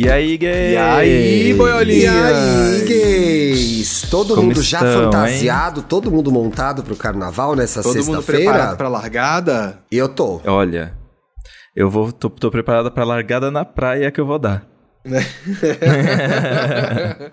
E 0.00 0.08
aí, 0.08 0.36
gays? 0.36 0.74
E 0.74 0.76
aí, 0.76 1.52
boiolinha? 1.54 2.12
E 2.12 2.16
aí, 2.16 2.84
gays? 2.86 4.02
Todo 4.02 4.36
Como 4.36 4.46
mundo 4.46 4.62
já 4.62 4.78
estão, 4.78 5.06
fantasiado, 5.06 5.82
todo 5.82 6.08
mundo 6.08 6.30
montado 6.30 6.84
pro 6.84 6.94
carnaval 6.94 7.56
nessa 7.56 7.82
Todo 7.82 7.96
mundo 8.04 8.22
preparado 8.22 8.22
sexta-feira? 8.22 8.76
pra 8.76 8.88
largada? 8.88 9.82
Eu 9.90 10.08
tô. 10.08 10.40
Olha, 10.46 10.96
eu 11.74 11.90
vou, 11.90 12.12
tô, 12.12 12.30
tô 12.30 12.48
preparada 12.48 12.92
pra 12.92 13.02
largada 13.02 13.50
na 13.50 13.64
praia 13.64 14.12
que 14.12 14.20
eu 14.20 14.26
vou 14.26 14.38
dar. 14.38 14.64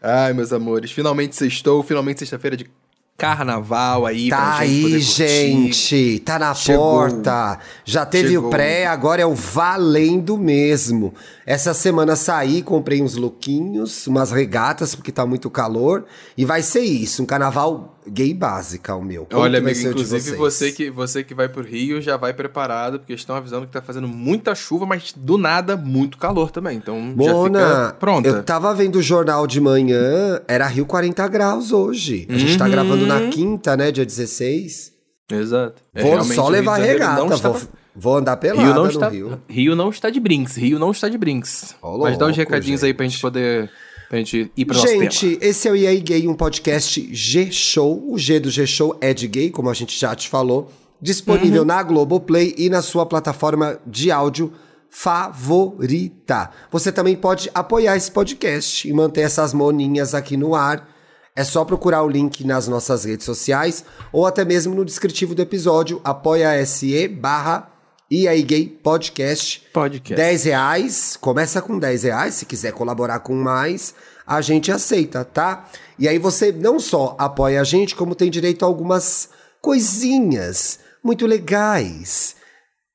Ai, 0.00 0.32
meus 0.32 0.52
amores, 0.52 0.92
finalmente 0.92 1.34
sextou, 1.34 1.82
finalmente 1.82 2.20
sexta-feira 2.20 2.56
de 2.56 2.70
carnaval 3.16 4.04
aí 4.06 4.28
pra 4.28 4.36
Tá 4.38 4.64
gente 4.66 4.82
poder 4.82 4.94
aí, 4.96 5.02
gente. 5.02 6.18
Tá 6.20 6.38
na 6.38 6.54
Chegou. 6.54 6.90
porta. 6.92 7.58
Já 7.84 8.04
teve 8.04 8.30
Chegou. 8.30 8.48
o 8.48 8.50
pré, 8.50 8.86
agora 8.86 9.22
é 9.22 9.26
o 9.26 9.34
valendo 9.34 10.36
mesmo. 10.36 11.14
Essa 11.46 11.72
semana 11.72 12.16
saí, 12.16 12.60
comprei 12.60 13.00
uns 13.00 13.14
lookinhos, 13.14 14.08
umas 14.08 14.32
regatas, 14.32 14.96
porque 14.96 15.12
tá 15.12 15.24
muito 15.24 15.48
calor. 15.48 16.04
E 16.36 16.44
vai 16.44 16.60
ser 16.60 16.80
isso, 16.80 17.22
um 17.22 17.26
carnaval 17.26 17.96
gay 18.08 18.34
básica, 18.34 18.96
o 18.96 19.02
meu. 19.04 19.26
Como 19.26 19.42
Olha, 19.42 19.60
amigo, 19.60 19.78
inclusive 19.78 20.36
você 20.36 20.72
que, 20.72 20.90
você 20.90 21.22
que 21.22 21.34
vai 21.34 21.48
pro 21.48 21.62
Rio 21.62 22.02
já 22.02 22.16
vai 22.16 22.34
preparado, 22.34 22.98
porque 22.98 23.12
estão 23.12 23.36
avisando 23.36 23.64
que 23.66 23.72
tá 23.72 23.80
fazendo 23.80 24.08
muita 24.08 24.56
chuva, 24.56 24.84
mas 24.86 25.12
do 25.16 25.38
nada 25.38 25.76
muito 25.76 26.18
calor 26.18 26.50
também. 26.50 26.76
Então 26.78 26.98
já 27.16 27.32
Mona, 27.32 27.60
fica 27.60 27.96
pronta. 28.00 28.28
eu 28.28 28.42
tava 28.42 28.74
vendo 28.74 28.96
o 28.96 29.02
jornal 29.02 29.46
de 29.46 29.60
manhã, 29.60 30.40
era 30.48 30.66
Rio 30.66 30.84
40 30.84 31.28
graus 31.28 31.70
hoje. 31.70 32.26
A 32.28 32.36
gente 32.36 32.58
tá 32.58 32.64
Uhum. 32.64 32.70
gravando 32.72 33.06
na 33.06 33.28
quinta, 33.28 33.76
né, 33.76 33.92
dia 33.92 34.04
16. 34.04 34.92
Exato. 35.30 35.80
É, 35.94 36.02
Vou 36.02 36.22
só 36.24 36.48
levar 36.48 36.76
regata, 36.78 37.24
não 37.24 37.32
estava- 37.34 37.58
vou, 37.58 37.68
vou 37.96 38.16
andar 38.16 38.36
pelada 38.36 38.62
Rio 38.66 38.74
não, 38.74 38.86
está, 38.88 39.08
Rio. 39.08 39.40
Rio 39.48 39.74
não 39.76 39.88
está 39.90 40.10
de 40.10 40.20
brinks. 40.20 40.56
Rio 40.56 40.78
não 40.78 40.90
está 40.90 41.08
de 41.08 41.16
brinks. 41.18 41.74
Ó, 41.82 41.98
Mas 41.98 42.18
dá 42.18 42.26
uns 42.26 42.36
recadinhos 42.36 42.84
aí 42.84 42.92
pra 42.94 43.06
gente 43.06 43.20
poder. 43.20 43.70
Pra 44.08 44.18
gente 44.18 44.52
ir 44.56 44.64
pro. 44.64 44.78
Gente, 44.78 45.36
esse 45.40 45.66
é 45.66 45.70
o 45.72 45.74
E 45.76 45.86
aí 45.86 45.98
Gay, 46.00 46.28
um 46.28 46.34
podcast 46.34 47.08
G-Show. 47.12 48.04
O 48.12 48.16
G 48.18 48.38
do 48.38 48.50
G-Show 48.50 48.96
é 49.00 49.12
de 49.12 49.26
gay, 49.26 49.50
como 49.50 49.68
a 49.70 49.74
gente 49.74 49.98
já 49.98 50.14
te 50.14 50.28
falou. 50.28 50.70
Disponível 51.00 51.62
Uhum. 51.62 51.66
na 51.66 51.82
Globoplay 51.82 52.54
e 52.56 52.70
na 52.70 52.82
sua 52.82 53.04
plataforma 53.04 53.78
de 53.86 54.10
áudio 54.10 54.52
favorita. 54.88 56.50
Você 56.70 56.90
também 56.92 57.16
pode 57.16 57.50
apoiar 57.54 57.96
esse 57.96 58.10
podcast 58.10 58.88
e 58.88 58.92
manter 58.92 59.22
essas 59.22 59.52
moninhas 59.52 60.14
aqui 60.14 60.36
no 60.36 60.54
ar. 60.54 60.88
É 61.34 61.44
só 61.44 61.64
procurar 61.66 62.02
o 62.02 62.08
link 62.08 62.46
nas 62.46 62.66
nossas 62.66 63.04
redes 63.04 63.26
sociais 63.26 63.84
ou 64.10 64.24
até 64.26 64.42
mesmo 64.44 64.74
no 64.74 64.84
descritivo 64.86 65.34
do 65.34 65.42
episódio 65.42 66.00
apoia.se 66.02 67.08
barra 67.08 67.70
E 68.08 68.28
aí 68.28 68.42
Gay 68.42 68.68
Podcast. 68.68 69.66
Podcast. 69.72 70.14
10 70.14 70.44
reais, 70.44 71.16
começa 71.20 71.60
com 71.60 71.76
10 71.76 72.04
reais, 72.04 72.34
se 72.34 72.46
quiser 72.46 72.72
colaborar 72.72 73.18
com 73.18 73.34
mais, 73.34 73.94
a 74.24 74.40
gente 74.40 74.70
aceita, 74.70 75.24
tá? 75.24 75.68
E 75.98 76.06
aí 76.06 76.16
você 76.16 76.52
não 76.52 76.78
só 76.78 77.16
apoia 77.18 77.60
a 77.60 77.64
gente, 77.64 77.96
como 77.96 78.14
tem 78.14 78.30
direito 78.30 78.64
a 78.64 78.68
algumas 78.68 79.30
coisinhas 79.60 80.78
muito 81.02 81.26
legais, 81.26 82.35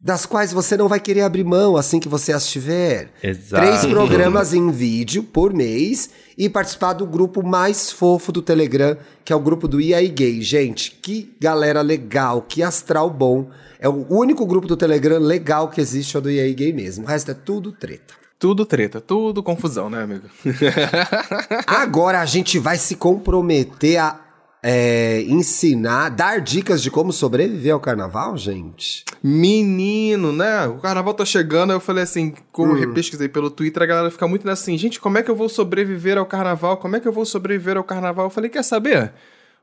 das 0.03 0.25
quais 0.25 0.51
você 0.51 0.75
não 0.75 0.87
vai 0.87 0.99
querer 0.99 1.21
abrir 1.21 1.43
mão 1.43 1.77
assim 1.77 1.99
que 1.99 2.09
você 2.09 2.33
as 2.33 2.47
tiver. 2.47 3.11
Exato. 3.21 3.63
Três 3.63 3.85
programas 3.85 4.51
em 4.51 4.71
vídeo 4.71 5.21
por 5.21 5.53
mês 5.53 6.09
e 6.35 6.49
participar 6.49 6.93
do 6.93 7.05
grupo 7.05 7.43
mais 7.43 7.91
fofo 7.91 8.31
do 8.31 8.41
Telegram, 8.41 8.97
que 9.23 9.31
é 9.31 9.35
o 9.35 9.39
grupo 9.39 9.67
do 9.67 9.77
aí 9.77 10.07
Gay. 10.07 10.41
Gente, 10.41 10.91
que 10.91 11.35
galera 11.39 11.81
legal, 11.81 12.41
que 12.41 12.63
astral 12.63 13.11
bom. 13.11 13.51
É 13.79 13.87
o 13.87 14.07
único 14.09 14.45
grupo 14.45 14.67
do 14.67 14.75
Telegram 14.75 15.19
legal 15.19 15.69
que 15.69 15.79
existe, 15.79 16.15
é 16.15 16.19
o 16.19 16.21
do 16.21 16.31
E 16.31 16.39
aí 16.39 16.53
Gay 16.53 16.73
mesmo. 16.73 17.05
O 17.05 17.07
resto 17.07 17.29
é 17.29 17.35
tudo 17.35 17.71
treta. 17.71 18.15
Tudo 18.39 18.65
treta, 18.65 18.99
tudo 18.99 19.43
confusão, 19.43 19.87
né, 19.87 20.01
amigo? 20.01 20.27
Agora 21.67 22.21
a 22.21 22.25
gente 22.25 22.57
vai 22.57 22.75
se 22.75 22.95
comprometer 22.95 23.97
a 23.97 24.19
é, 24.63 25.21
ensinar, 25.23 26.09
dar 26.09 26.39
dicas 26.39 26.81
de 26.83 26.91
como 26.91 27.11
sobreviver 27.11 27.73
ao 27.73 27.79
carnaval, 27.79 28.37
gente. 28.37 29.03
Menino, 29.23 30.31
né? 30.31 30.67
O 30.67 30.75
carnaval 30.77 31.13
tá 31.13 31.25
chegando, 31.25 31.73
eu 31.73 31.79
falei 31.79 32.03
assim, 32.03 32.33
como 32.51 32.73
Hum. 32.73 32.77
eu 32.77 32.93
pesquisei 32.93 33.27
pelo 33.27 33.49
Twitter, 33.49 33.81
a 33.81 33.85
galera 33.85 34.11
fica 34.11 34.27
muito 34.27 34.47
assim, 34.49 34.77
gente, 34.77 34.99
como 34.99 35.17
é 35.17 35.23
que 35.23 35.31
eu 35.31 35.35
vou 35.35 35.49
sobreviver 35.49 36.17
ao 36.17 36.25
carnaval? 36.25 36.77
Como 36.77 36.95
é 36.95 36.99
que 36.99 37.07
eu 37.07 37.11
vou 37.11 37.25
sobreviver 37.25 37.77
ao 37.77 37.83
carnaval? 37.83 38.25
Eu 38.27 38.29
falei, 38.29 38.49
quer 38.49 38.63
saber? 38.63 39.11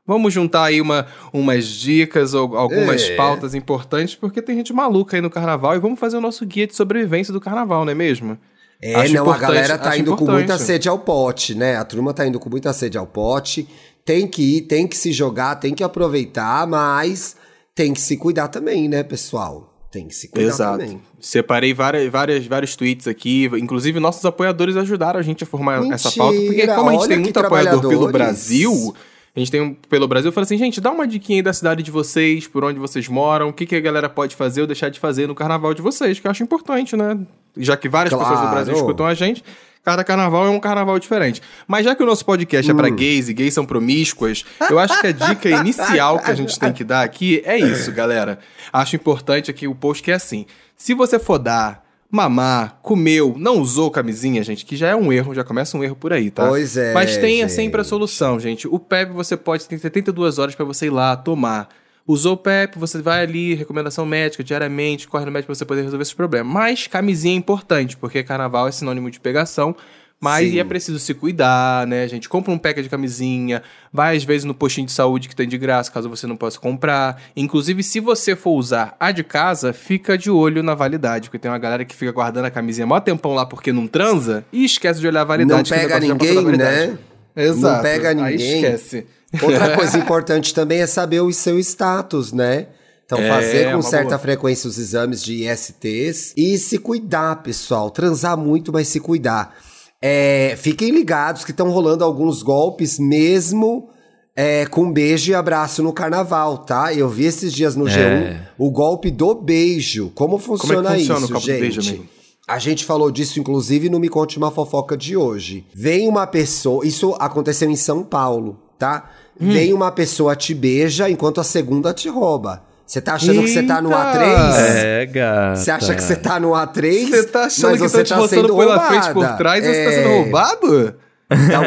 Vamos 0.05 0.33
juntar 0.33 0.63
aí 0.65 0.81
uma, 0.81 1.05
umas 1.31 1.65
dicas 1.65 2.33
ou 2.33 2.57
algumas 2.57 3.03
É. 3.03 3.15
pautas 3.15 3.53
importantes, 3.53 4.15
porque 4.15 4.41
tem 4.41 4.55
gente 4.55 4.73
maluca 4.73 5.15
aí 5.15 5.21
no 5.21 5.29
carnaval 5.29 5.75
e 5.75 5.79
vamos 5.79 5.99
fazer 5.99 6.17
o 6.17 6.21
nosso 6.21 6.45
guia 6.45 6.65
de 6.67 6.75
sobrevivência 6.75 7.31
do 7.31 7.39
carnaval, 7.39 7.85
não 7.85 7.91
é 7.91 7.95
mesmo? 7.95 8.37
É, 8.81 8.95
Acho 8.95 9.13
não, 9.13 9.29
a 9.29 9.37
galera 9.37 9.77
tá 9.77 9.97
indo 9.97 10.11
com 10.15 10.23
importante. 10.23 10.47
muita 10.47 10.57
sede 10.57 10.87
ao 10.87 10.97
pote, 10.99 11.53
né? 11.53 11.75
A 11.75 11.83
turma 11.83 12.13
tá 12.13 12.25
indo 12.25 12.39
com 12.39 12.49
muita 12.49 12.71
sede 12.71 12.97
ao 12.97 13.05
pote. 13.05 13.67
Tem 14.09 14.25
que 14.25 14.41
ir, 14.41 14.61
tem 14.61 14.87
que 14.87 14.97
se 14.97 15.11
jogar, 15.11 15.57
tem 15.57 15.71
que 15.71 15.83
aproveitar, 15.83 16.65
mas 16.65 17.35
tem 17.75 17.93
que 17.93 18.01
se 18.01 18.17
cuidar 18.17 18.47
também, 18.47 18.89
né, 18.89 19.03
pessoal? 19.03 19.71
Tem 19.91 20.07
que 20.07 20.15
se 20.15 20.29
cuidar 20.29 20.47
Exato. 20.47 20.79
também. 20.79 20.99
Separei 21.19 21.75
várias, 21.75 22.11
várias, 22.11 22.47
vários 22.47 22.75
tweets 22.75 23.07
aqui. 23.07 23.47
Inclusive, 23.53 23.99
nossos 23.99 24.25
apoiadores 24.25 24.75
ajudaram 24.77 25.19
a 25.19 25.21
gente 25.21 25.43
a 25.43 25.45
formar 25.45 25.77
Mentira, 25.77 25.93
essa 25.93 26.11
pauta. 26.11 26.39
Porque 26.41 26.65
como 26.65 26.89
a 26.89 26.93
gente 26.93 27.07
tem 27.07 27.19
muito 27.19 27.37
apoiador 27.37 27.87
pelo. 27.87 28.11
Brasil, 28.11 28.95
a 29.35 29.39
gente 29.39 29.51
tem 29.51 29.61
um 29.61 29.75
pelo 29.75 30.07
Brasil, 30.07 30.29
eu 30.29 30.33
falei 30.33 30.45
assim, 30.45 30.57
gente, 30.57 30.81
dá 30.81 30.89
uma 30.89 31.07
diquinha 31.07 31.37
aí 31.37 31.43
da 31.43 31.53
cidade 31.53 31.83
de 31.83 31.91
vocês, 31.91 32.47
por 32.47 32.63
onde 32.63 32.79
vocês 32.79 33.07
moram, 33.07 33.49
o 33.49 33.53
que, 33.53 33.67
que 33.67 33.75
a 33.75 33.79
galera 33.79 34.09
pode 34.09 34.35
fazer 34.35 34.61
ou 34.61 34.65
deixar 34.65 34.89
de 34.89 34.99
fazer 34.99 35.27
no 35.27 35.35
carnaval 35.35 35.71
de 35.75 35.83
vocês, 35.83 36.19
que 36.19 36.25
eu 36.25 36.31
acho 36.31 36.41
importante, 36.41 36.95
né? 36.97 37.15
Já 37.55 37.77
que 37.77 37.87
várias 37.87 38.11
pessoas 38.11 38.39
do 38.39 38.41
Claro. 38.41 38.55
Brasil 38.55 38.73
escutam 38.73 39.05
a 39.05 39.13
gente. 39.13 39.43
Cada 39.83 40.03
carnaval 40.03 40.45
é 40.45 40.49
um 40.49 40.59
carnaval 40.59 40.99
diferente. 40.99 41.41
Mas 41.67 41.85
já 41.85 41.95
que 41.95 42.03
o 42.03 42.05
nosso 42.05 42.25
podcast 42.25 42.69
é 42.69 42.73
Hum. 42.73 42.77
pra 42.77 42.89
gays 42.89 43.29
e 43.29 43.33
gays 43.33 43.53
são 43.53 43.65
promíscuas, 43.65 44.45
eu 44.69 44.77
acho 44.77 44.99
que 45.01 45.07
a 45.07 45.11
dica 45.11 45.49
inicial 45.49 46.19
que 46.19 46.29
a 46.29 46.35
gente 46.35 46.59
tem 46.59 46.71
que 46.73 46.83
dar 46.83 47.01
aqui 47.03 47.41
é 47.45 47.57
isso, 47.57 47.91
galera. 47.91 48.39
Acho 48.71 48.95
importante 48.95 49.49
aqui 49.49 49.67
o 49.67 49.73
post 49.73 50.03
que 50.03 50.11
é 50.11 50.15
assim: 50.15 50.45
se 50.75 50.93
você 50.93 51.17
for 51.17 51.39
dar, 51.39 51.83
mamar, 52.11 52.79
comeu, 52.81 53.35
não 53.37 53.59
usou 53.59 53.89
camisinha, 53.89 54.43
gente, 54.43 54.65
que 54.65 54.75
já 54.75 54.89
é 54.89 54.95
um 54.95 55.13
erro, 55.13 55.33
já 55.33 55.43
começa 55.43 55.77
um 55.77 55.83
erro 55.83 55.95
por 55.95 56.11
aí, 56.11 56.29
tá? 56.29 56.47
Pois 56.47 56.75
é, 56.75 56.93
Mas 56.93 57.17
tenha 57.17 57.47
gente. 57.47 57.55
sempre 57.55 57.81
a 57.81 57.83
solução, 57.83 58.39
gente. 58.39 58.67
O 58.67 58.77
PEP 58.79 59.11
você 59.11 59.37
pode 59.37 59.65
ter 59.67 59.77
72 59.79 60.39
horas 60.39 60.55
pra 60.55 60.65
você 60.65 60.87
ir 60.87 60.91
lá 60.91 61.15
tomar. 61.15 61.69
Usou 62.11 62.33
o 62.33 62.37
PEP, 62.37 62.79
você 62.79 62.99
vai 63.03 63.21
ali, 63.21 63.53
recomendação 63.53 64.03
médica 64.03 64.43
diariamente, 64.43 65.07
corre 65.07 65.25
no 65.25 65.31
médico 65.31 65.45
pra 65.45 65.53
você 65.55 65.63
poder 65.63 65.83
resolver 65.83 66.01
esse 66.01 66.15
problema. 66.15 66.51
Mas 66.51 66.87
camisinha 66.87 67.35
é 67.35 67.37
importante, 67.37 67.95
porque 67.95 68.23
carnaval 68.23 68.67
é 68.67 68.71
sinônimo 68.71 69.11
de 69.11 69.19
pegação. 69.19 69.75
Mas 70.19 70.53
é 70.55 70.63
preciso 70.63 70.97
se 70.97 71.13
cuidar, 71.13 71.85
né, 71.85 72.07
gente? 72.07 72.27
Compra 72.27 72.51
um 72.51 72.57
pack 72.57 72.81
de 72.81 72.89
camisinha, 72.89 73.61
vai 73.93 74.17
às 74.17 74.23
vezes 74.23 74.43
no 74.43 74.55
postinho 74.55 74.87
de 74.87 74.91
saúde 74.91 75.29
que 75.29 75.35
tem 75.35 75.47
de 75.47 75.55
graça, 75.57 75.91
caso 75.91 76.09
você 76.09 76.25
não 76.25 76.35
possa 76.35 76.59
comprar. 76.59 77.21
Inclusive, 77.37 77.83
se 77.83 77.99
você 77.99 78.35
for 78.35 78.53
usar 78.57 78.97
a 78.99 79.11
de 79.11 79.23
casa, 79.23 79.71
fica 79.71 80.17
de 80.17 80.31
olho 80.31 80.63
na 80.63 80.73
validade, 80.73 81.29
porque 81.29 81.37
tem 81.37 81.49
uma 81.51 81.59
galera 81.59 81.85
que 81.85 81.95
fica 81.95 82.11
guardando 82.11 82.45
a 82.45 82.51
camisinha 82.51 82.87
mó 82.87 82.99
tempão 82.99 83.35
lá 83.35 83.45
porque 83.45 83.71
não 83.71 83.85
transa 83.87 84.43
e 84.51 84.65
esquece 84.65 84.99
de 84.99 85.07
olhar 85.07 85.21
a 85.21 85.23
Não 85.23 85.27
validade. 85.27 85.71
que 85.71 85.77
o 85.77 85.79
pega 85.79 85.99
ninguém, 85.99 86.43
né? 86.57 86.97
Exato. 87.35 87.75
Não 87.75 87.81
pega 87.83 88.09
Aí 88.09 88.15
ninguém. 88.15 88.55
esquece. 88.55 89.05
Outra 89.41 89.73
coisa 89.77 89.97
importante 89.97 90.53
também 90.53 90.79
é 90.81 90.87
saber 90.87 91.21
o 91.21 91.31
seu 91.31 91.59
status, 91.59 92.31
né? 92.33 92.67
Então, 93.05 93.17
É, 93.19 93.27
fazer 93.27 93.73
com 93.73 93.81
certa 93.81 94.09
boa. 94.09 94.19
frequência 94.19 94.67
os 94.67 94.77
exames 94.77 95.23
de 95.23 95.43
ISTs 95.49 96.33
e 96.37 96.57
se 96.57 96.77
cuidar, 96.77 97.41
pessoal. 97.41 97.89
Transar 97.89 98.37
muito, 98.37 98.71
mas 98.71 98.87
se 98.87 98.99
cuidar. 98.99 99.55
É, 100.01 100.55
fiquem 100.57 100.91
ligados 100.91 101.43
que 101.43 101.51
estão 101.51 101.69
rolando 101.71 102.03
alguns 102.03 102.41
golpes 102.43 102.99
mesmo 102.99 103.89
é, 104.35 104.65
com 104.67 104.91
beijo 104.91 105.31
e 105.31 105.35
abraço 105.35 105.81
no 105.83 105.91
carnaval, 105.91 106.59
tá? 106.59 106.93
Eu 106.93 107.09
vi 107.09 107.25
esses 107.25 107.51
dias 107.51 107.75
no 107.75 107.85
G1 107.85 108.37
o 108.57 108.69
golpe 108.71 109.09
do 109.11 109.33
beijo. 109.35 110.11
Como 110.15 110.37
funciona, 110.37 110.91
funciona 110.91 111.19
o 111.19 111.23
isso, 111.23 111.33
golpe 111.33 111.33
do 111.33 111.39
gente? 111.51 111.59
beijo, 111.59 111.81
amigo? 111.81 112.05
A 112.47 112.57
gente 112.59 112.85
falou 112.85 113.11
disso, 113.11 113.39
inclusive, 113.39 113.89
no 113.89 113.99
Me 113.99 114.07
Conte 114.07 114.37
Uma 114.37 114.49
Fofoca 114.51 114.95
de 114.95 115.17
hoje. 115.17 115.65
Vem 115.73 116.07
uma 116.07 116.25
pessoa. 116.25 116.85
Isso 116.85 117.15
aconteceu 117.19 117.69
em 117.69 117.75
São 117.75 118.03
Paulo, 118.03 118.59
tá? 118.79 119.09
Hum. 119.39 119.51
Vem 119.51 119.73
uma 119.73 119.91
pessoa 119.91 120.35
te 120.35 120.53
beija 120.55 121.09
enquanto 121.09 121.39
a 121.39 121.43
segunda 121.43 121.93
te 121.93 122.09
rouba. 122.09 122.63
Você 122.85 122.99
tá 122.99 123.13
achando 123.13 123.41
que 123.43 123.49
você 123.49 123.61
tá 123.61 123.79
no 123.79 123.89
Eita! 123.89 124.01
A3? 124.03 124.55
É, 124.57 125.05
gata. 125.05 125.55
Você 125.57 125.69
acha 125.71 125.93
que 125.95 126.01
você 126.01 126.15
tá 126.15 126.39
no 126.39 126.49
A3? 126.51 127.09
Você 127.09 127.23
tá 127.25 127.43
achando 127.43 127.69
mas 127.71 127.81
que 127.81 127.87
você 127.89 128.01
estão 128.01 128.03
te 128.03 128.09
tá 128.09 128.15
roçando 128.15 128.41
sendo 128.47 128.57
pela 128.57 128.75
roubada. 128.77 128.87
frente 129.01 129.13
por 129.13 129.37
trás 129.37 129.63
e 129.63 129.67
você 129.67 129.83
tá 129.83 129.91
É. 129.91 129.93
sendo 130.03 130.09
roubado? 130.23 130.95
Então, 131.31 131.61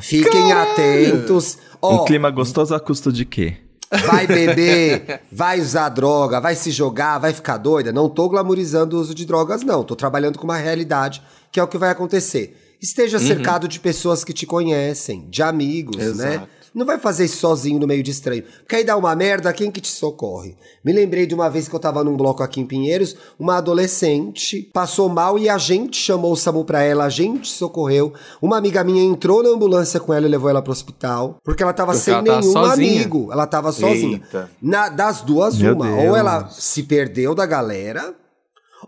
fiquem 0.00 0.52
atentos. 0.52 1.58
Ó, 1.80 2.02
Um 2.02 2.04
clima 2.04 2.30
gostoso 2.30 2.74
a 2.74 2.80
custo 2.80 3.12
de 3.12 3.24
quê? 3.24 3.58
Vai 4.04 4.26
beber, 4.26 5.20
vai 5.30 5.60
usar 5.60 5.88
droga, 5.90 6.40
vai 6.40 6.56
se 6.56 6.72
jogar, 6.72 7.18
vai 7.18 7.32
ficar 7.32 7.56
doida. 7.56 7.92
Não 7.92 8.08
tô 8.08 8.28
glamorizando 8.28 8.96
o 8.96 9.00
uso 9.00 9.14
de 9.14 9.24
drogas, 9.24 9.62
não. 9.62 9.84
Tô 9.84 9.94
trabalhando 9.94 10.36
com 10.38 10.44
uma 10.44 10.56
realidade 10.56 11.22
que 11.52 11.60
é 11.60 11.62
o 11.62 11.68
que 11.68 11.78
vai 11.78 11.90
acontecer. 11.90 12.65
Esteja 12.80 13.18
cercado 13.18 13.66
de 13.66 13.80
pessoas 13.80 14.22
que 14.24 14.32
te 14.32 14.46
conhecem, 14.46 15.26
de 15.28 15.42
amigos, 15.42 15.96
né? 16.16 16.34
Exato. 16.34 16.56
Não 16.74 16.84
vai 16.84 16.98
fazer 16.98 17.24
isso 17.24 17.38
sozinho 17.38 17.80
no 17.80 17.86
meio 17.86 18.02
de 18.02 18.10
estranho. 18.10 18.44
Porque 18.58 18.76
aí 18.76 18.84
dá 18.84 18.94
uma 18.98 19.16
merda, 19.16 19.50
quem 19.50 19.70
que 19.70 19.80
te 19.80 19.88
socorre? 19.90 20.54
Me 20.84 20.92
lembrei 20.92 21.24
de 21.26 21.34
uma 21.34 21.48
vez 21.48 21.68
que 21.68 21.74
eu 21.74 21.80
tava 21.80 22.04
num 22.04 22.14
bloco 22.14 22.42
aqui 22.42 22.60
em 22.60 22.66
Pinheiros, 22.66 23.16
uma 23.38 23.56
adolescente 23.56 24.60
passou 24.74 25.08
mal 25.08 25.38
e 25.38 25.48
a 25.48 25.56
gente 25.56 25.96
chamou 25.96 26.32
o 26.32 26.36
SAMU 26.36 26.66
pra 26.66 26.82
ela, 26.82 27.04
a 27.04 27.08
gente 27.08 27.48
socorreu. 27.48 28.12
Uma 28.42 28.58
amiga 28.58 28.84
minha 28.84 29.02
entrou 29.02 29.42
na 29.42 29.48
ambulância 29.48 29.98
com 29.98 30.12
ela 30.12 30.26
e 30.26 30.28
levou 30.28 30.50
ela 30.50 30.60
pro 30.60 30.70
hospital, 30.70 31.38
porque 31.42 31.62
ela 31.62 31.72
tava 31.72 31.92
Porque 31.92 32.04
sem 32.04 32.12
ela 32.14 32.24
tava 32.24 32.40
nenhum 32.40 32.52
sozinha. 32.52 33.00
amigo. 33.00 33.32
Ela 33.32 33.46
tava 33.46 33.72
sozinha. 33.72 34.22
Na- 34.60 34.90
das 34.90 35.22
duas, 35.22 35.56
Meu 35.56 35.74
uma. 35.74 35.86
Deus. 35.86 36.08
Ou 36.10 36.14
ela 36.16 36.46
se 36.50 36.82
perdeu 36.82 37.34
da 37.34 37.46
galera, 37.46 38.14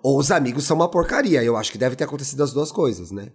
ou 0.03 0.19
os 0.19 0.31
amigos 0.31 0.65
são 0.65 0.77
uma 0.77 0.91
porcaria. 0.91 1.43
Eu 1.43 1.57
acho 1.57 1.73
que 1.73 1.79
deve 1.79 1.97
ter 1.97 2.05
acontecido 2.05 2.43
as 2.43 2.53
duas 2.53 2.71
coisas, 2.71 3.11
né? 3.11 3.29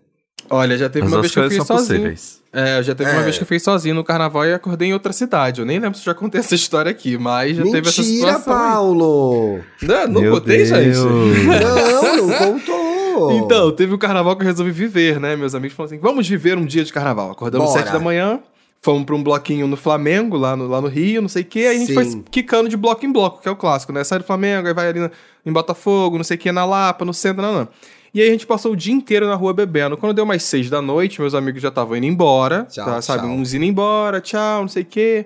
Olha, 0.49 0.77
já 0.77 0.89
teve 0.89 1.05
As 1.07 1.11
uma 1.11 1.21
vez 1.21 1.33
que 1.33 1.39
eu 1.39 1.43
coisas 1.43 1.57
fiz 1.57 1.67
são 1.67 1.77
sozinho. 1.77 1.99
possíveis. 1.99 2.41
É, 2.51 2.83
já 2.83 2.93
teve 2.93 3.09
uma 3.09 3.21
É. 3.21 3.23
vez 3.23 3.37
que 3.37 3.43
eu 3.43 3.47
fiz 3.47 3.63
sozinho 3.63 3.95
no 3.95 4.03
carnaval 4.03 4.45
e 4.45 4.53
acordei 4.53 4.89
em 4.89 4.93
outra 4.93 5.11
cidade. 5.11 5.59
Eu 5.61 5.65
nem 5.65 5.79
lembro 5.79 5.97
se 5.97 6.05
já 6.05 6.13
contei 6.13 6.39
essa 6.39 6.53
história 6.53 6.91
aqui, 6.91 7.17
mas 7.17 7.57
já 7.57 7.63
teve 7.63 7.87
essa 7.89 8.01
Mentira, 8.01 8.27
situação. 8.33 8.53
aí. 8.53 8.59
Paulo! 8.71 9.59
Não, 9.81 10.07
não 10.07 10.21
Meu 10.21 10.33
contei, 10.33 10.57
Deus. 10.57 10.69
gente. 10.69 10.97
Não, 10.97 12.27
não 12.27 12.37
contou! 12.37 13.31
Então, 13.33 13.71
teve 13.71 13.93
o 13.93 13.97
carnaval 13.97 14.35
que 14.35 14.43
eu 14.43 14.47
resolvi 14.47 14.71
viver, 14.71 15.19
né? 15.19 15.35
Meus 15.35 15.55
amigos 15.55 15.75
falaram 15.75 15.93
assim: 15.95 16.01
vamos 16.01 16.27
viver 16.27 16.57
um 16.57 16.65
dia 16.65 16.83
de 16.83 16.93
carnaval. 16.93 17.31
Acordamos 17.31 17.67
Bora. 17.69 17.81
sete 17.83 17.91
da 17.93 17.99
manhã, 17.99 18.39
fomos 18.81 19.03
pra 19.05 19.15
um 19.15 19.23
bloquinho 19.23 19.65
no 19.67 19.77
Flamengo, 19.77 20.37
lá 20.37 20.55
no, 20.55 20.67
lá 20.67 20.79
no 20.81 20.87
Rio, 20.87 21.21
não 21.21 21.29
sei 21.29 21.41
o 21.41 21.45
quê. 21.45 21.59
Aí 21.59 21.67
a 21.75 21.79
gente 21.79 21.87
Sim. 21.87 21.93
foi 21.93 22.23
quicando 22.29 22.69
de 22.69 22.77
bloco 22.77 23.03
em 23.05 23.11
bloco, 23.11 23.41
que 23.41 23.47
é 23.47 23.51
o 23.51 23.55
clássico, 23.55 23.91
né? 23.93 24.03
Sai 24.03 24.19
do 24.19 24.25
Flamengo, 24.25 24.67
aí 24.67 24.73
vai 24.75 24.89
ali 24.89 24.99
na- 24.99 25.11
em 25.45 25.51
Botafogo, 25.51 26.17
não 26.17 26.23
sei 26.23 26.37
o 26.37 26.39
quê, 26.39 26.51
na 26.51 26.65
Lapa, 26.65 27.03
no 27.05 27.13
centro, 27.13 27.41
não, 27.41 27.53
não. 27.53 27.67
E 28.13 28.21
aí 28.21 28.27
a 28.27 28.31
gente 28.31 28.45
passou 28.45 28.73
o 28.73 28.75
dia 28.75 28.93
inteiro 28.93 29.27
na 29.27 29.33
rua 29.33 29.53
bebendo. 29.53 29.97
Quando 29.97 30.13
deu 30.13 30.25
mais 30.25 30.43
seis 30.43 30.69
da 30.69 30.81
noite, 30.81 31.19
meus 31.19 31.33
amigos 31.33 31.61
já 31.61 31.69
estavam 31.69 31.97
indo 31.97 32.05
embora. 32.05 32.67
Tchau, 32.69 32.85
tá, 32.85 33.01
sabe? 33.01 33.23
tchau. 33.23 33.31
Uns 33.31 33.53
indo 33.53 33.65
embora, 33.65 34.21
tchau, 34.21 34.61
não 34.61 34.67
sei 34.67 34.83
o 34.83 34.85
quê. 34.85 35.25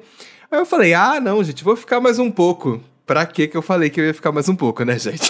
Aí 0.50 0.60
eu 0.60 0.66
falei, 0.66 0.94
ah, 0.94 1.20
não, 1.20 1.44
gente, 1.44 1.64
vou 1.64 1.76
ficar 1.76 2.00
mais 2.00 2.18
um 2.18 2.32
pouco. 2.32 2.82
Pra 3.06 3.26
que 3.26 3.48
que 3.48 3.58
eu 3.58 3.62
falei 3.62 3.90
que 3.90 4.00
eu 4.00 4.06
ia 4.06 4.14
ficar 4.14 4.32
mais 4.32 4.48
um 4.48 4.56
pouco, 4.56 4.84
né, 4.84 4.98
gente? 4.98 5.30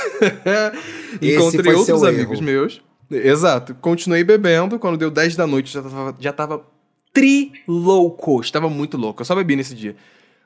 Encontrei 1.21 1.73
outros 1.73 2.03
amigos 2.03 2.37
erro. 2.37 2.43
meus. 2.43 2.81
Exato. 3.09 3.75
Continuei 3.75 4.23
bebendo. 4.23 4.77
Quando 4.77 4.97
deu 4.97 5.09
10 5.09 5.35
da 5.35 5.47
noite, 5.47 5.71
já 5.73 5.81
tava, 5.81 6.15
já 6.19 6.33
tava 6.33 6.65
tri-louco. 7.13 8.41
Estava 8.41 8.69
muito 8.69 8.97
louco. 8.97 9.21
Eu 9.21 9.25
só 9.25 9.35
bebi 9.35 9.55
nesse 9.55 9.73
dia. 9.73 9.95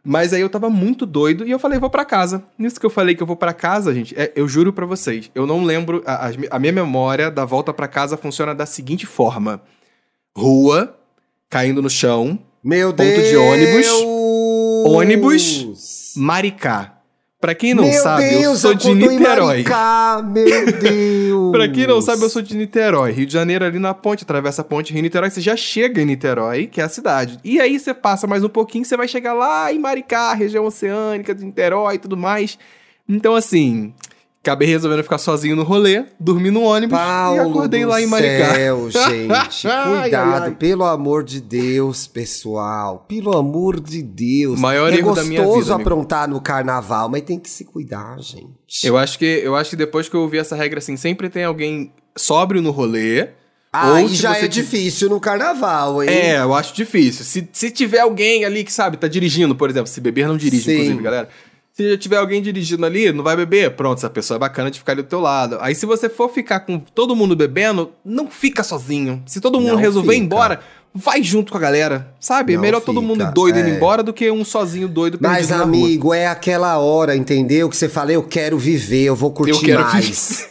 Mas 0.04 0.34
aí 0.34 0.42
eu 0.42 0.50
tava 0.50 0.70
muito 0.70 1.06
doido 1.06 1.46
e 1.46 1.52
eu 1.52 1.60
falei, 1.60 1.78
vou 1.78 1.90
pra 1.90 2.04
casa. 2.04 2.44
Nisso 2.58 2.80
que 2.80 2.86
eu 2.86 2.90
falei 2.90 3.14
que 3.16 3.22
eu 3.22 3.28
vou 3.28 3.36
pra 3.36 3.54
casa, 3.54 3.94
gente, 3.94 4.20
é, 4.20 4.32
eu 4.36 4.48
juro 4.48 4.74
pra 4.74 4.86
vocês, 4.86 5.30
eu 5.36 5.46
não 5.46 5.64
lembro. 5.64 6.02
A, 6.06 6.32
a 6.50 6.60
minha 6.60 6.74
memória 6.74 7.30
da 7.30 7.46
volta 7.46 7.72
pra 7.72 7.88
casa 7.88 8.18
funciona 8.18 8.56
da 8.56 8.66
seguinte 8.66 9.06
forma: 9.06 9.62
rua, 10.36 10.98
caindo 11.50 11.82
no 11.82 11.90
chão, 11.90 12.40
Meu 12.64 12.90
Ponto 12.90 13.04
Deus! 13.04 13.30
de 13.30 13.36
ônibus. 13.38 13.88
Ônibus. 14.86 16.14
Maricá. 16.18 17.01
Pra 17.42 17.56
quem 17.56 17.74
não 17.74 17.86
Meu 17.86 17.94
sabe, 18.04 18.36
eu 18.36 18.40
Deus, 18.42 18.60
sou 18.60 18.76
de 18.76 18.88
acordou 18.88 19.12
em 19.12 19.18
Niterói. 19.18 19.48
Maricá, 19.48 20.24
meu 20.24 20.72
Deus! 20.80 21.52
Pra 21.52 21.68
quem 21.68 21.88
não 21.88 22.00
sabe, 22.00 22.22
eu 22.22 22.30
sou 22.30 22.40
de 22.40 22.56
Niterói. 22.56 23.12
Rio 23.12 23.26
de 23.26 23.34
Janeiro 23.34 23.66
ali 23.66 23.80
na 23.80 23.96
ponte, 23.96 24.24
atravessa 24.24 24.62
a 24.62 24.64
ponte 24.64 24.94
Rio 24.94 25.02
Niterói, 25.02 25.32
você 25.32 25.42
já 25.42 25.56
chega 25.56 26.00
em 26.00 26.06
Niterói, 26.06 26.68
que 26.68 26.80
é 26.80 26.84
a 26.84 26.90
cidade. 26.90 27.40
E 27.44 27.60
aí 27.60 27.80
você 27.80 27.96
passa 27.96 28.28
mais 28.28 28.44
um 28.44 28.50
pouquinho, 28.50 28.86
você 28.86 28.96
vai 28.96 29.08
chegar 29.08 29.34
lá 29.34 29.74
em 29.74 29.80
Maricá, 29.80 30.34
região 30.36 30.66
oceânica 30.66 31.34
de 31.34 31.44
Niterói 31.44 31.96
e 31.96 31.98
tudo 31.98 32.16
mais. 32.16 32.60
Então, 33.10 33.34
assim, 33.34 33.92
acabei 34.44 34.68
resolvendo 34.68 35.04
ficar 35.04 35.20
sozinho 35.20 35.56
no 35.56 35.64
rolê, 35.64 36.04
dormi 36.20 36.50
no 36.50 36.64
ônibus 36.64 36.98
Paulo 36.98 37.36
e 37.38 37.40
acordei 37.40 37.86
lá 37.86 38.02
em 38.02 38.08
Maricá. 38.08 38.56
céu, 38.56 38.90
gente. 38.92 39.28
Cuidado, 39.28 40.44
ai, 40.44 40.50
ai. 40.50 40.52
pelo 40.52 40.84
amor 40.84 41.24
de 41.24 41.40
Deus, 41.40 42.08
pessoal. 42.08 43.06
Pelo 43.08 43.38
amor 43.38 43.80
de 43.80 44.02
Deus. 44.02 44.60
Maior 44.60 44.92
é 44.92 44.98
erro 44.98 45.14
da 45.14 45.24
minha 45.24 45.42
gostoso 45.42 45.62
vida, 45.62 45.76
amigo. 45.76 45.90
aprontar 45.90 46.28
no 46.28 46.42
carnaval, 46.42 47.08
mas 47.08 47.22
tem 47.22 47.40
que 47.40 47.50
se 47.50 47.64
cuidar, 47.64 48.20
gente. 48.20 48.52
Eu 48.84 48.98
acho 48.98 49.20
que 49.20 49.26
eu 49.26 49.56
acho 49.56 49.70
que 49.70 49.76
depois 49.76 50.10
que 50.10 50.16
eu 50.16 50.22
ouvi 50.22 50.40
essa 50.40 50.56
regra 50.56 50.80
assim, 50.80 50.98
sempre 50.98 51.30
tem 51.30 51.44
alguém 51.44 51.94
sóbrio 52.18 52.62
no 52.62 52.72
rolê. 52.72 53.30
Se 54.10 54.16
já 54.16 54.36
é 54.36 54.50
difícil 54.50 55.08
no 55.10 55.18
carnaval, 55.18 56.04
hein? 56.04 56.10
É, 56.10 56.40
eu 56.40 56.54
acho 56.54 56.76
difícil. 56.76 57.24
Se, 57.24 57.48
se 57.54 57.72
tiver 57.72 58.00
alguém 58.00 58.44
ali 58.44 58.66
que, 58.66 58.74
sabe, 58.74 58.98
tá 58.98 59.08
dirigindo, 59.08 59.56
por 59.56 59.70
exemplo, 59.70 59.88
se 59.88 60.02
beber 60.02 60.28
não 60.28 60.36
dirige, 60.36 60.64
Sim. 60.64 60.74
inclusive, 60.74 61.02
galera. 61.02 61.30
Se 61.74 61.90
já 61.90 61.98
tiver 61.98 62.18
alguém 62.18 62.42
dirigindo 62.42 62.86
ali, 62.86 63.14
não 63.14 63.24
vai 63.24 63.36
beber, 63.36 63.72
pronto, 63.76 63.98
essa 63.98 64.10
pessoa 64.10 64.36
é 64.36 64.40
bacana 64.40 64.70
de 64.70 64.78
ficar 64.78 64.92
ali 64.92 65.04
do 65.04 65.08
teu 65.08 65.22
lado. 65.22 65.58
Aí 65.62 65.74
se 65.74 65.86
você 65.86 66.10
for 66.10 66.30
ficar 66.30 66.62
com 66.62 66.78
todo 66.78 67.16
mundo 67.16 67.34
bebendo, 67.34 67.94
não 68.04 68.30
fica 68.30 68.62
sozinho. 68.62 69.24
Se 69.26 69.40
todo 69.40 69.60
mundo 69.60 69.72
Não 69.74 69.78
resolver 69.78 70.14
ir 70.14 70.20
embora, 70.20 70.60
vai 70.94 71.24
junto 71.24 71.52
com 71.52 71.58
a 71.58 71.62
galera, 71.62 72.14
sabe? 72.20 72.54
é 72.54 72.56
Não 72.56 72.62
melhor 72.62 72.82
todo 72.82 73.00
fica, 73.02 73.08
mundo 73.08 73.34
doido 73.34 73.60
indo 73.60 73.70
é. 73.70 73.76
embora 73.76 74.04
do 74.04 74.12
que 74.14 74.30
um 74.30 74.44
sozinho 74.44 74.88
doido 74.88 75.18
Mas, 75.22 75.50
na 75.50 75.58
rua. 75.58 75.64
amigo, 75.66 76.14
é 76.14 76.28
aquela 76.28 76.78
hora, 76.80 77.16
entendeu? 77.16 77.70
Que 77.70 77.78
você 77.78 77.88
fala, 77.88 78.12
eu 78.12 78.24
quero 78.24 78.58
viver, 78.58 79.04
eu 79.06 79.16
vou 79.16 79.32
curtir 79.32 79.70
Eu 79.70 79.80
mais. 79.80 80.50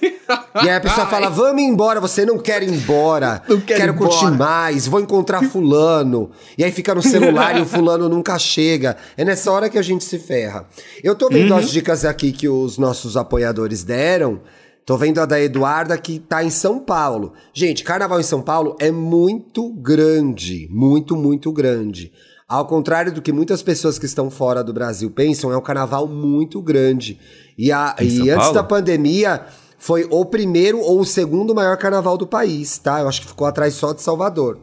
E 0.62 0.68
aí 0.68 0.76
a 0.76 0.80
pessoa 0.80 1.06
fala, 1.06 1.28
vamos 1.30 1.60
embora, 1.62 2.00
você 2.00 2.24
não 2.24 2.38
quer 2.38 2.62
ir 2.62 2.70
embora. 2.70 3.42
Não 3.48 3.60
quero 3.60 3.80
quero 3.80 3.92
ir 3.92 3.96
curtir 3.96 4.24
embora. 4.26 4.36
mais, 4.36 4.86
vou 4.86 5.00
encontrar 5.00 5.42
fulano. 5.44 6.30
E 6.56 6.64
aí 6.64 6.70
fica 6.72 6.94
no 6.94 7.02
celular 7.02 7.58
e 7.58 7.62
o 7.62 7.66
fulano 7.66 8.08
nunca 8.08 8.38
chega. 8.38 8.96
É 9.16 9.24
nessa 9.24 9.50
hora 9.50 9.68
que 9.68 9.76
a 9.76 9.82
gente 9.82 10.04
se 10.04 10.18
ferra. 10.18 10.64
Eu 11.02 11.14
tô 11.14 11.28
vendo 11.28 11.50
Uhum. 11.50 11.56
as 11.58 11.70
dicas 11.70 12.04
aqui 12.04 12.30
que 12.32 12.48
os 12.48 12.78
nossos 12.78 13.16
apoiadores 13.16 13.82
deram. 13.82 14.40
Tô 14.84 14.96
vendo 14.96 15.20
a 15.20 15.26
da 15.26 15.40
Eduarda 15.40 15.96
que 15.96 16.18
tá 16.18 16.42
em 16.42 16.50
São 16.50 16.80
Paulo. 16.80 17.32
Gente, 17.52 17.84
carnaval 17.84 18.18
em 18.18 18.24
São 18.24 18.42
Paulo 18.42 18.76
é 18.80 18.90
muito 18.90 19.70
grande. 19.74 20.68
Muito, 20.70 21.16
muito 21.16 21.52
grande. 21.52 22.12
Ao 22.48 22.66
contrário 22.66 23.12
do 23.12 23.22
que 23.22 23.32
muitas 23.32 23.62
pessoas 23.62 23.98
que 23.98 24.06
estão 24.06 24.28
fora 24.28 24.64
do 24.64 24.72
Brasil 24.72 25.10
pensam, 25.10 25.52
é 25.52 25.56
um 25.56 25.62
carnaval 25.62 26.08
muito 26.08 26.60
grande. 26.60 27.18
E, 27.56 27.70
a, 27.70 27.94
e 28.00 28.28
antes 28.28 28.52
da 28.52 28.64
pandemia, 28.64 29.46
foi 29.78 30.06
o 30.10 30.24
primeiro 30.24 30.80
ou 30.80 31.00
o 31.00 31.06
segundo 31.06 31.54
maior 31.54 31.76
carnaval 31.76 32.18
do 32.18 32.26
país, 32.26 32.76
tá? 32.76 33.00
Eu 33.00 33.08
acho 33.08 33.20
que 33.22 33.28
ficou 33.28 33.46
atrás 33.46 33.74
só 33.74 33.92
de 33.92 34.02
Salvador. 34.02 34.58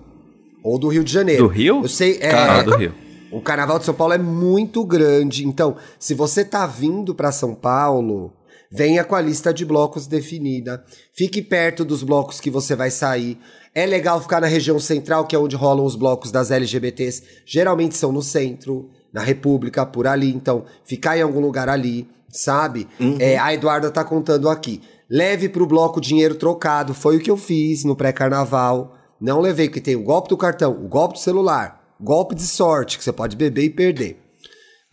Ou 0.62 0.78
do 0.78 0.90
Rio 0.90 1.04
de 1.04 1.14
Janeiro. 1.14 1.44
Do 1.44 1.50
Rio? 1.50 1.81
Eu 1.81 1.88
sei, 1.88 2.18
é. 2.19 2.34
Ah, 2.34 2.62
do 2.62 2.75
Rio. 2.75 2.94
O 3.31 3.42
Carnaval 3.42 3.80
de 3.80 3.86
São 3.86 3.94
Paulo 3.94 4.14
é 4.14 4.18
muito 4.18 4.86
grande. 4.86 5.46
Então, 5.46 5.75
se 6.00 6.14
você 6.14 6.46
tá 6.46 6.66
vindo 6.66 7.14
para 7.14 7.31
São 7.31 7.54
Paulo, 7.54 8.34
venha 8.72 9.04
com 9.04 9.16
a 9.16 9.22
lista 9.22 9.54
de 9.54 9.66
blocos 9.66 10.08
definida. 10.08 10.84
Fique 11.14 11.42
perto 11.42 11.86
dos 11.86 12.04
blocos 12.04 12.40
que 12.40 12.50
você 12.50 12.75
vai 12.75 12.92
sair. 12.92 13.38
É 13.74 13.86
legal 13.86 14.22
ficar 14.22 14.42
na 14.42 14.48
região 14.48 14.80
central, 14.80 15.25
que 15.25 15.36
é 15.36 15.40
onde 15.40 15.56
rolam 15.56 15.86
os 15.86 15.96
blocos 15.96 16.31
das 16.31 16.52
LGBTs. 16.52 17.24
Geralmente 17.46 17.96
são 17.96 18.12
no 18.12 18.22
centro, 18.22 18.90
na 19.14 19.22
República, 19.22 19.86
por 19.86 20.08
ali. 20.08 20.34
Então, 20.34 20.66
ficar 20.84 21.18
em 21.18 21.22
algum 21.22 21.40
lugar 21.40 21.69
ali, 21.69 22.08
sabe? 22.30 22.88
É, 23.19 23.38
a 23.38 23.54
Eduarda 23.54 23.92
tá 23.92 24.04
contando 24.04 24.50
aqui. 24.50 24.81
Leve 25.09 25.47
pro 25.47 25.66
bloco 25.66 26.02
dinheiro 26.02 26.36
trocado. 26.36 26.94
Foi 26.94 27.18
o 27.18 27.19
que 27.19 27.31
eu 27.31 27.38
fiz 27.38 27.83
no 27.83 27.95
pré-carnaval. 27.95 28.95
Não 29.19 29.40
levei, 29.40 29.68
porque 29.68 29.81
tem 29.81 29.95
o 29.95 30.04
golpe 30.04 30.30
do 30.30 30.38
cartão, 30.38 30.71
o 30.71 30.88
golpe 30.88 31.16
do 31.16 31.19
celular, 31.19 31.95
golpe 32.00 32.36
de 32.36 32.44
sorte, 32.44 32.97
que 32.97 33.04
você 33.04 33.12
pode 33.12 33.36
beber 33.36 33.64
e 33.64 33.69
perder. 33.69 34.27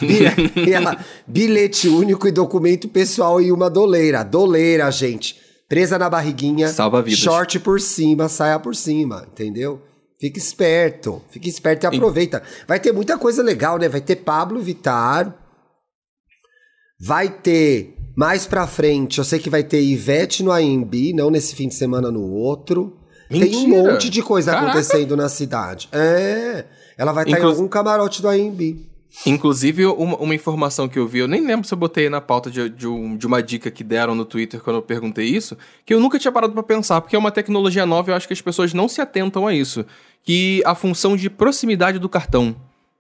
E 0.04 0.70
ela, 0.72 0.98
bilhete 1.26 1.88
único 1.88 2.26
e 2.28 2.32
documento 2.32 2.88
pessoal 2.88 3.40
em 3.40 3.50
uma 3.52 3.68
doleira. 3.70 4.22
Doleira, 4.22 4.90
gente. 4.90 5.36
Presa 5.68 5.98
na 5.98 6.08
barriguinha. 6.10 6.68
Salva 6.68 7.02
vidas. 7.02 7.18
Short 7.20 7.58
por 7.60 7.80
cima, 7.80 8.28
saia 8.28 8.58
por 8.58 8.76
cima, 8.76 9.26
entendeu? 9.32 9.80
Fica 10.20 10.38
esperto. 10.38 11.20
Fica 11.30 11.48
esperto 11.48 11.84
e 11.84 11.86
aproveita. 11.86 12.42
Vai 12.68 12.78
ter 12.80 12.92
muita 12.92 13.18
coisa 13.18 13.42
legal, 13.42 13.78
né? 13.78 13.88
Vai 13.88 14.00
ter 14.00 14.16
Pablo 14.16 14.60
Vittar. 14.60 15.34
Vai 17.00 17.28
ter 17.28 17.96
mais 18.16 18.46
pra 18.46 18.66
frente. 18.66 19.18
Eu 19.18 19.24
sei 19.24 19.38
que 19.38 19.50
vai 19.50 19.62
ter 19.64 19.82
Ivete 19.82 20.42
no 20.42 20.52
AMB, 20.52 21.12
não 21.14 21.30
nesse 21.30 21.54
fim 21.54 21.68
de 21.68 21.74
semana, 21.74 22.10
no 22.10 22.22
outro. 22.30 22.96
Tem 23.28 23.38
um 23.56 23.62
Mentira. 23.66 23.82
monte 23.92 24.08
de 24.10 24.22
coisa 24.22 24.52
Caraca. 24.52 24.70
acontecendo 24.70 25.16
na 25.16 25.28
cidade. 25.28 25.88
É. 25.92 26.64
Ela 26.96 27.12
vai 27.12 27.24
estar 27.24 27.36
Inclu- 27.38 27.50
em 27.50 27.52
algum 27.52 27.66
camarote 27.68 28.22
do 28.22 28.28
AMB. 28.28 28.86
Inclusive, 29.26 29.86
uma, 29.86 30.16
uma 30.16 30.34
informação 30.34 30.88
que 30.88 30.98
eu 30.98 31.06
vi, 31.06 31.20
eu 31.20 31.28
nem 31.28 31.46
lembro 31.46 31.66
se 31.66 31.72
eu 31.72 31.78
botei 31.78 32.08
na 32.08 32.20
pauta 32.20 32.50
de, 32.50 32.68
de, 32.68 32.86
um- 32.86 33.16
de 33.16 33.26
uma 33.26 33.42
dica 33.42 33.70
que 33.70 33.84
deram 33.84 34.14
no 34.14 34.24
Twitter 34.24 34.60
quando 34.60 34.76
eu 34.76 34.82
perguntei 34.82 35.26
isso, 35.26 35.56
que 35.86 35.94
eu 35.94 36.00
nunca 36.00 36.18
tinha 36.18 36.32
parado 36.32 36.52
pra 36.52 36.62
pensar, 36.62 37.00
porque 37.00 37.14
é 37.14 37.18
uma 37.18 37.30
tecnologia 37.30 37.86
nova 37.86 38.10
e 38.10 38.12
eu 38.12 38.16
acho 38.16 38.26
que 38.26 38.32
as 38.34 38.40
pessoas 38.40 38.74
não 38.74 38.88
se 38.88 39.00
atentam 39.00 39.46
a 39.46 39.54
isso. 39.54 39.86
Que 40.22 40.62
a 40.66 40.74
função 40.74 41.16
de 41.16 41.30
proximidade 41.30 41.98
do 41.98 42.08
cartão. 42.08 42.56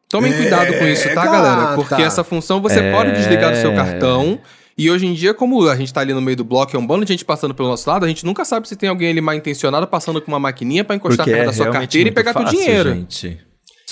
Tomem 0.08 0.32
cuidado 0.32 0.72
com 0.78 0.86
isso, 0.86 1.08
tá, 1.08 1.24
gata. 1.24 1.30
galera? 1.30 1.74
Porque 1.74 2.00
essa 2.02 2.22
função 2.22 2.60
você 2.62 2.92
pode 2.92 3.12
desligar 3.12 3.50
do 3.52 3.56
seu 3.58 3.72
É. 3.72 3.76
cartão. 3.76 4.38
E 4.78 4.90
hoje 4.90 5.06
em 5.06 5.14
dia, 5.14 5.32
como 5.34 5.68
a 5.68 5.76
gente 5.76 5.92
tá 5.92 6.00
ali 6.00 6.12
no 6.12 6.20
meio 6.20 6.36
do 6.36 6.44
bloco, 6.44 6.76
é 6.76 6.78
um 6.78 6.86
bando 6.86 7.04
de 7.04 7.12
gente 7.12 7.24
passando 7.24 7.54
pelo 7.54 7.68
nosso 7.68 7.88
lado, 7.88 8.04
a 8.04 8.08
gente 8.08 8.24
nunca 8.24 8.44
sabe 8.44 8.68
se 8.68 8.76
tem 8.76 8.88
alguém 8.88 9.08
ali 9.10 9.20
mal 9.20 9.34
intencionado 9.34 9.86
passando 9.86 10.20
com 10.20 10.30
uma 10.30 10.38
maquininha 10.40 10.84
pra 10.84 10.94
encostar 10.96 11.24
Porque 11.24 11.30
perto 11.36 11.42
é 11.42 11.46
da 11.46 11.52
sua 11.52 11.70
carteira 11.70 12.08
e 12.08 12.12
pegar 12.12 12.32
teu 12.34 12.42
fácil, 12.42 12.58
dinheiro. 12.58 12.92
gente. 12.94 13.38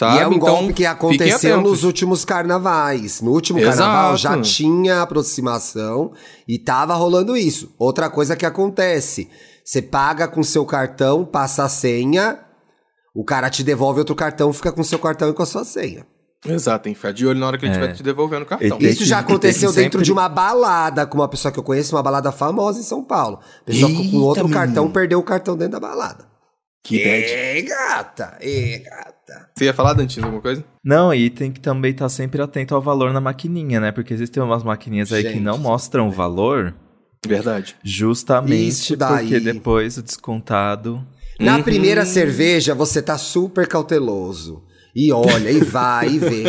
Sabe? 0.03 0.17
E 0.17 0.21
é 0.21 0.29
um 0.29 0.33
Então, 0.33 0.55
golpe 0.57 0.73
que 0.75 0.87
aconteceu 0.87 1.61
nos 1.61 1.85
últimos 1.85 2.25
carnavais. 2.25 3.21
No 3.21 3.31
último 3.33 3.59
Exato. 3.59 3.79
carnaval 3.79 4.17
já 4.17 4.41
tinha 4.41 5.03
aproximação 5.03 6.13
e 6.47 6.59
tava 6.59 6.95
rolando 6.95 7.37
isso. 7.37 7.75
Outra 7.79 8.09
coisa 8.11 8.37
que 8.37 8.47
acontece: 8.47 9.29
você 9.65 9.81
paga 9.83 10.27
com 10.29 10.43
seu 10.43 10.65
cartão, 10.65 11.25
passa 11.25 11.65
a 11.65 11.69
senha, 11.69 12.39
o 13.15 13.25
cara 13.25 13.49
te 13.51 13.63
devolve 13.63 13.99
outro 14.01 14.15
cartão, 14.15 14.53
fica 14.53 14.73
com 14.73 14.83
seu 14.83 14.99
cartão 14.99 15.29
e 15.31 15.33
com 15.33 15.43
a 15.43 15.47
sua 15.47 15.65
senha. 15.65 16.07
Exato, 16.45 16.83
tem 16.83 16.93
que 16.93 16.99
ficar 16.99 17.13
de 17.13 17.25
olho 17.25 17.39
na 17.39 17.47
hora 17.47 17.57
que 17.57 17.65
ele 17.65 17.73
É. 17.73 17.77
estiver 17.77 17.95
te 17.95 18.03
devolvendo 18.03 18.43
o 18.43 18.47
cartão. 18.47 18.77
Isso 18.81 19.05
já 19.05 19.23
que- 19.23 19.31
aconteceu 19.31 19.71
que 19.71 19.77
dentro 19.77 20.01
sempre- 20.01 20.05
de 20.05 20.11
uma 20.13 20.29
balada 20.29 21.07
com 21.07 21.17
uma 21.19 21.29
pessoa 21.29 21.53
que 21.53 21.59
eu 21.61 21.63
conheço, 21.63 21.95
uma 21.95 22.03
balada 22.03 22.33
famosa 22.33 22.81
em 22.81 22.83
São 22.83 23.05
Paulo. 23.05 23.39
A 23.61 23.65
pessoa 23.65 23.89
ficou 23.89 24.05
com 24.07 24.11
Eita, 24.17 24.25
outro 24.27 24.49
cartão, 24.49 24.91
perdeu 24.91 25.21
o 25.21 25.23
cartão 25.23 25.57
dentro 25.57 25.75
da 25.75 25.81
balada. 25.81 26.32
Que 26.83 26.99
bad. 26.99 27.25
É, 27.33 27.63
gata, 27.63 28.37
é, 28.41 28.79
gata. 28.79 29.49
Você 29.55 29.65
ia 29.67 29.73
falar, 29.75 29.93
Dantinho, 29.93 30.25
alguma 30.27 30.43
coisa? 30.43 30.65
Não, 30.85 31.15
e 31.15 31.31
tem 31.31 31.53
que 31.53 31.61
também 31.61 31.93
estar 31.93 32.09
sempre 32.09 32.43
atento 32.43 32.75
ao 32.75 32.83
valor 32.83 33.13
na 33.13 33.21
maquininha, 33.21 33.79
né? 33.79 33.93
Porque 33.93 34.13
existem 34.13 34.43
umas 34.43 34.65
maquininhas 34.65 35.13
aí 35.13 35.23
que 35.23 35.31
Gente. 35.31 35.41
não 35.43 35.59
mostram 35.59 36.09
o 36.09 36.11
valor, 36.11 36.75
Verdade. 37.25 37.77
justamente 37.85 38.97
porque 38.97 39.39
depois 39.39 39.97
o 39.97 40.03
descontado. 40.03 41.07
Na 41.39 41.57
Uhum. 41.57 41.63
primeira 41.63 42.05
cerveja, 42.05 42.75
você 42.75 43.01
tá 43.01 43.17
super 43.17 43.67
cauteloso. 43.69 44.65
E 44.95 45.11
olha, 45.11 45.51
e 45.51 45.61
vai, 45.61 46.07
e 46.09 46.19
vê. 46.19 46.45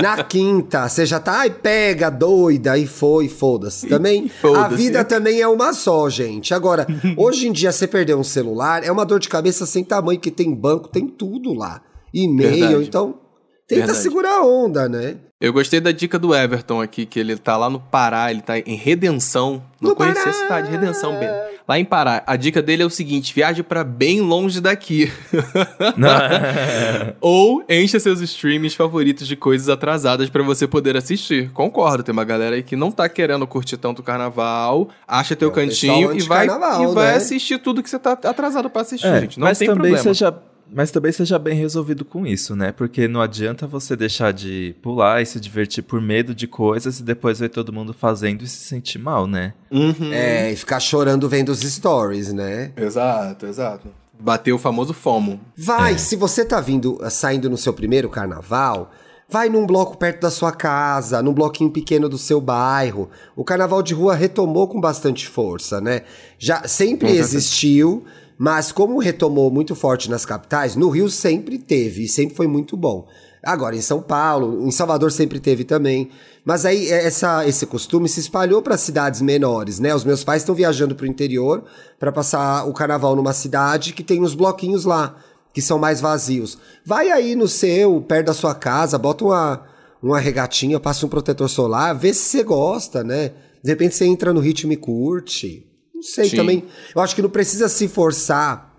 Na 0.00 0.22
quinta, 0.22 0.88
você 0.88 1.04
já 1.04 1.18
tá, 1.18 1.40
ai, 1.40 1.50
pega, 1.50 2.08
doida, 2.10 2.78
e 2.78 2.86
foi, 2.86 3.28
foda-se. 3.28 3.88
Também, 3.88 4.28
Foda-se. 4.40 4.64
a 4.64 4.68
vida 4.68 5.04
também 5.04 5.40
é 5.40 5.48
uma 5.48 5.72
só, 5.72 6.08
gente. 6.08 6.54
Agora, 6.54 6.86
hoje 7.16 7.48
em 7.48 7.52
dia, 7.52 7.72
você 7.72 7.88
perder 7.88 8.14
um 8.14 8.22
celular 8.22 8.84
é 8.84 8.92
uma 8.92 9.04
dor 9.04 9.18
de 9.18 9.28
cabeça 9.28 9.66
sem 9.66 9.82
tamanho, 9.82 10.20
que 10.20 10.30
tem 10.30 10.54
banco, 10.54 10.88
tem 10.88 11.08
tudo 11.08 11.52
lá. 11.52 11.82
E-mail, 12.14 12.80
então, 12.82 13.18
tenta 13.66 13.80
Verdade. 13.86 13.98
segurar 13.98 14.38
a 14.38 14.46
onda, 14.46 14.88
né? 14.88 15.16
Eu 15.40 15.52
gostei 15.52 15.80
da 15.80 15.92
dica 15.92 16.18
do 16.18 16.34
Everton 16.34 16.80
aqui, 16.80 17.04
que 17.06 17.18
ele 17.18 17.36
tá 17.36 17.56
lá 17.56 17.68
no 17.70 17.78
Pará, 17.80 18.30
ele 18.30 18.42
tá 18.42 18.58
em 18.58 18.74
Redenção. 18.76 19.62
Não 19.80 19.90
No 19.90 19.96
conhecia 19.96 20.22
Pará. 20.24 20.30
a 20.36 20.40
cidade, 20.40 20.70
Redenção, 20.70 21.18
bem. 21.18 21.28
Lá 21.68 21.78
em 21.78 21.84
Pará. 21.84 22.22
A 22.26 22.34
dica 22.34 22.62
dele 22.62 22.82
é 22.82 22.86
o 22.86 22.90
seguinte: 22.90 23.34
viaje 23.34 23.62
pra 23.62 23.84
bem 23.84 24.22
longe 24.22 24.58
daqui. 24.60 25.12
Ou 27.20 27.62
encha 27.68 28.00
seus 28.00 28.20
streams 28.22 28.74
favoritos 28.74 29.26
de 29.26 29.36
coisas 29.36 29.68
atrasadas 29.68 30.30
pra 30.30 30.42
você 30.42 30.66
poder 30.66 30.96
assistir. 30.96 31.50
Concordo, 31.52 32.02
tem 32.02 32.12
uma 32.12 32.24
galera 32.24 32.56
aí 32.56 32.62
que 32.62 32.74
não 32.76 32.90
tá 32.90 33.08
querendo 33.08 33.46
curtir 33.46 33.76
tanto 33.76 34.00
o 34.00 34.02
carnaval, 34.02 34.88
acha 35.06 35.36
teu 35.36 35.50
É, 35.50 35.52
cantinho 35.52 36.16
e 36.16 36.20
vai, 36.22 36.46
e 36.46 36.86
vai 36.94 37.10
né? 37.10 37.14
assistir 37.16 37.58
tudo 37.58 37.82
que 37.82 37.90
você 37.90 37.98
tá 37.98 38.12
atrasado 38.12 38.70
pra 38.70 38.82
assistir, 38.82 39.06
É, 39.06 39.20
gente. 39.20 39.38
Não 39.38 39.46
mas 39.46 39.58
tem 39.58 39.68
também 39.68 39.92
problema. 39.92 40.02
seja 40.02 40.34
mas 40.72 40.90
também 40.90 41.12
seja 41.12 41.38
bem 41.38 41.54
resolvido 41.54 42.04
com 42.04 42.26
isso, 42.26 42.54
né? 42.54 42.72
Porque 42.72 43.08
não 43.08 43.20
adianta 43.20 43.66
você 43.66 43.96
deixar 43.96 44.32
de 44.32 44.74
pular 44.82 45.22
e 45.22 45.26
se 45.26 45.40
divertir 45.40 45.82
por 45.82 46.00
medo 46.00 46.34
de 46.34 46.46
coisas 46.46 47.00
e 47.00 47.02
depois 47.02 47.40
ver 47.40 47.48
todo 47.48 47.72
mundo 47.72 47.92
fazendo 47.92 48.42
e 48.42 48.46
se 48.46 48.58
sentir 48.58 48.98
mal, 48.98 49.26
né? 49.26 49.54
Uhum. 49.70 50.12
É, 50.12 50.52
e 50.52 50.56
ficar 50.56 50.80
chorando 50.80 51.28
vendo 51.28 51.50
os 51.50 51.60
stories, 51.60 52.32
né? 52.32 52.72
Exato, 52.76 53.46
exato. 53.46 53.88
Bateu 54.20 54.56
o 54.56 54.58
famoso 54.58 54.92
FOMO. 54.92 55.40
Vai, 55.56 55.96
se 55.96 56.16
você 56.16 56.44
tá 56.44 56.60
vindo, 56.60 56.98
saindo 57.10 57.48
no 57.48 57.56
seu 57.56 57.72
primeiro 57.72 58.08
carnaval, 58.08 58.90
vai 59.28 59.48
num 59.48 59.66
bloco 59.66 59.96
perto 59.96 60.22
da 60.22 60.30
sua 60.30 60.50
casa, 60.50 61.22
num 61.22 61.32
bloquinho 61.32 61.70
pequeno 61.70 62.08
do 62.08 62.18
seu 62.18 62.40
bairro. 62.40 63.10
O 63.36 63.44
carnaval 63.44 63.82
de 63.82 63.94
rua 63.94 64.14
retomou 64.14 64.66
com 64.66 64.80
bastante 64.80 65.28
força, 65.28 65.80
né? 65.80 66.02
Já 66.38 66.66
sempre 66.66 67.10
existiu, 67.10 68.04
mas 68.38 68.70
como 68.70 69.00
retomou 69.00 69.50
muito 69.50 69.74
forte 69.74 70.08
nas 70.08 70.24
capitais, 70.24 70.76
no 70.76 70.88
Rio 70.88 71.10
sempre 71.10 71.58
teve 71.58 72.04
e 72.04 72.08
sempre 72.08 72.36
foi 72.36 72.46
muito 72.46 72.76
bom. 72.76 73.08
Agora 73.42 73.74
em 73.74 73.80
São 73.80 74.00
Paulo, 74.00 74.66
em 74.66 74.70
Salvador 74.70 75.10
sempre 75.10 75.40
teve 75.40 75.64
também. 75.64 76.10
Mas 76.44 76.64
aí 76.64 76.88
é, 76.90 77.04
essa, 77.04 77.46
esse 77.46 77.66
costume 77.66 78.08
se 78.08 78.20
espalhou 78.20 78.62
para 78.62 78.78
cidades 78.78 79.20
menores, 79.20 79.78
né? 79.78 79.94
Os 79.94 80.04
meus 80.04 80.24
pais 80.24 80.42
estão 80.42 80.54
viajando 80.54 80.94
para 80.94 81.04
o 81.04 81.08
interior 81.08 81.64
para 81.98 82.12
passar 82.12 82.64
o 82.66 82.72
carnaval 82.72 83.16
numa 83.16 83.32
cidade 83.32 83.92
que 83.92 84.02
tem 84.02 84.22
uns 84.22 84.34
bloquinhos 84.34 84.84
lá 84.84 85.16
que 85.52 85.60
são 85.60 85.78
mais 85.78 86.00
vazios. 86.00 86.58
Vai 86.84 87.10
aí 87.10 87.34
no 87.34 87.48
seu, 87.48 88.00
perto 88.00 88.26
da 88.26 88.34
sua 88.34 88.54
casa, 88.54 88.96
bota 88.96 89.24
uma, 89.24 89.66
uma 90.02 90.20
regatinha, 90.20 90.78
passa 90.78 91.04
um 91.04 91.08
protetor 91.08 91.48
solar, 91.48 91.94
vê 91.94 92.14
se 92.14 92.20
você 92.20 92.42
gosta, 92.44 93.02
né? 93.02 93.32
De 93.62 93.70
repente 93.70 93.96
você 93.96 94.06
entra 94.06 94.32
no 94.32 94.40
ritmo 94.40 94.72
e 94.72 94.76
curte. 94.76 95.67
Não 95.98 96.02
sei 96.04 96.28
Sim. 96.28 96.36
também. 96.36 96.64
Eu 96.94 97.02
acho 97.02 97.12
que 97.16 97.20
não 97.22 97.28
precisa 97.28 97.68
se 97.68 97.88
forçar 97.88 98.72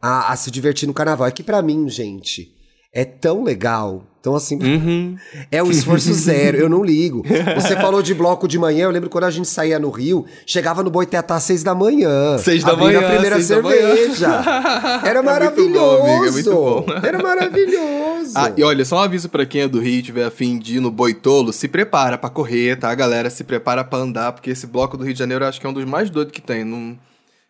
a, 0.00 0.30
a 0.30 0.36
se 0.36 0.50
divertir 0.50 0.86
no 0.86 0.92
carnaval. 0.92 1.26
É 1.26 1.30
que 1.30 1.42
pra 1.42 1.62
mim, 1.62 1.88
gente, 1.88 2.54
é 2.92 3.04
tão 3.04 3.42
legal. 3.42 4.04
Então, 4.20 4.34
assim, 4.34 4.58
Uhum. 4.62 5.16
é 5.50 5.62
um 5.62 5.70
esforço 5.70 6.12
zero, 6.12 6.58
eu 6.58 6.68
não 6.68 6.84
ligo. 6.84 7.22
Você 7.54 7.74
falou 7.76 8.02
de 8.02 8.12
bloco 8.12 8.46
de 8.46 8.58
manhã, 8.58 8.84
eu 8.84 8.90
lembro 8.90 9.08
quando 9.08 9.24
a 9.24 9.30
gente 9.30 9.48
saía 9.48 9.78
no 9.78 9.88
Rio, 9.88 10.26
chegava 10.44 10.82
no 10.82 10.90
Boitetá 10.90 11.36
às 11.36 11.42
seis 11.44 11.62
da 11.62 11.74
manhã. 11.74 12.36
Seis 12.36 12.62
da 12.62 12.76
manhã, 12.76 13.00
a 13.00 13.10
primeira 13.10 13.40
cerveja. 13.40 14.26
Era 15.02 15.20
É 15.20 15.22
muito 15.22 15.24
maravilhoso. 15.24 16.02
bom, 16.02 16.12
amiga, 16.12 16.28
é 16.28 16.30
muito 16.32 16.50
bom. 16.52 16.86
Era 17.02 17.22
maravilhoso. 17.22 18.10
Ah, 18.36 18.52
e 18.56 18.62
olha, 18.62 18.84
só 18.84 18.96
um 18.96 19.00
aviso 19.00 19.28
pra 19.28 19.44
quem 19.46 19.62
é 19.62 19.68
do 19.68 19.80
Rio 19.80 19.94
e 19.98 20.02
tiver 20.02 20.24
afim 20.24 20.56
de 20.58 20.76
ir 20.76 20.80
no 20.80 20.90
Boitolo, 20.90 21.52
se 21.52 21.66
prepara 21.66 22.16
pra 22.18 22.28
correr, 22.30 22.76
tá, 22.78 22.94
galera? 22.94 23.28
Se 23.30 23.42
prepara 23.42 23.82
pra 23.82 23.98
andar, 23.98 24.32
porque 24.32 24.50
esse 24.50 24.66
bloco 24.68 24.96
do 24.96 25.02
Rio 25.04 25.12
de 25.14 25.18
Janeiro 25.18 25.42
eu 25.44 25.48
acho 25.48 25.58
que 25.60 25.66
é 25.66 25.70
um 25.70 25.72
dos 25.72 25.84
mais 25.84 26.10
doidos 26.10 26.32
que 26.32 26.40
tem. 26.40 26.62
Não, 26.62 26.96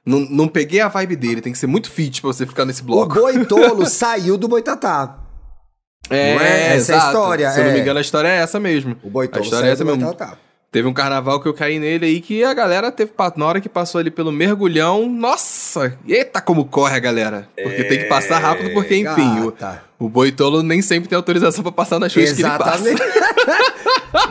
não, 0.06 0.20
não 0.30 0.48
peguei 0.48 0.80
a 0.80 0.88
vibe 0.88 1.16
dele, 1.16 1.40
tem 1.42 1.52
que 1.52 1.58
ser 1.58 1.66
muito 1.66 1.90
fit 1.90 2.22
pra 2.22 2.28
você 2.32 2.46
ficar 2.46 2.64
nesse 2.64 2.80
o 2.82 2.84
bloco. 2.84 3.14
Boitolo 3.14 3.84
saiu 3.84 4.38
do 4.38 4.48
Boitatá. 4.48 5.18
É, 6.08 6.34
não 6.34 6.40
é? 6.40 6.46
Essa 6.46 6.62
é 6.70 6.72
a 6.72 6.76
exato. 6.76 7.06
história, 7.06 7.50
Se 7.50 7.60
eu 7.60 7.64
não 7.64 7.70
é. 7.70 7.74
me 7.74 7.80
engano, 7.80 7.98
a 7.98 8.00
história 8.00 8.28
é 8.28 8.36
essa 8.38 8.58
mesmo. 8.58 8.96
O 9.02 9.10
Boitolo 9.10 9.42
a 9.42 9.44
história 9.44 9.68
é 9.68 9.72
essa 9.72 9.84
mesmo. 9.84 10.00
Boitatá. 10.04 10.36
Teve 10.72 10.86
um 10.86 10.92
carnaval 10.92 11.40
que 11.40 11.48
eu 11.48 11.54
caí 11.54 11.80
nele 11.80 12.06
aí 12.06 12.20
que 12.20 12.44
a 12.44 12.54
galera 12.54 12.92
teve. 12.92 13.10
Na 13.36 13.44
hora 13.44 13.60
que 13.60 13.68
passou 13.68 13.98
ali 13.98 14.10
pelo 14.10 14.30
mergulhão, 14.30 15.08
nossa! 15.08 15.98
Eita, 16.06 16.40
como 16.40 16.64
corre 16.64 16.94
a 16.94 17.00
galera! 17.00 17.48
Porque 17.60 17.82
tem 17.84 17.98
que 17.98 18.04
passar 18.04 18.38
rápido, 18.38 18.72
porque, 18.72 18.94
enfim, 18.94 19.40
o, 19.40 20.04
o 20.04 20.08
boitolo 20.08 20.62
nem 20.62 20.80
sempre 20.80 21.08
tem 21.08 21.16
autorização 21.16 21.64
pra 21.64 21.72
passar 21.72 21.98
nas 21.98 22.14
coisas 22.14 22.36
que 22.36 22.42
ele 22.42 22.56
passa. 22.56 22.88
Exatamente. 22.88 23.02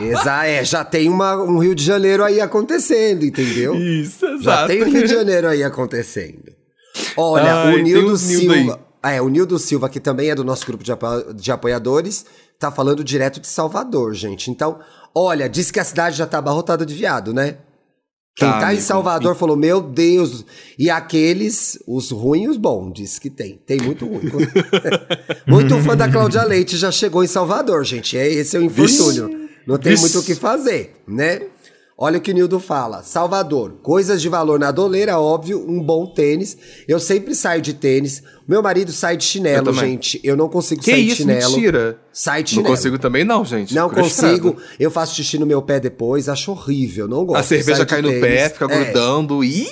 Exa 0.00 0.46
é, 0.46 0.64
já 0.64 0.82
tem 0.82 1.10
uma, 1.10 1.36
um 1.36 1.58
Rio 1.58 1.74
de 1.74 1.84
Janeiro 1.84 2.24
aí 2.24 2.40
acontecendo, 2.40 3.24
entendeu? 3.24 3.74
Isso, 3.74 4.24
exato. 4.24 4.42
Já 4.42 4.66
tem 4.66 4.82
um 4.82 4.90
Rio 4.90 5.02
de 5.02 5.12
Janeiro 5.14 5.46
aí 5.46 5.62
acontecendo. 5.62 6.52
Olha, 7.16 7.54
Ai, 7.54 7.74
o 7.74 7.82
Nildo 7.82 8.14
aí. 8.52 8.74
Silva. 9.02 9.16
É, 9.16 9.20
o 9.22 9.28
Nildo 9.28 9.58
Silva, 9.58 9.88
que 9.88 10.00
também 10.00 10.30
é 10.30 10.34
do 10.34 10.44
nosso 10.44 10.66
grupo 10.66 10.82
de, 10.84 10.92
apo- 10.92 11.32
de 11.34 11.50
apoiadores, 11.52 12.24
tá 12.58 12.70
falando 12.70 13.02
direto 13.04 13.40
de 13.40 13.46
Salvador, 13.46 14.14
gente. 14.14 14.50
Então, 14.50 14.78
olha, 15.14 15.48
disse 15.48 15.72
que 15.72 15.80
a 15.80 15.84
cidade 15.84 16.16
já 16.16 16.26
tá 16.26 16.38
abarrotada 16.38 16.84
de 16.84 16.94
viado, 16.94 17.32
né? 17.32 17.56
Quem 18.36 18.48
Tá, 18.48 18.60
tá, 18.60 18.74
em 18.74 18.80
Salvador 18.80 19.34
falou, 19.34 19.56
meu 19.56 19.80
Deus. 19.80 20.44
E 20.78 20.88
aqueles, 20.88 21.78
os 21.86 22.10
ruins 22.10 22.50
os 22.50 22.56
bons, 22.56 22.92
diz 22.94 23.18
que 23.18 23.28
tem. 23.28 23.56
Tem 23.66 23.78
muito 23.80 24.06
ruim. 24.06 24.20
muito 25.46 25.76
fã 25.82 25.96
da 25.96 26.08
Cláudia 26.10 26.42
Leite 26.44 26.76
já 26.76 26.90
chegou 26.90 27.24
em 27.24 27.26
Salvador, 27.26 27.84
gente. 27.84 28.16
É, 28.16 28.30
esse 28.32 28.56
é 28.56 28.60
o 28.60 28.62
infortúnio. 28.62 29.48
Não 29.66 29.76
tem 29.78 29.92
Vixe. 29.92 30.02
muito 30.04 30.18
o 30.20 30.22
que 30.22 30.34
fazer, 30.34 30.94
né? 31.06 31.42
Olha 32.02 32.16
o 32.16 32.20
que 32.22 32.30
o 32.30 32.34
Nildo 32.34 32.58
fala. 32.58 33.02
Salvador, 33.02 33.74
coisas 33.82 34.22
de 34.22 34.28
valor 34.30 34.58
na 34.58 34.70
doleira, 34.70 35.18
óbvio, 35.20 35.62
um 35.68 35.82
bom 35.82 36.06
tênis. 36.06 36.56
Eu 36.88 36.98
sempre 36.98 37.34
saio 37.34 37.60
de 37.60 37.74
tênis. 37.74 38.22
Meu 38.48 38.62
marido 38.62 38.90
sai 38.90 39.18
de 39.18 39.24
Eu 39.24 39.28
chinelo, 39.28 39.64
também. 39.66 39.90
gente. 39.90 40.18
Eu 40.24 40.34
não 40.34 40.48
consigo 40.48 40.80
Que 40.82 40.92
sair 40.92 41.02
de 41.04 41.08
isso, 41.08 41.16
chinelo. 41.18 41.52
mentira. 41.52 41.98
Sai 42.10 42.42
de 42.42 42.54
Não 42.56 42.62
chinelo. 42.62 42.74
consigo 42.74 42.98
também 42.98 43.22
não, 43.22 43.44
gente. 43.44 43.74
Não 43.74 43.90
consigo. 43.90 44.56
Eu 44.78 44.90
faço 44.90 45.14
xixi 45.14 45.36
no 45.38 45.44
meu 45.44 45.60
pé 45.60 45.78
depois, 45.78 46.26
acho 46.26 46.52
horrível, 46.52 47.06
não 47.06 47.22
gosto. 47.26 47.40
A 47.40 47.42
cerveja 47.42 47.80
de 47.80 47.86
cai 47.90 48.00
no 48.00 48.08
tênis. 48.08 48.22
pé, 48.22 48.48
fica 48.48 48.64
É. 48.64 48.68
grudando. 48.84 49.44
Ih! 49.44 49.68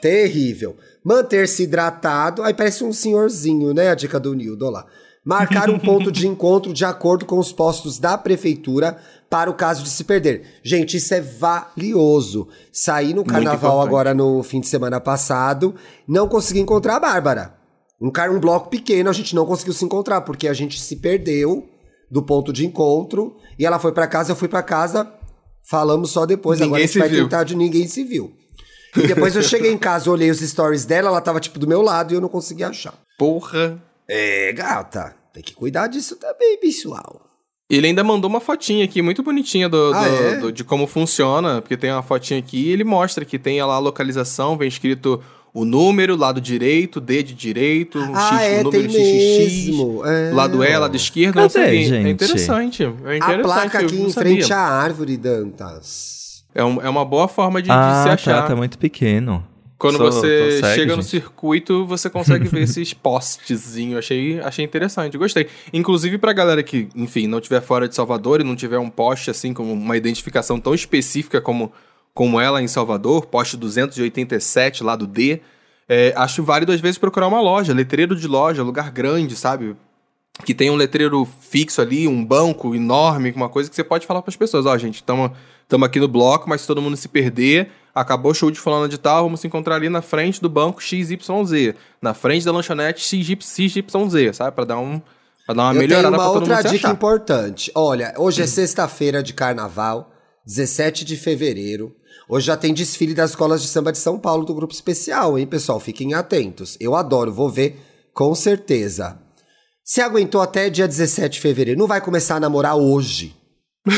Terrível. 0.00 0.76
Manter-se 1.02 1.64
hidratado. 1.64 2.42
Aí 2.44 2.54
parece 2.54 2.84
um 2.84 2.92
senhorzinho, 2.92 3.74
né? 3.74 3.88
A 3.90 3.94
dica 3.96 4.20
do 4.20 4.34
Nildo, 4.34 4.66
olha 4.66 4.72
lá. 4.74 4.86
Marcar 5.26 5.68
um 5.68 5.76
ponto 5.76 6.12
de 6.12 6.28
encontro 6.28 6.72
de 6.72 6.84
acordo 6.84 7.26
com 7.26 7.36
os 7.36 7.50
postos 7.50 7.98
da 7.98 8.16
prefeitura 8.16 8.96
para 9.28 9.50
o 9.50 9.54
caso 9.54 9.82
de 9.82 9.88
se 9.90 10.04
perder. 10.04 10.60
Gente, 10.62 10.98
isso 10.98 11.12
é 11.12 11.20
valioso. 11.20 12.46
Saí 12.70 13.12
no 13.12 13.24
carnaval 13.24 13.80
agora 13.80 14.14
no 14.14 14.40
fim 14.44 14.60
de 14.60 14.68
semana 14.68 15.00
passado, 15.00 15.74
não 16.06 16.28
consegui 16.28 16.60
encontrar 16.60 16.94
a 16.94 17.00
Bárbara. 17.00 17.56
Um, 18.00 18.12
um 18.32 18.38
bloco 18.38 18.70
pequeno, 18.70 19.10
a 19.10 19.12
gente 19.12 19.34
não 19.34 19.44
conseguiu 19.44 19.74
se 19.74 19.84
encontrar, 19.84 20.20
porque 20.20 20.46
a 20.46 20.52
gente 20.52 20.80
se 20.80 20.94
perdeu 20.94 21.68
do 22.08 22.22
ponto 22.22 22.52
de 22.52 22.64
encontro. 22.64 23.36
E 23.58 23.66
ela 23.66 23.80
foi 23.80 23.90
pra 23.90 24.06
casa, 24.06 24.30
eu 24.30 24.36
fui 24.36 24.46
pra 24.46 24.62
casa. 24.62 25.12
Falamos 25.68 26.12
só 26.12 26.24
depois. 26.24 26.60
Ninguém 26.60 26.68
agora 26.68 26.82
a 26.84 26.86
gente 26.86 26.92
se 26.92 26.98
vai 27.00 27.08
viu. 27.08 27.24
tentar 27.24 27.42
de 27.42 27.56
ninguém 27.56 27.88
se 27.88 28.04
viu. 28.04 28.32
E 28.96 29.08
depois 29.08 29.34
eu 29.34 29.42
cheguei 29.42 29.72
em 29.72 29.78
casa, 29.78 30.08
olhei 30.08 30.30
os 30.30 30.38
stories 30.38 30.84
dela, 30.84 31.08
ela 31.08 31.20
tava 31.20 31.40
tipo 31.40 31.58
do 31.58 31.66
meu 31.66 31.82
lado 31.82 32.12
e 32.12 32.16
eu 32.16 32.20
não 32.20 32.28
conseguia 32.28 32.68
achar. 32.68 32.94
Porra. 33.18 33.82
É, 34.08 34.52
gata, 34.52 35.14
tem 35.32 35.42
que 35.42 35.54
cuidar 35.54 35.86
disso 35.88 36.16
também, 36.16 36.58
pessoal. 36.58 37.22
Ele 37.68 37.88
ainda 37.88 38.04
mandou 38.04 38.30
uma 38.30 38.40
fotinha 38.40 38.84
aqui, 38.84 39.02
muito 39.02 39.22
bonitinha 39.24 39.68
do, 39.68 39.92
Ah, 39.92 40.04
do- 40.08 40.14
é? 40.14 40.36
do- 40.38 40.52
de 40.52 40.62
como 40.62 40.86
funciona, 40.86 41.60
porque 41.60 41.76
tem 41.76 41.90
uma 41.90 42.02
fotinha 42.02 42.38
aqui 42.38 42.66
e 42.68 42.72
ele 42.72 42.84
mostra 42.84 43.24
que 43.24 43.38
tem 43.38 43.60
lá 43.60 43.74
a 43.74 43.78
localização, 43.80 44.56
vem 44.56 44.68
escrito 44.68 45.20
o 45.52 45.64
número, 45.64 46.14
lado 46.16 46.40
direito, 46.40 47.00
D 47.00 47.24
de 47.24 47.34
direito, 47.34 47.98
um 47.98 48.14
Ah, 48.14 48.28
X, 48.38 48.40
é, 48.42 48.60
o 48.60 48.64
número 48.64 48.82
tem 48.82 48.90
XXX, 48.90 49.66
mesmo. 49.66 50.06
É. 50.06 50.30
lado 50.32 50.62
E, 50.64 50.76
lado 50.76 50.94
esquerdo, 50.96 51.36
não 51.36 51.48
Cadê, 51.48 51.52
sei. 51.66 51.80
É 51.80 51.84
gente? 51.84 52.08
interessante. 52.10 52.82
É 52.84 52.86
interessante. 53.16 53.40
A 53.40 53.42
placa 53.42 53.78
aqui 53.80 53.96
não 53.96 54.06
em 54.06 54.12
frente 54.12 54.42
sabia. 54.46 54.56
à 54.56 54.68
árvore, 54.82 55.16
Dantas. 55.16 56.44
É, 56.54 56.62
um- 56.64 56.80
é 56.80 56.88
uma 56.88 57.04
boa 57.04 57.26
forma 57.26 57.60
de, 57.60 57.66
de 57.68 57.74
ah, 57.74 58.00
se 58.02 58.08
tá, 58.08 58.14
achar. 58.14 58.46
tá 58.48 58.54
muito 58.54 58.78
pequeno. 58.78 59.44
Quando 59.78 59.98
Sou- 59.98 60.06
você 60.10 60.60
cego, 60.60 60.74
chega 60.74 60.96
no 60.96 61.02
gente. 61.02 61.10
circuito, 61.10 61.84
você 61.84 62.08
consegue 62.08 62.48
ver 62.48 62.62
esses 62.64 62.94
postezinhos. 62.94 63.98
Achei, 63.98 64.40
achei 64.40 64.64
interessante, 64.64 65.18
gostei. 65.18 65.48
Inclusive 65.72 66.16
pra 66.16 66.32
galera 66.32 66.62
que, 66.62 66.88
enfim, 66.96 67.26
não 67.26 67.40
tiver 67.40 67.60
fora 67.60 67.86
de 67.86 67.94
Salvador 67.94 68.40
e 68.40 68.44
não 68.44 68.56
tiver 68.56 68.78
um 68.78 68.88
poste 68.88 69.30
assim, 69.30 69.52
como 69.52 69.72
uma 69.72 69.96
identificação 69.96 70.58
tão 70.58 70.74
específica 70.74 71.40
como, 71.42 71.70
como 72.14 72.40
ela 72.40 72.62
em 72.62 72.66
Salvador, 72.68 73.26
poste 73.26 73.56
287 73.56 74.82
lá 74.82 74.96
do 74.96 75.06
D, 75.06 75.40
é, 75.88 76.12
acho 76.16 76.42
válido 76.42 76.72
às 76.72 76.80
vezes 76.80 76.96
procurar 76.98 77.28
uma 77.28 77.40
loja, 77.40 77.72
letreiro 77.74 78.16
de 78.16 78.26
loja, 78.26 78.62
lugar 78.62 78.90
grande, 78.90 79.36
sabe? 79.36 79.76
Que 80.44 80.54
tem 80.54 80.70
um 80.70 80.76
letreiro 80.76 81.26
fixo 81.40 81.80
ali, 81.80 82.06
um 82.06 82.24
banco 82.24 82.74
enorme, 82.74 83.32
uma 83.34 83.48
coisa 83.48 83.68
que 83.70 83.76
você 83.76 83.84
pode 83.84 84.06
falar 84.06 84.22
para 84.22 84.30
as 84.30 84.36
pessoas, 84.36 84.66
ó, 84.66 84.76
gente, 84.76 84.96
estamos 84.96 85.30
aqui 85.84 85.98
no 85.98 86.08
bloco, 86.08 86.48
mas 86.48 86.60
se 86.60 86.66
todo 86.66 86.82
mundo 86.82 86.96
se 86.96 87.08
perder, 87.08 87.70
acabou 87.94 88.32
o 88.32 88.34
show 88.34 88.50
de 88.50 88.60
fulano 88.60 88.88
de 88.88 88.98
tal, 88.98 89.24
vamos 89.24 89.40
se 89.40 89.46
encontrar 89.46 89.76
ali 89.76 89.88
na 89.88 90.02
frente 90.02 90.40
do 90.40 90.48
banco 90.48 90.82
XYZ, 90.82 91.74
na 92.00 92.12
frente 92.14 92.44
da 92.44 92.52
lanchonete 92.52 93.00
XYZ, 93.00 94.36
sabe? 94.36 94.54
Para 94.54 94.64
dar 94.64 94.78
um 94.78 95.00
pra 95.46 95.54
dar 95.54 95.62
uma 95.62 95.74
Eu 95.74 95.78
melhorada 95.78 96.08
uma 96.08 96.16
pra 96.18 96.26
todo 96.26 96.36
outra 96.40 96.56
mundo 96.56 96.62
se 96.62 96.74
dica 96.74 96.88
achar. 96.88 96.94
importante. 96.94 97.72
Olha, 97.74 98.12
hoje 98.18 98.42
é 98.42 98.46
sexta-feira 98.46 99.22
de 99.22 99.32
carnaval, 99.32 100.12
17 100.44 101.04
de 101.04 101.16
fevereiro. 101.16 101.94
Hoje 102.28 102.46
já 102.48 102.56
tem 102.56 102.74
desfile 102.74 103.14
das 103.14 103.30
escolas 103.30 103.62
de 103.62 103.68
samba 103.68 103.92
de 103.92 103.98
São 103.98 104.18
Paulo 104.18 104.44
do 104.44 104.54
grupo 104.54 104.74
especial, 104.74 105.38
hein, 105.38 105.46
pessoal? 105.46 105.78
Fiquem 105.78 106.14
atentos. 106.14 106.76
Eu 106.80 106.96
adoro, 106.96 107.32
vou 107.32 107.48
ver 107.48 107.80
com 108.12 108.34
certeza. 108.34 109.18
Se 109.86 110.00
aguentou 110.00 110.40
até 110.40 110.68
dia 110.68 110.88
17 110.88 111.34
de 111.34 111.40
fevereiro, 111.40 111.78
não 111.78 111.86
vai 111.86 112.00
começar 112.00 112.34
a 112.36 112.40
namorar 112.40 112.74
hoje. 112.76 113.36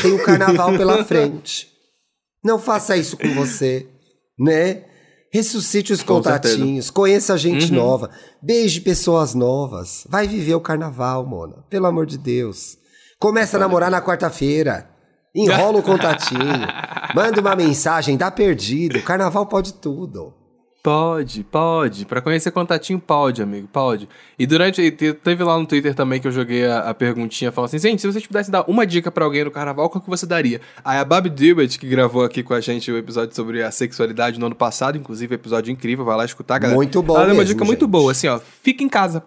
Tem 0.03 0.13
o 0.13 0.23
carnaval 0.23 0.77
pela 0.77 1.03
frente. 1.07 1.67
Não 2.45 2.59
faça 2.59 2.95
isso 2.95 3.17
com 3.17 3.33
você, 3.35 3.89
né? 4.39 4.85
Ressuscite 5.33 5.93
os 5.93 6.03
Com 6.03 6.23
certeza. 6.23 6.57
contatinhos, 6.57 6.91
conheça 6.91 7.37
gente 7.39 7.71
Uhum. 7.71 7.77
nova, 7.77 8.11
beije 8.43 8.83
pessoas 8.83 9.35
novas. 9.35 10.07
Vai 10.09 10.29
viver 10.29 10.55
o 10.55 10.61
carnaval, 10.61 11.27
Mona. 11.27 11.65
Pelo 11.71 11.87
amor 11.87 12.05
de 12.07 12.19
Deus. 12.19 12.77
Começa 13.19 13.57
a 13.57 13.61
namorar 13.61 13.91
na 13.91 14.01
quarta-feira. 14.03 14.89
Enrola 15.35 15.79
o 15.79 15.83
contatinho. 15.83 16.67
manda 17.15 17.41
uma 17.41 17.57
mensagem, 17.57 18.17
dá 18.17 18.31
perdido. 18.31 19.03
Carnaval 19.03 19.47
pode 19.47 19.73
tudo. 19.75 20.35
Pode, 20.83 21.43
pode. 21.45 22.07
Pra 22.07 22.21
conhecer 22.21 22.51
contatinho, 22.53 22.99
pode, 23.01 23.43
amigo, 23.43 23.69
pode. 23.71 24.09
E 24.39 24.47
durante. 24.47 24.91
te- 24.93 25.13
Teve 25.13 25.43
lá 25.43 25.59
no 25.59 25.67
Twitter 25.67 25.93
também 25.95 26.21
que 26.21 26.27
eu 26.29 26.33
joguei 26.33 26.65
a, 26.67 26.91
a 26.91 26.95
perguntinha 26.95 27.51
falando 27.51 27.67
assim: 27.69 27.79
gente, 27.79 28.01
se 28.01 28.07
vocês 28.11 28.25
pudessem 28.27 28.53
dar 28.53 28.65
uma 28.69 28.87
dica 28.87 29.11
pra 29.11 29.25
alguém 29.25 29.45
no 29.45 29.51
carnaval, 29.51 29.91
qual 29.91 30.01
que 30.01 30.09
você 30.09 30.25
daria? 30.25 30.61
Aí 30.85 30.99
a 30.99 31.05
Babi 31.05 31.29
Dubert, 31.31 31.77
que 31.79 31.87
gravou 31.87 32.25
aqui 32.25 32.43
com 32.43 32.55
a 32.55 32.61
gente 32.61 32.91
o 32.93 32.97
episódio 32.97 33.35
sobre 33.35 33.63
a 33.63 33.71
sexualidade 33.73 34.39
no 34.39 34.47
ano 34.47 34.55
passado, 34.55 34.97
inclusive 34.97 35.35
episódio 35.35 35.73
incrível, 35.73 36.05
vai 36.05 36.17
lá 36.17 36.25
escutar, 36.25 36.59
galera. 36.59 36.77
Muito 36.77 37.03
bom 37.03 37.17
Ela 37.17 37.27
deu 37.27 37.35
uma 37.35 37.45
dica 37.45 37.65
muito 37.65 37.81
gente. 37.85 37.91
boa, 37.91 38.13
assim, 38.13 38.29
ó. 38.29 38.39
Fica 38.63 38.83
em 38.85 38.89
casa. 38.89 39.23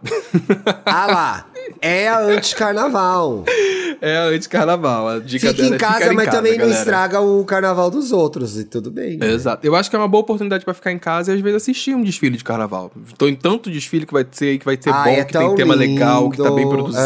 Ah 0.86 1.06
lá, 1.08 1.46
é 1.82 2.08
a 2.08 2.20
anti-carnaval. 2.20 3.44
é 4.02 4.18
a 4.18 4.24
anti-carnaval. 4.26 5.08
A 5.08 5.20
dica 5.20 5.50
Fica 5.50 5.54
dela 5.62 5.70
em 5.70 5.76
é 5.76 5.78
casa, 5.80 5.94
ficar 6.00 6.12
em 6.12 6.16
mas 6.16 6.26
casa, 6.26 6.38
também 6.38 6.52
não 6.54 6.60
galera. 6.60 6.80
estraga 6.80 7.20
o 7.22 7.44
carnaval 7.46 7.90
dos 7.92 8.12
outros 8.12 8.58
e 8.60 8.64
tudo 8.66 8.90
bem. 8.92 9.18
né? 9.18 9.32
Exato. 9.32 9.66
Eu 9.66 9.76
acho 9.76 9.90
que 9.90 9.96
é 9.96 10.00
uma 10.00 10.08
boa 10.08 10.22
oportunidade 10.22 10.64
pra 10.66 10.74
ficar 10.74 10.92
em 10.92 11.00
casa 11.00 11.32
e 11.32 11.36
às 11.36 11.42
vezes 11.42 11.62
assistir 11.62 11.96
um 11.96 12.02
desfile 12.04 12.38
de 12.38 12.44
carnaval. 12.44 12.92
Tô 13.18 13.28
em 13.28 13.36
tanto 13.36 13.70
desfile 13.70 14.06
que 14.06 14.14
vai 14.14 14.26
ser 14.32 14.58
que 14.58 14.66
vai 14.66 14.78
ser 14.80 14.90
Ah, 14.92 15.04
bom, 15.04 15.10
é 15.12 15.24
que 15.24 15.34
tem 15.34 15.42
tão 15.42 15.56
tema 15.56 15.76
legal, 15.76 16.30
que 16.30 16.38
tá 16.38 16.50
bem 16.52 16.64
lindo, 16.64 16.70
produzido. 16.70 17.04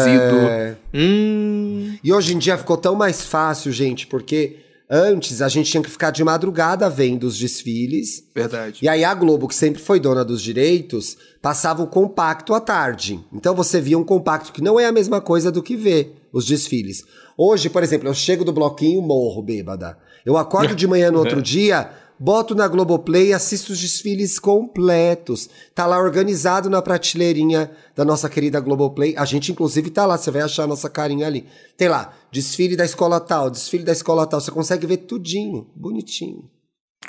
é. 0.48 0.76
Hum. 0.94 1.96
E 2.02 2.12
hoje 2.12 2.34
em 2.34 2.38
dia 2.38 2.56
ficou 2.58 2.76
tão 2.76 2.94
mais 2.94 3.22
fácil, 3.24 3.70
gente, 3.72 4.06
porque 4.06 4.56
antes 4.90 5.42
a 5.42 5.48
gente 5.48 5.70
tinha 5.70 5.82
que 5.82 5.90
ficar 5.90 6.10
de 6.10 6.22
madrugada 6.22 6.88
vendo 6.88 7.24
os 7.24 7.38
desfiles. 7.38 8.24
Verdade. 8.34 8.80
E 8.82 8.88
aí 8.88 9.04
a 9.04 9.14
Globo, 9.14 9.48
que 9.48 9.54
sempre 9.54 9.82
foi 9.82 9.98
dona 9.98 10.24
dos 10.24 10.40
direitos, 10.40 11.16
passava 11.42 11.82
o 11.82 11.86
compacto 11.86 12.54
à 12.54 12.60
tarde. 12.60 13.20
Então 13.32 13.54
você 13.54 13.80
via 13.80 13.98
um 13.98 14.04
compacto 14.04 14.52
que 14.52 14.62
não 14.62 14.78
é 14.78 14.86
a 14.86 14.92
mesma 14.92 15.20
coisa 15.20 15.50
do 15.50 15.62
que 15.62 15.76
ver 15.76 16.16
os 16.32 16.46
desfiles. 16.46 17.04
Hoje, 17.36 17.68
por 17.68 17.82
exemplo, 17.82 18.08
eu 18.08 18.14
chego 18.14 18.44
do 18.44 18.52
bloquinho, 18.52 19.02
morro 19.02 19.42
bêbada. 19.42 19.98
Eu 20.24 20.36
acordo 20.36 20.74
de 20.74 20.86
manhã 20.86 21.10
no 21.10 21.18
outro 21.18 21.40
dia, 21.42 21.90
boto 22.18 22.54
na 22.54 22.66
Globoplay 22.68 23.28
e 23.28 23.32
assisto 23.32 23.72
os 23.72 23.78
desfiles 23.78 24.38
completos. 24.38 25.48
Tá 25.74 25.86
lá 25.86 25.98
organizado 25.98 26.70
na 26.70 26.82
prateleirinha 26.82 27.70
da 27.94 28.04
nossa 28.04 28.28
querida 28.28 28.60
Globoplay. 28.60 29.14
A 29.16 29.24
gente, 29.24 29.52
inclusive, 29.52 29.90
tá 29.90 30.06
lá, 30.06 30.16
você 30.16 30.30
vai 30.30 30.42
achar 30.42 30.64
a 30.64 30.66
nossa 30.66 30.88
carinha 30.88 31.26
ali. 31.26 31.46
Tem 31.76 31.88
lá, 31.88 32.12
desfile 32.30 32.76
da 32.76 32.84
escola 32.84 33.20
tal, 33.20 33.50
desfile 33.50 33.84
da 33.84 33.92
escola 33.92 34.26
tal. 34.26 34.40
Você 34.40 34.50
consegue 34.50 34.86
ver 34.86 34.98
tudinho, 34.98 35.66
bonitinho. 35.74 36.48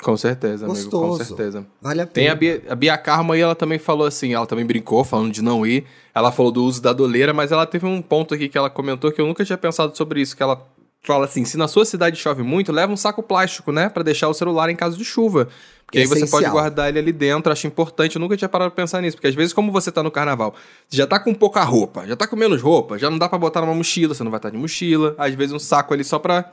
Com 0.02 0.16
certeza, 0.16 0.66
amigo, 0.66 0.90
com 0.90 1.08
Gostoso. 1.08 1.24
certeza. 1.24 1.66
Vale 1.80 2.02
a 2.02 2.06
pena. 2.06 2.14
Tem 2.14 2.28
a 2.28 2.34
Bia, 2.34 2.62
a 2.68 2.74
Bia 2.74 2.96
Carmo 2.96 3.32
aí, 3.32 3.40
ela 3.40 3.54
também 3.54 3.78
falou 3.78 4.06
assim, 4.06 4.32
ela 4.32 4.46
também 4.46 4.64
brincou, 4.64 5.02
falando 5.02 5.32
de 5.32 5.42
não 5.42 5.66
ir. 5.66 5.84
Ela 6.14 6.30
falou 6.30 6.52
do 6.52 6.64
uso 6.64 6.80
da 6.80 6.92
doleira, 6.92 7.34
mas 7.34 7.50
ela 7.50 7.66
teve 7.66 7.84
um 7.84 8.00
ponto 8.00 8.34
aqui 8.34 8.48
que 8.48 8.56
ela 8.56 8.70
comentou 8.70 9.10
que 9.10 9.20
eu 9.20 9.26
nunca 9.26 9.44
tinha 9.44 9.58
pensado 9.58 9.96
sobre 9.96 10.20
isso, 10.20 10.36
que 10.36 10.42
ela 10.42 10.64
fala 11.02 11.24
assim, 11.24 11.44
se 11.44 11.56
na 11.56 11.68
sua 11.68 11.84
cidade 11.84 12.16
chove 12.16 12.42
muito, 12.42 12.72
leva 12.72 12.92
um 12.92 12.96
saco 12.96 13.22
plástico, 13.22 13.72
né, 13.72 13.88
Pra 13.88 14.02
deixar 14.02 14.28
o 14.28 14.34
celular 14.34 14.68
em 14.68 14.76
caso 14.76 14.96
de 14.96 15.04
chuva. 15.04 15.48
Porque 15.86 15.98
aí 15.98 16.06
você 16.06 16.18
Essencial. 16.18 16.42
pode 16.42 16.52
guardar 16.52 16.88
ele 16.90 16.98
ali 16.98 17.12
dentro, 17.12 17.50
acho 17.50 17.66
importante, 17.66 18.16
eu 18.16 18.20
nunca 18.20 18.36
tinha 18.36 18.48
parado 18.48 18.70
pra 18.70 18.82
pensar 18.82 19.00
nisso, 19.00 19.16
porque 19.16 19.26
às 19.28 19.34
vezes 19.34 19.54
como 19.54 19.72
você 19.72 19.90
tá 19.90 20.02
no 20.02 20.10
carnaval, 20.10 20.54
você 20.86 20.98
já 20.98 21.06
tá 21.06 21.18
com 21.18 21.32
pouca 21.32 21.62
roupa, 21.64 22.06
já 22.06 22.14
tá 22.14 22.26
com 22.26 22.36
menos 22.36 22.60
roupa, 22.60 22.98
já 22.98 23.08
não 23.08 23.16
dá 23.16 23.26
pra 23.26 23.38
botar 23.38 23.62
numa 23.62 23.74
mochila, 23.74 24.14
você 24.14 24.22
não 24.22 24.30
vai 24.30 24.38
estar 24.38 24.50
de 24.50 24.58
mochila, 24.58 25.14
às 25.16 25.34
vezes 25.34 25.54
um 25.54 25.58
saco 25.58 25.94
ali 25.94 26.04
só 26.04 26.18
pra 26.18 26.52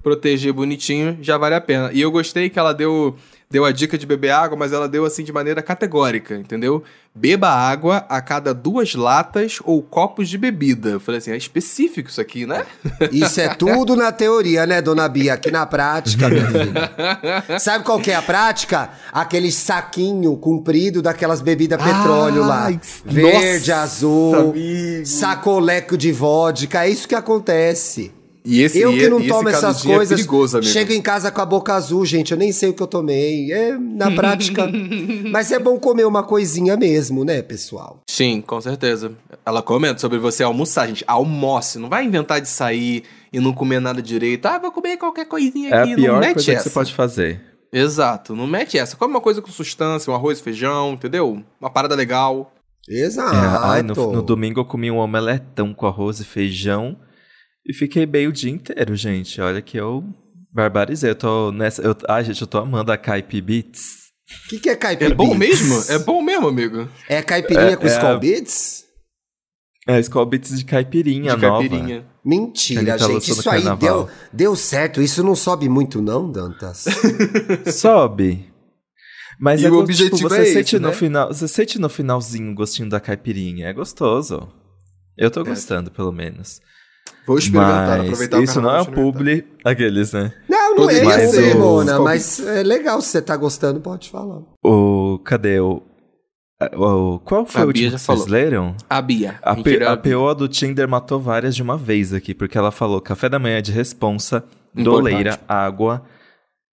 proteger 0.00 0.52
bonitinho, 0.52 1.18
já 1.20 1.36
vale 1.36 1.56
a 1.56 1.60
pena. 1.60 1.90
E 1.92 2.00
eu 2.00 2.10
gostei 2.10 2.48
que 2.48 2.58
ela 2.58 2.72
deu, 2.72 3.16
deu 3.50 3.64
a 3.64 3.72
dica 3.72 3.96
de 3.96 4.06
beber 4.06 4.30
água, 4.30 4.56
mas 4.56 4.72
ela 4.72 4.88
deu 4.88 5.04
assim 5.04 5.24
de 5.24 5.32
maneira 5.32 5.62
categórica, 5.62 6.34
entendeu? 6.36 6.82
Beba 7.14 7.48
água 7.48 8.04
a 8.08 8.20
cada 8.20 8.52
duas 8.52 8.94
latas 8.94 9.58
ou 9.64 9.82
copos 9.82 10.28
de 10.28 10.36
bebida. 10.36 10.90
Eu 10.90 11.00
falei 11.00 11.18
assim, 11.18 11.30
é 11.32 11.36
específico 11.36 12.10
isso 12.10 12.20
aqui, 12.20 12.46
né? 12.46 12.64
Isso 13.10 13.40
é 13.40 13.48
tudo 13.48 13.96
na 13.96 14.12
teoria, 14.12 14.66
né, 14.66 14.80
dona 14.82 15.08
Bia? 15.08 15.34
Aqui 15.34 15.50
na 15.50 15.66
prática, 15.66 16.28
minha 16.28 16.46
filha. 16.46 17.58
Sabe 17.58 17.84
qual 17.84 17.98
que 17.98 18.10
é 18.10 18.14
a 18.14 18.22
prática? 18.22 18.90
Aquele 19.10 19.50
saquinho 19.50 20.36
comprido 20.36 21.00
daquelas 21.00 21.40
bebidas 21.40 21.82
petróleo 21.82 22.44
lá. 22.44 22.70
Verde, 23.04 23.70
nossa, 23.70 23.82
azul, 23.82 24.50
amigo. 24.50 25.06
sacoleco 25.06 25.96
de 25.96 26.12
vodka. 26.12 26.84
É 26.84 26.90
isso 26.90 27.08
que 27.08 27.14
acontece. 27.14 28.12
E 28.44 28.62
esse, 28.62 28.78
eu 28.80 28.92
que 28.92 29.08
não 29.08 29.18
e 29.18 29.22
esse 29.22 29.28
tomo 29.28 29.48
essas 29.48 29.62
canudinho 29.82 29.94
coisas, 29.96 30.12
é 30.12 30.16
perigoso, 30.16 30.56
amigo. 30.58 30.72
chego 30.72 30.92
em 30.92 31.02
casa 31.02 31.30
com 31.30 31.40
a 31.40 31.44
boca 31.44 31.74
azul, 31.74 32.04
gente. 32.06 32.32
Eu 32.32 32.38
nem 32.38 32.50
sei 32.52 32.70
o 32.70 32.74
que 32.74 32.82
eu 32.82 32.86
tomei. 32.86 33.52
É, 33.52 33.76
na 33.78 34.10
prática. 34.16 34.66
Mas 35.30 35.52
é 35.52 35.58
bom 35.58 35.78
comer 35.78 36.06
uma 36.06 36.22
coisinha 36.22 36.76
mesmo, 36.76 37.24
né, 37.24 37.42
pessoal? 37.42 38.00
Sim, 38.08 38.40
com 38.40 38.60
certeza. 38.60 39.12
Ela 39.44 39.60
comenta 39.62 39.98
sobre 39.98 40.18
você 40.18 40.42
almoçar, 40.42 40.86
gente. 40.88 41.04
Almoce, 41.06 41.78
não 41.78 41.88
vai 41.88 42.04
inventar 42.04 42.40
de 42.40 42.48
sair 42.48 43.04
e 43.32 43.38
não 43.40 43.52
comer 43.52 43.80
nada 43.80 44.00
direito. 44.00 44.46
Ah, 44.46 44.58
vou 44.58 44.72
comer 44.72 44.96
qualquer 44.96 45.26
coisinha 45.26 45.70
É 45.70 45.78
aqui. 45.82 45.92
a 45.92 45.96
pior 45.96 46.12
não 46.14 46.20
mete 46.20 46.34
coisa 46.34 46.52
essa. 46.52 46.62
que 46.64 46.68
você 46.68 46.74
pode 46.74 46.94
fazer. 46.94 47.40
Exato, 47.72 48.34
não 48.34 48.46
mete 48.46 48.78
essa. 48.78 48.96
Come 48.96 49.12
uma 49.12 49.20
coisa 49.20 49.42
com 49.42 49.50
substância, 49.50 50.10
um 50.10 50.16
arroz, 50.16 50.40
feijão, 50.40 50.94
entendeu? 50.94 51.42
Uma 51.60 51.68
parada 51.68 51.94
legal. 51.94 52.52
Exato. 52.88 53.34
É, 53.34 53.58
ai, 53.62 53.82
no, 53.82 53.94
no 53.94 54.22
domingo 54.22 54.60
eu 54.60 54.64
comi 54.64 54.90
um 54.90 54.96
omeletão 54.96 55.74
com 55.74 55.86
arroz 55.86 56.20
e 56.20 56.24
feijão 56.24 56.96
e 57.68 57.74
fiquei 57.74 58.06
bem 58.06 58.26
o 58.26 58.32
dia 58.32 58.50
inteiro, 58.50 58.96
gente. 58.96 59.40
Olha 59.40 59.60
que 59.62 59.76
eu 59.76 60.02
barbarizei. 60.52 61.10
Eu 61.10 61.14
tô 61.14 61.52
nessa. 61.52 61.82
Eu, 61.82 61.94
ai, 62.08 62.24
gente, 62.24 62.40
eu 62.40 62.46
tô 62.46 62.58
amando 62.58 62.90
a 62.90 62.96
Caipi 62.98 63.40
Beats. 63.40 64.08
O 64.46 64.48
que, 64.48 64.58
que 64.60 64.68
é 64.68 64.72
É 64.72 64.76
caipirinha? 64.76 65.14
bom 65.14 65.34
mesmo? 65.34 65.74
É 65.90 65.98
bom 65.98 66.22
mesmo, 66.22 66.48
amigo. 66.48 66.88
É 67.08 67.22
caipirinha 67.22 67.70
É- 67.72 67.76
com 67.76 67.86
é 67.86 67.90
Skull 67.90 68.08
a- 68.08 68.18
Beats? 68.18 68.84
É, 69.86 69.98
Skull 70.00 70.26
Beats 70.26 70.58
de 70.58 70.64
caipirinha 70.66 71.34
De 71.34 71.42
nova. 71.46 71.60
caipirinha. 71.66 72.06
Mentira, 72.22 72.98
tá 72.98 73.06
gente. 73.06 73.30
Isso 73.30 73.48
aí 73.48 73.62
carnaval. 73.62 74.04
deu, 74.04 74.10
deu 74.30 74.56
certo. 74.56 75.00
Isso 75.00 75.22
não 75.24 75.34
sobe 75.34 75.66
muito, 75.66 76.02
não, 76.02 76.30
Dantas? 76.30 76.84
Sobe. 77.74 78.46
Mas 79.40 79.62
E 79.62 79.66
é 79.66 79.68
o 79.68 79.72
go- 79.72 79.78
objetivo 79.80 80.16
tipo, 80.16 80.28
você 80.28 80.40
é 80.42 80.44
sente 80.44 80.74
esse, 80.74 80.78
no 80.78 80.88
né? 80.88 80.94
final, 80.94 81.28
você 81.28 81.46
sente 81.48 81.78
no 81.78 81.88
finalzinho 81.88 82.50
o 82.50 82.54
gostinho 82.54 82.88
da 82.88 83.00
caipirinha, 83.00 83.68
é 83.68 83.72
gostoso. 83.72 84.48
Eu 85.16 85.30
tô 85.30 85.42
gostando, 85.44 85.90
pelo 85.90 86.12
menos. 86.12 86.60
Vou 87.28 87.38
experimentar, 87.38 87.98
Mas 87.98 88.00
aproveitar 88.06 88.38
o 88.38 88.42
isso 88.42 88.60
não 88.60 88.74
é 88.76 88.84
publi 88.84 89.46
aqueles, 89.64 90.12
né? 90.12 90.32
Não, 90.48 90.74
não 90.76 90.90
é 90.90 91.28
ser 91.28 91.54
o 91.56 91.58
Mona, 91.60 91.90
Skull 91.92 92.04
mas 92.04 92.40
é 92.46 92.62
legal. 92.62 93.00
Se 93.00 93.08
você 93.08 93.22
tá 93.22 93.36
gostando, 93.36 93.80
pode 93.80 94.08
falar. 94.10 94.40
O 94.64 95.20
cadê 95.24 95.60
o, 95.60 95.82
o 96.74 97.18
qual 97.20 97.44
foi 97.46 97.62
A 97.62 97.64
o 97.64 97.66
Bia 97.72 97.86
último 97.86 97.90
que 97.92 97.98
vocês 97.98 98.02
falou. 98.06 98.26
leram? 98.28 98.74
A 98.88 99.00
Bia. 99.02 99.38
A, 99.42 99.54
P- 99.54 99.84
a 99.84 99.96
PO 99.96 100.34
do 100.34 100.48
Tinder 100.48 100.88
matou 100.88 101.20
várias 101.20 101.54
de 101.54 101.62
uma 101.62 101.76
vez 101.76 102.12
aqui, 102.12 102.34
porque 102.34 102.56
ela 102.58 102.70
falou 102.70 103.00
café 103.00 103.28
da 103.28 103.38
manhã 103.38 103.60
de 103.62 103.72
responsa, 103.72 104.42
Importante. 104.74 104.84
doleira, 104.84 105.38
água, 105.46 106.02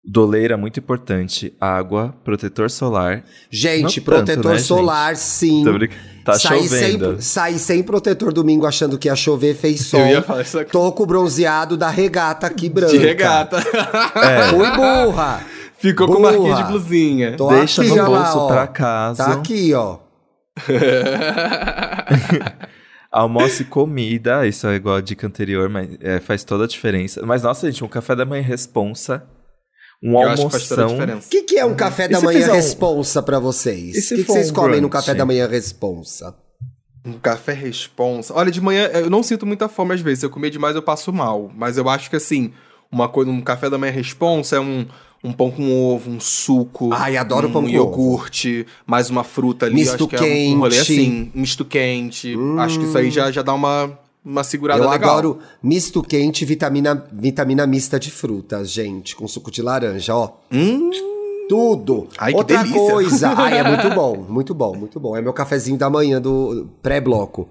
doleira 0.07 0.55
muito 0.55 0.79
importante, 0.79 1.53
água, 1.59 2.15
protetor 2.23 2.69
solar. 2.69 3.23
Gente, 3.49 3.81
Não 3.81 3.89
tanto, 3.89 4.03
protetor 4.03 4.53
né, 4.53 4.59
solar, 4.59 5.15
sim. 5.15 5.63
Tô 5.63 5.73
brincando. 5.73 6.15
Tá 6.23 6.33
saí 6.39 6.63
chovendo. 6.63 7.11
Sem, 7.13 7.21
saí 7.21 7.59
sem 7.59 7.83
protetor 7.83 8.33
domingo 8.33 8.65
achando 8.65 8.97
que 8.97 9.07
ia 9.07 9.15
chover, 9.15 9.55
fez 9.55 9.81
sol. 9.85 9.99
Eu 10.07 10.07
ia 10.07 10.21
falar 10.23 10.41
isso 10.41 10.57
aqui. 10.57 10.71
Tô 10.71 10.91
com 10.91 11.05
bronzeado 11.05 11.77
da 11.77 11.89
regata 11.89 12.47
aqui 12.47 12.67
branca. 12.67 12.91
De 12.91 12.97
regata. 12.97 13.57
É. 14.15 14.47
Fui 14.49 14.71
burra. 14.71 15.43
Ficou 15.77 16.07
com 16.07 16.15
Burra. 16.15 16.31
marquinha 16.31 16.55
de 16.55 16.63
blusinha. 16.63 17.35
Tô 17.37 17.49
Deixa 17.49 17.81
aqui, 17.81 17.91
no 17.91 17.97
lá, 17.97 18.23
bolso 18.23 18.39
ó. 18.39 18.47
pra 18.47 18.65
casa. 18.65 19.23
Tá 19.25 19.33
aqui, 19.33 19.73
ó. 19.73 19.99
Almoço 23.11 23.61
e 23.61 23.65
comida, 23.65 24.47
isso 24.47 24.67
é 24.67 24.75
igual 24.75 24.95
a 24.97 25.01
dica 25.01 25.27
anterior, 25.27 25.69
mas 25.69 25.89
é, 26.01 26.19
faz 26.19 26.43
toda 26.43 26.63
a 26.63 26.67
diferença. 26.67 27.25
Mas 27.25 27.43
nossa, 27.43 27.69
gente, 27.69 27.83
um 27.83 27.87
café 27.87 28.15
da 28.15 28.25
manhã 28.25 28.41
responsa, 28.41 29.23
um 30.03 30.11
Eu 30.21 30.29
almoção. 30.29 30.87
diferença. 30.87 31.27
O 31.27 31.29
que, 31.29 31.41
que 31.43 31.57
é 31.57 31.65
um 31.65 31.75
café 31.75 32.05
E 32.05 32.09
da 32.09 32.21
manhã 32.21 32.49
um- 32.49 32.53
responsa 32.53 33.21
pra 33.23 33.39
vocês? 33.39 33.95
E 33.95 34.13
O 34.13 34.17
que, 34.17 34.23
que 34.23 34.31
vocês 34.31 34.49
um 34.51 34.53
comem 34.53 34.81
no 34.81 34.89
café 34.89 35.13
da 35.13 35.25
manhã 35.25 35.47
responsa? 35.47 36.35
Um 37.05 37.13
café 37.13 37.53
responsa. 37.53 38.33
Olha, 38.33 38.49
de 38.51 38.59
manhã 38.59 38.85
eu 38.93 39.09
não 39.09 39.21
sinto 39.21 39.45
muita 39.45 39.67
fome 39.69 39.93
às 39.93 40.01
vezes. 40.01 40.19
Se 40.21 40.25
eu 40.25 40.29
comer 40.29 40.49
demais, 40.49 40.75
eu 40.75 40.81
passo 40.81 41.13
mal. 41.13 41.51
Mas 41.55 41.77
eu 41.77 41.87
acho 41.89 42.09
que 42.09 42.15
assim, 42.15 42.51
uma 42.91 43.07
coisa, 43.07 43.29
um 43.29 43.41
café 43.41 43.69
da 43.69 43.77
manhã 43.77 43.91
responsa 43.91 44.55
é 44.55 44.59
um, 44.59 44.87
um 45.23 45.31
pão 45.31 45.51
com 45.51 45.71
ovo, 45.71 46.09
um 46.09 46.19
suco. 46.19 46.91
Ai, 46.93 47.15
adoro 47.15 47.47
um 47.47 47.51
pão 47.51 47.61
com 47.63 47.69
iogurte, 47.69 48.65
mais 48.87 49.09
uma 49.11 49.23
fruta 49.23 49.67
ali. 49.67 49.75
Misto 49.75 50.05
acho 50.05 50.07
que 50.07 50.15
é 50.15 50.21
um, 50.49 50.55
um 50.55 50.59
rolê 50.59 50.77
quente. 50.77 50.91
assim, 50.93 51.31
misto 51.35 51.63
quente. 51.63 52.35
Acho 52.57 52.79
que 52.79 52.85
isso 52.85 52.97
aí 52.97 53.11
já, 53.11 53.31
já 53.31 53.43
dá 53.43 53.53
uma, 53.53 53.97
uma 54.25 54.43
segurada 54.43 54.83
Eu 54.83 54.89
legal. 54.89 55.11
adoro 55.17 55.39
misto 55.61 56.01
quente 56.01 56.41
e 56.41 56.45
vitamina, 56.45 57.05
vitamina 57.13 57.67
mista 57.67 57.99
de 57.99 58.09
frutas, 58.11 58.69
gente, 58.71 59.15
com 59.15 59.27
suco 59.27 59.51
de 59.51 59.61
laranja, 59.61 60.15
ó. 60.15 60.31
Hum, 60.51 60.89
Tudo. 61.47 62.07
Ai, 62.17 62.31
que 62.31 62.37
Outra 62.39 62.57
delícia. 62.57 62.79
coisa. 62.91 63.29
Ai, 63.37 63.59
é 63.59 63.63
muito 63.63 63.89
bom, 63.93 64.25
muito 64.27 64.53
bom, 64.55 64.75
muito 64.75 64.99
bom. 64.99 65.15
É 65.15 65.21
meu 65.21 65.31
cafezinho 65.31 65.77
da 65.77 65.89
manhã 65.91 66.19
do 66.19 66.67
pré-bloco. 66.81 67.47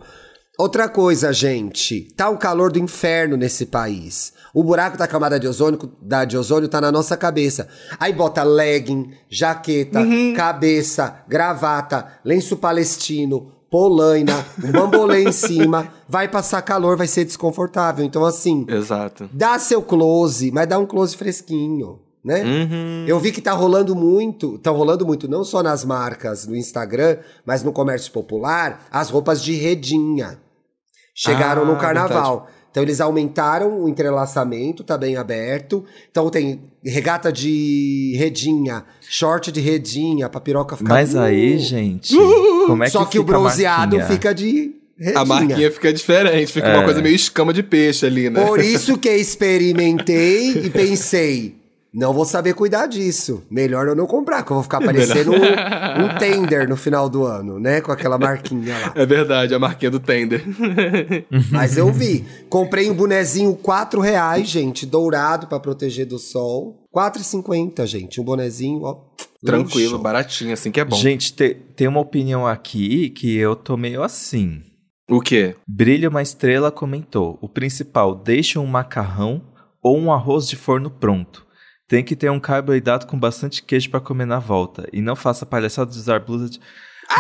Outra 0.59 0.89
coisa, 0.89 1.33
gente. 1.33 2.13
Tá 2.17 2.29
um 2.31 2.37
calor 2.37 2.71
do 2.71 2.79
inferno 2.79 3.37
nesse 3.37 3.67
país. 3.67 4.33
O 4.53 4.63
buraco 4.63 4.97
da 4.97 5.07
camada 5.09 5.39
de 5.39 5.49
ozônio, 5.49 5.79
da 6.01 6.25
de 6.25 6.37
ozônio 6.37 6.69
tá 6.69 6.81
na 6.81 6.91
nossa 6.93 7.17
cabeça. 7.17 7.69
Aí 7.99 8.13
bota 8.13 8.43
legging, 8.45 9.11
jaqueta, 9.29 10.01
Uhum. 10.01 10.33
cabeça, 10.37 11.23
gravata, 11.29 12.07
lenço 12.25 12.57
palestino, 12.57 13.53
polaina, 13.75 14.47
um 14.63 14.71
bambolê 14.71 15.25
em 15.25 15.33
cima. 15.33 15.89
Vai 16.09 16.29
passar 16.29 16.63
calor, 16.63 16.97
vai 16.97 17.09
ser 17.09 17.25
desconfortável. 17.25 18.05
Então, 18.05 18.25
assim, 18.25 18.65
exato. 18.69 19.29
Dá 19.33 19.59
seu 19.59 19.83
close, 19.83 20.53
mas 20.53 20.69
dá 20.69 20.79
um 20.79 20.87
close 20.87 21.17
fresquinho, 21.17 21.99
né? 22.25 22.45
Uhum. 22.45 23.05
Eu 23.05 23.19
vi 23.19 23.33
que 23.33 23.41
tá 23.43 23.51
rolando 23.53 23.93
muito, 23.97 24.59
tá 24.59 24.71
rolando 24.71 25.05
muito, 25.05 25.27
não 25.27 25.43
só 25.43 25.61
nas 25.61 25.85
marcas 25.85 26.47
no 26.47 26.55
Instagram, 26.55 27.17
mas 27.45 27.65
no 27.65 27.73
comércio 27.73 28.13
popular, 28.13 28.87
as 28.93 29.11
roupas 29.11 29.43
de 29.43 29.55
redinha. 29.55 30.39
Chegaram 31.13 31.63
Ah, 31.63 31.67
no 31.67 31.77
carnaval. 31.77 32.47
Então 32.75 32.83
eles 32.83 33.01
aumentaram 33.01 33.85
o 33.85 33.89
entrelaçamento, 33.89 34.83
tá 34.83 34.99
bem 34.99 35.15
aberto. 35.17 35.85
Então 36.11 36.29
tem 36.29 36.61
regata 36.85 37.33
de 37.33 38.15
redinha, 38.19 38.85
short 39.09 39.53
de 39.53 39.61
redinha, 39.61 40.29
pra 40.29 40.41
piroca 40.41 40.77
ficar... 40.77 40.89
Mas 40.93 41.15
aí, 41.15 41.55
Uh! 41.55 41.59
gente, 41.61 42.17
como 42.67 42.83
é 42.83 42.87
que 42.87 42.93
Só 42.93 43.05
que 43.05 43.17
o 43.21 43.23
bronzeado 43.23 44.01
fica 44.07 44.35
de 44.35 44.73
redinha. 44.99 45.21
A 45.21 45.25
marquinha 45.25 45.71
fica 45.71 45.93
diferente, 45.93 46.51
fica 46.53 46.67
uma 46.69 46.83
É. 46.83 46.85
coisa 46.85 47.01
meio 47.01 47.15
escama 47.15 47.53
de 47.53 47.63
peixe 47.63 48.07
ali, 48.07 48.29
né? 48.29 48.45
Por 48.45 48.59
isso 48.59 48.99
que 48.99 49.09
experimentei 49.09 50.51
e 50.65 50.69
pensei, 50.75 51.55
não 51.95 52.13
vou 52.13 52.25
saber 52.25 52.55
cuidar 52.55 52.87
disso. 52.87 53.43
Melhor 53.51 53.87
eu 53.87 53.95
não 53.95 54.07
comprar, 54.07 54.43
que 54.43 54.51
eu 54.51 54.57
vou 54.57 54.63
ficar 54.65 54.81
parecendo 54.85 55.31
um, 55.33 55.37
um 55.37 56.19
tender 56.19 56.69
no 56.69 56.77
final 56.77 57.09
do 57.09 57.25
ano, 57.25 57.59
né? 57.61 57.81
Com 57.81 57.93
aquela 57.93 58.19
marquinha 58.19 58.77
lá. 58.79 58.93
É 58.97 59.07
verdade, 59.07 59.55
a 59.55 59.59
marquinha 59.59 59.91
do 59.91 60.01
tender. 60.01 60.43
Mas 61.51 61.77
eu 61.77 61.93
vi. 61.93 62.25
Comprei 62.49 62.91
um 62.91 62.95
bonezinho 62.95 63.55
4 63.55 64.01
reais, 64.01 64.49
gente, 64.49 64.85
dourado 64.85 65.47
pra 65.47 65.61
proteger 65.61 66.07
do 66.07 66.19
sol. 66.19 66.81
4,50, 66.95 67.87
gente. 67.87 68.21
Um 68.21 68.25
bonezinho, 68.25 68.83
ó. 68.83 68.97
Tranquilo, 69.45 69.93
luxo. 69.93 70.03
baratinho, 70.03 70.53
assim 70.55 70.71
que 70.71 70.81
é 70.81 70.85
bom. 70.85 70.97
Gente, 70.97 71.33
te- 71.33 71.55
tem 71.77 71.87
uma 71.87 72.01
opinião 72.01 72.47
aqui 72.47 73.11
que 73.11 73.37
eu 73.37 73.55
tô 73.55 73.77
meio 73.77 74.03
assim. 74.03 74.63
O 75.11 75.21
quê? 75.21 75.55
Brilha 75.69 76.09
uma 76.09 76.23
estrela 76.23 76.71
comentou: 76.71 77.39
o 77.43 77.49
principal, 77.49 78.15
deixe 78.15 78.59
um 78.59 78.67
macarrão 78.67 79.43
ou 79.83 79.99
um 79.99 80.11
arroz 80.11 80.49
de 80.49 80.57
forno 80.57 80.89
pronto. 80.89 81.44
Tem 81.95 82.03
que 82.03 82.17
ter 82.17 82.29
um 82.29 82.41
carboidrato 82.41 83.07
com 83.07 83.17
bastante 83.17 83.63
queijo 83.63 83.89
pra 83.89 84.01
comer 84.01 84.25
na 84.27 84.41
volta. 84.41 84.89
E 84.93 85.01
não 85.01 85.15
faça 85.15 85.47
palhaçada 85.47 85.91
de 85.93 85.97
usar 85.99 86.19
blusa 86.19 86.51
de. 86.51 86.59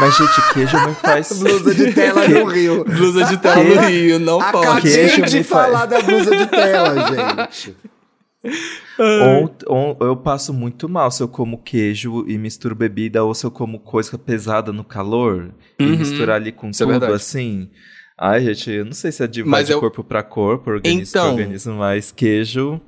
Mas, 0.01 0.17
gente, 0.17 0.53
queijo 0.53 0.77
não 0.79 0.95
faz. 0.97 1.31
Blusa 1.39 1.73
de 1.75 1.93
tela 1.93 2.27
no 2.27 2.45
Rio. 2.47 2.85
Blusa 2.85 3.25
de 3.27 3.37
tela 3.37 3.63
no 3.63 3.81
Rio, 3.83 4.19
não 4.19 4.41
pode. 4.51 4.81
Queijo 4.83 5.23
de 5.23 5.37
me 5.39 5.45
faz- 5.45 5.67
falar 5.73 5.87
da 5.87 6.01
blusa 6.03 6.37
de 6.37 6.47
tela, 6.47 6.95
gente. 7.47 7.77
Ou, 8.99 9.55
ou 9.67 9.97
eu 10.09 10.17
passo 10.17 10.53
muito 10.53 10.89
mal 10.89 11.11
se 11.11 11.23
eu 11.23 11.29
como 11.29 11.59
queijo 11.63 12.25
e 12.27 12.37
misturo 12.37 12.75
bebida, 12.75 13.23
ou 13.23 13.35
se 13.35 13.45
eu 13.47 13.51
como 13.51 13.79
coisa 13.79 14.19
pesada 14.19 14.73
no 14.73 14.83
calor 14.83 15.51
e 15.79 15.85
Uhum. 15.85 15.97
misturar 15.99 16.37
ali 16.37 16.51
com 16.51 16.71
Isso 16.71 16.83
é 16.83 16.87
tudo 16.87 16.93
verdade. 16.93 17.13
assim. 17.15 17.71
Ai, 18.19 18.45
gente, 18.45 18.71
eu 18.71 18.85
não 18.85 18.93
sei 18.93 19.13
se 19.13 19.23
é 19.23 19.27
de, 19.27 19.45
Mas 19.45 19.67
de 19.67 19.73
eu- 19.73 19.81
corpo 19.81 20.03
pra 20.03 20.23
corpo, 20.23 20.71
organismo 20.71 21.03
Então- 21.03 21.35
pra 21.35 21.43
organismo, 21.43 21.75
mas 21.75 22.11
queijo. 22.11 22.81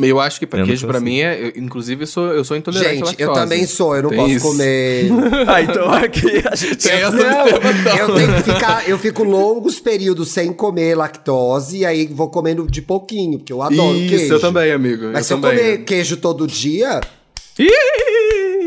Eu 0.00 0.20
acho 0.20 0.38
que 0.38 0.46
pra 0.46 0.60
Eu 0.60 0.66
queijo, 0.66 0.86
pra 0.86 1.00
mim, 1.00 1.18
é, 1.20 1.38
eu- 1.46 1.52
inclusive, 1.62 2.04
eu 2.04 2.06
sou, 2.06 2.26
eu 2.32 2.44
sou 2.44 2.56
intolerante 2.56 3.02
à 3.02 3.06
Gente, 3.06 3.20
eu 3.20 3.28
lactose. 3.28 3.40
também 3.48 3.66
sou, 3.66 3.96
eu 3.96 4.02
não 4.04 4.10
Tem 4.10 4.18
posso 4.18 4.30
isso. 4.32 4.46
comer. 4.46 5.08
ah, 5.48 5.62
então 5.62 5.90
aqui 5.90 6.42
a 6.50 6.54
gente 6.54 6.76
Tem 6.76 6.92
essa 6.92 7.10
Não, 7.10 7.46
eu 7.48 8.14
tenho 8.14 8.34
que 8.34 8.42
ficar, 8.52 8.88
eu 8.88 8.98
fico 8.98 9.24
longos 9.24 9.80
períodos 9.80 10.28
sem 10.30 10.52
comer 10.52 10.94
lactose 10.96 11.78
e 11.78 11.84
aí 11.86 12.06
vou 12.06 12.28
comendo 12.28 12.66
de 12.70 12.80
pouquinho, 12.80 13.38
porque 13.38 13.52
eu 13.52 13.60
adoro 13.62 13.96
Isso, 13.98 14.08
queijo. 14.16 14.34
eu 14.34 14.40
também, 14.40 14.70
amigo. 14.72 15.06
Mas 15.12 15.26
se 15.26 15.32
eu 15.32 15.38
eu 15.38 15.42
também. 15.42 15.58
comer 15.58 15.78
queijo 15.84 16.16
todo 16.18 16.46
dia, 16.46 17.00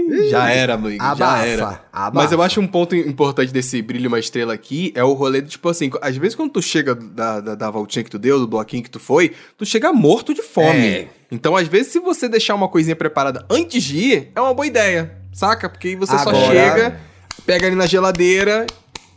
Ih, 0.10 0.30
Já 0.30 0.50
era, 0.50 0.74
amigo. 0.76 0.98
já 1.04 1.12
Abafa, 1.12 1.46
era. 1.46 1.66
abafa. 1.92 2.12
Mas 2.14 2.32
eu 2.32 2.42
acho 2.42 2.60
um 2.60 2.68
ponto 2.68 2.96
importante 2.96 3.52
desse 3.54 3.82
brilho 3.82 4.08
uma 4.08 4.20
estrela 4.20 4.54
aqui 4.54 4.92
é 4.96 5.04
o 5.04 5.14
rolê 5.14 5.42
do 5.42 5.50
tipo 5.50 5.68
assim, 5.70 5.90
às 6.02 6.16
vezes 6.18 6.36
quando 6.36 6.52
tu 6.52 6.62
chega 6.62 6.94
da, 6.96 7.40
da, 7.40 7.56
da 7.56 7.70
voltinha 7.72 8.04
que 8.04 8.10
tu 8.10 8.20
deu, 8.20 8.40
do 8.40 8.48
bloquinho 8.48 8.84
que 8.84 8.90
tu 8.90 9.00
foi, 9.00 9.34
tu 9.58 9.66
chega 9.66 9.92
morto 9.94 10.34
de 10.34 10.42
fome. 10.42 10.88
É. 10.88 11.08
Então, 11.32 11.56
às 11.56 11.68
vezes, 11.68 11.94
se 11.94 12.00
você 12.00 12.28
deixar 12.28 12.56
uma 12.56 12.68
coisinha 12.68 12.96
preparada 12.96 13.46
antes 13.50 13.82
de 13.84 13.98
ir, 13.98 14.32
é 14.36 14.42
uma 14.42 14.54
boa 14.54 14.68
ideia, 14.68 15.16
saca? 15.32 15.70
Porque 15.70 15.90
aí 15.90 15.96
você 15.96 16.14
Agora- 16.14 16.36
só 16.38 16.46
chega, 16.52 17.00
pega 17.46 17.68
ali 17.68 17.76
na 17.76 17.86
geladeira, 17.86 18.68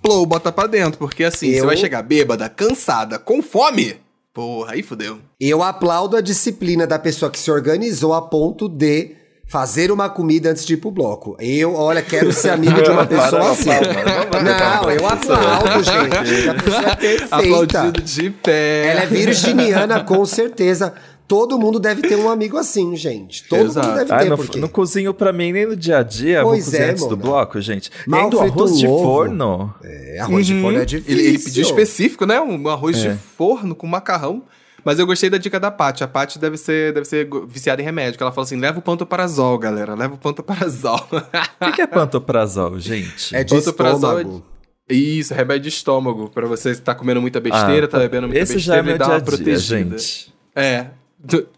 plou, 0.01 0.25
bota 0.25 0.53
pra 0.53 0.69
dentro. 0.69 0.99
Porque 0.99 1.25
assim, 1.25 1.53
você 1.53 1.61
Eu- 1.61 1.67
vai 1.67 1.77
chegar 1.77 2.03
bêbada, 2.03 2.49
cansada, 2.49 3.19
com 3.19 3.43
fome. 3.43 3.97
Porra, 4.33 4.73
aí 4.75 4.83
fudeu. 4.83 5.19
eu 5.41 5.63
aplaudo 5.63 6.17
a 6.17 6.21
disciplina 6.21 6.87
da 6.87 6.99
pessoa 6.99 7.31
que 7.31 7.39
se 7.39 7.51
organizou 7.51 8.13
a 8.15 8.21
ponto 8.23 8.69
de 8.69 9.13
fazer 9.47 9.93
uma 9.93 10.09
comida 10.09 10.51
antes 10.51 10.65
de 10.65 10.75
ir 10.75 10.77
pro 10.79 10.91
bloco. 10.91 11.37
Eu, 11.39 11.75
olha, 11.75 12.03
quero 12.03 12.33
ser 12.33 12.51
amigo 12.51 12.83
de 12.83 12.91
uma 12.91 13.07
pessoa 13.07 13.53
assim. 13.53 13.69
Não, 13.71 14.91
eu 14.91 15.07
aplaudo, 15.07 15.83
gente. 15.85 16.49
A 16.49 16.55
pessoa 16.55 16.91
é 16.91 16.97
perfeita. 16.97 17.37
Aplaudido 17.37 18.03
de 18.03 18.31
pé. 18.31 18.87
Ela 18.89 19.03
é 19.03 19.07
virginiana, 19.07 20.03
com 20.03 20.25
certeza. 20.27 20.93
Todo 21.27 21.59
mundo 21.59 21.81
deve 21.81 22.03
ter 22.03 22.17
um 22.17 22.29
amigo 22.29 22.59
assim, 22.59 22.95
gente. 22.97 23.45
Todo 23.49 23.65
Exato. 23.65 23.87
mundo 23.87 23.97
deve 23.97 24.13
Ai, 24.13 24.25
ter, 24.25 24.29
não, 24.29 24.37
porque... 24.37 24.59
não 24.61 24.69
cozinho 24.69 25.15
pra 25.15 25.33
mim 25.33 25.53
nem 25.53 25.65
no 25.67 25.75
dia 25.75 25.99
a 25.99 26.03
dia, 26.03 26.43
vou 26.43 26.51
Pois 26.53 26.67
cozinhar 26.67 26.89
é, 26.89 26.91
antes 26.91 27.09
do 27.09 27.17
bloco, 27.17 27.61
gente. 27.63 27.91
Mal 28.07 28.25
ainda 28.25 28.37
o 28.37 28.39
frito 28.41 28.59
arroz 28.59 28.79
de 28.79 28.87
ovo. 28.87 29.03
forno. 29.03 29.75
É, 29.83 30.19
arroz 30.21 30.47
de 30.47 30.61
forno 30.61 30.79
é 30.81 30.85
difícil. 30.85 31.15
Uhum. 31.15 31.21
Ele, 31.21 31.29
ele 31.31 31.39
pediu 31.39 31.63
específico, 31.63 32.27
né? 32.27 32.39
Um 32.43 32.69
arroz 32.69 33.03
É. 33.03 33.09
de 33.13 33.17
forno 33.39 33.75
com 33.75 33.87
macarrão. 33.87 34.43
Mas 34.85 34.99
eu 34.99 35.07
gostei 35.07 35.31
da 35.31 35.39
dica 35.39 35.59
da 35.59 35.71
Paty. 35.71 36.05
A 36.05 36.09
Paty 36.09 36.39
deve 36.39 36.57
ser, 36.57 36.93
deve 36.93 37.07
ser 37.07 37.29
viciada 37.49 37.81
em 37.81 37.85
remédio. 37.85 38.17
Que 38.19 38.23
ela 38.23 38.33
fala 38.33 38.45
assim: 38.45 38.57
leva 38.59 38.79
o 38.79 38.83
pantoprazol, 38.83 39.59
galera. 39.59 39.95
Leva 39.95 40.15
o 40.15 40.19
pantoprazol. 40.19 41.01
O 41.61 41.65
que 41.67 41.73
que 41.73 41.83
é 41.83 41.87
pantoprazol, 41.87 42.79
gente? 42.79 43.35
É 43.35 43.43
de 43.43 43.55
Pantoprazol 43.55 44.19
é 44.19 44.23
estômago. 44.23 44.47
Isso, 44.91 45.33
remédio 45.33 45.63
de 45.63 45.69
estômago. 45.71 46.29
Pra 46.29 46.47
você 46.47 46.71
estar 46.71 46.95
comendo 46.95 47.21
muita 47.21 47.41
besteira, 47.41 47.87
Ah, 47.87 47.89
tá 47.89 47.99
bebendo 47.99 48.27
muita 48.29 48.43
Esse 48.43 48.59
já 48.59 48.75
besteira 48.75 48.81
é 48.81 48.83
meu 48.83 48.95
e 48.97 48.99
dar 48.99 49.09
uma 49.11 49.21
protegida. 49.21 49.97
gente. 49.99 50.35
É. 50.55 50.87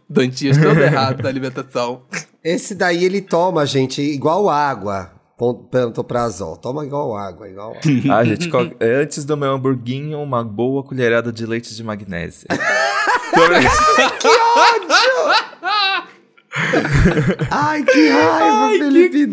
Dantias 0.08 0.56
todo 0.56 0.78
errado 0.80 1.22
da 1.22 1.28
alimentação. 1.28 2.02
Esse 2.44 2.72
daí 2.76 3.04
ele 3.04 3.20
toma, 3.20 3.66
gente, 3.66 4.00
igual 4.00 4.48
água. 4.48 5.10
Pantoprazol. 5.70 6.56
Toma 6.56 6.86
igual 6.86 7.16
água, 7.16 7.48
igual 7.48 7.70
água. 7.70 7.80
Ah, 8.16 8.24
gente, 8.24 8.48
co- 8.48 8.70
antes 8.80 9.24
do 9.24 9.36
meu 9.36 9.52
hamburguinho, 9.54 10.18
uma 10.22 10.44
boa 10.44 10.82
colherada 10.84 11.32
de 11.32 11.44
leite 11.44 11.74
de 11.74 11.82
magnésio. 11.82 12.46
Ai, 17.50 17.82
que 17.84 18.08
raiva, 18.08 18.78
Felipe 18.78 19.18
muito 19.26 19.32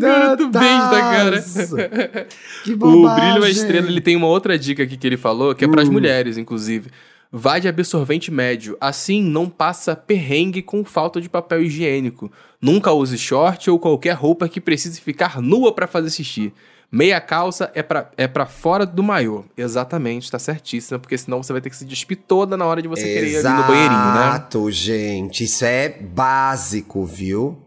Dantas! 0.49 0.61
besta, 0.61 0.99
cara. 0.99 2.27
Que 2.63 2.73
O 2.73 2.77
bobagem. 2.77 3.31
Brilho 3.31 3.45
é 3.45 3.49
Estrela, 3.49 3.87
ele 3.87 4.01
tem 4.01 4.15
uma 4.15 4.27
outra 4.27 4.57
dica 4.57 4.83
aqui 4.83 4.97
que 4.97 5.07
ele 5.07 5.17
falou, 5.17 5.55
que 5.55 5.63
é 5.63 5.67
Hum. 5.67 5.71
pras 5.71 5.89
mulheres, 5.89 6.37
inclusive. 6.37 6.89
Vá 7.31 7.57
de 7.57 7.67
absorvente 7.67 8.29
médio. 8.29 8.77
Assim, 8.79 9.23
não 9.23 9.49
passa 9.49 9.95
perrengue 9.95 10.61
com 10.61 10.83
falta 10.85 11.19
de 11.19 11.27
papel 11.29 11.63
higiênico. 11.63 12.31
Nunca 12.61 12.91
use 12.91 13.17
short 13.17 13.69
ou 13.71 13.79
qualquer 13.79 14.13
roupa 14.13 14.47
que 14.47 14.61
precise 14.61 15.01
ficar 15.01 15.41
nua 15.41 15.73
pra 15.73 15.87
fazer 15.87 16.11
xixi. 16.11 16.53
Meia 16.93 17.19
calça 17.19 17.71
é 17.73 17.81
pra, 17.81 18.11
é 18.15 18.27
pra 18.27 18.45
fora 18.45 18.85
do 18.85 19.01
maiô. 19.01 19.43
Exatamente, 19.57 20.29
tá 20.29 20.37
certíssima, 20.37 20.99
porque 20.99 21.17
senão 21.17 21.41
você 21.41 21.51
vai 21.51 21.59
ter 21.59 21.71
que 21.71 21.75
se 21.75 21.85
despir 21.85 22.19
toda 22.27 22.55
na 22.55 22.67
hora 22.67 22.83
de 22.83 22.87
você 22.87 23.01
querer 23.01 23.31
ir 23.31 23.43
no 23.43 23.63
banheirinho, 23.63 24.13
né? 24.13 24.27
Exato, 24.27 24.69
gente. 24.69 25.43
Isso 25.43 25.65
é 25.65 25.89
básico, 25.89 27.03
viu? 27.03 27.57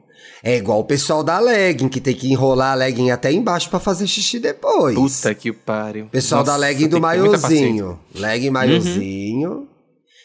É 0.45 0.57
igual 0.57 0.79
o 0.79 0.85
pessoal 0.85 1.25
da 1.25 1.41
legging, 1.41 1.89
que 1.89 2.01
tem 2.01 2.15
que 2.15 2.31
enrolar 2.31 2.71
a 2.71 2.75
legging 2.77 3.11
até 3.11 3.33
embaixo 3.33 3.69
pra 3.69 3.81
fazer 3.81 4.07
xixi 4.07 4.39
depois. 4.39 4.95
Puta 4.95 5.35
que 5.35 5.53
pariu. 5.53 6.07
Pessoal 6.07 6.43
Nossa, 6.43 6.53
da 6.53 6.57
legging 6.57 6.87
do 6.87 7.01
ter 7.01 7.19
muita 7.19 7.39
paciência. 7.41 7.67
Uhum. 7.67 7.75
maiozinho. 7.75 8.01
Legging 8.15 8.51
maiozinho. 8.51 9.69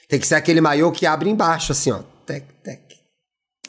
Tem 0.07 0.19
que 0.19 0.27
ser 0.27 0.35
aquele 0.35 0.61
maiô 0.61 0.91
que 0.91 1.07
abre 1.07 1.27
embaixo, 1.27 1.71
assim, 1.71 1.89
ó. 1.89 2.01
Tec, 2.23 2.45
tec. 2.63 2.90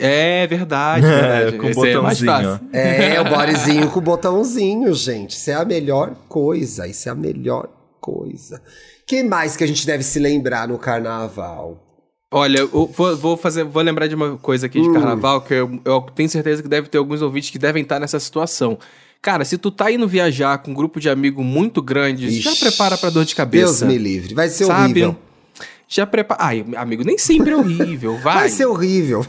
É 0.05 0.47
verdade, 0.47 1.07
verdade. 1.07 1.59
com 1.59 1.69
Esse 1.69 1.89
é 1.89 2.01
mais 2.01 2.21
botãozinho, 2.21 2.51
fácil. 2.51 2.69
É, 2.73 3.21
o 3.23 3.25
bodyzinho 3.25 3.91
com 3.91 3.99
o 3.99 4.03
botãozinho, 4.03 4.93
gente. 4.95 5.37
Isso 5.37 5.51
é 5.51 5.55
a 5.55 5.65
melhor 5.65 6.15
coisa. 6.29 6.87
Isso 6.87 7.09
é 7.09 7.13
a 7.13 7.15
melhor 7.15 7.69
coisa. 8.01 8.61
que 9.07 9.23
mais 9.23 9.57
que 9.57 9.63
a 9.63 9.67
gente 9.67 9.87
deve 9.87 10.03
se 10.03 10.19
lembrar 10.19 10.67
no 10.67 10.77
carnaval? 10.79 11.79
Olha, 12.35 12.61
eu 12.61 12.87
vou, 12.87 13.15
vou 13.17 13.37
fazer, 13.37 13.63
vou 13.63 13.83
lembrar 13.83 14.07
de 14.09 14.15
uma 14.15 14.39
coisa 14.39 14.67
aqui 14.67 14.81
de 14.81 14.89
Hum. 14.89 14.93
carnaval 14.95 15.43
que 15.43 15.53
eu, 15.55 15.79
eu 15.85 16.01
tenho 16.15 16.29
certeza 16.29 16.63
que 16.63 16.69
deve 16.69 16.89
ter 16.89 16.97
alguns 16.99 17.21
ouvintes 17.23 17.51
que 17.51 17.59
devem 17.59 17.83
estar 17.83 18.01
nessa 18.01 18.19
situação. 18.19 18.79
Cara, 19.21 19.45
se 19.45 19.57
tu 19.59 19.71
tá 19.71 19.93
indo 19.93 20.09
viajar 20.09 20.59
com 20.59 20.71
um 20.73 20.75
grupo 20.75 20.99
de 20.99 21.09
amigo 21.11 21.45
muito 21.45 21.81
grande, 21.83 22.29
já 22.41 22.51
Ixi, 22.51 22.61
prepara 22.65 22.97
pra 22.97 23.11
dor 23.11 23.21
de 23.25 23.27
Deus 23.27 23.35
cabeça. 23.35 23.87
me 23.87 23.99
livre. 23.99 24.35
Vai 24.35 24.49
ser 24.49 24.65
sabe? 24.65 24.83
horrível. 24.83 25.17
Já 25.87 26.07
prepara. 26.07 26.43
Ai, 26.43 26.65
amigo, 26.75 27.05
nem 27.05 27.19
sempre 27.19 27.51
é 27.53 27.57
horrível, 27.57 28.17
vai. 28.25 28.35
Vai 28.35 28.49
ser 28.49 28.65
horrível. 28.67 29.25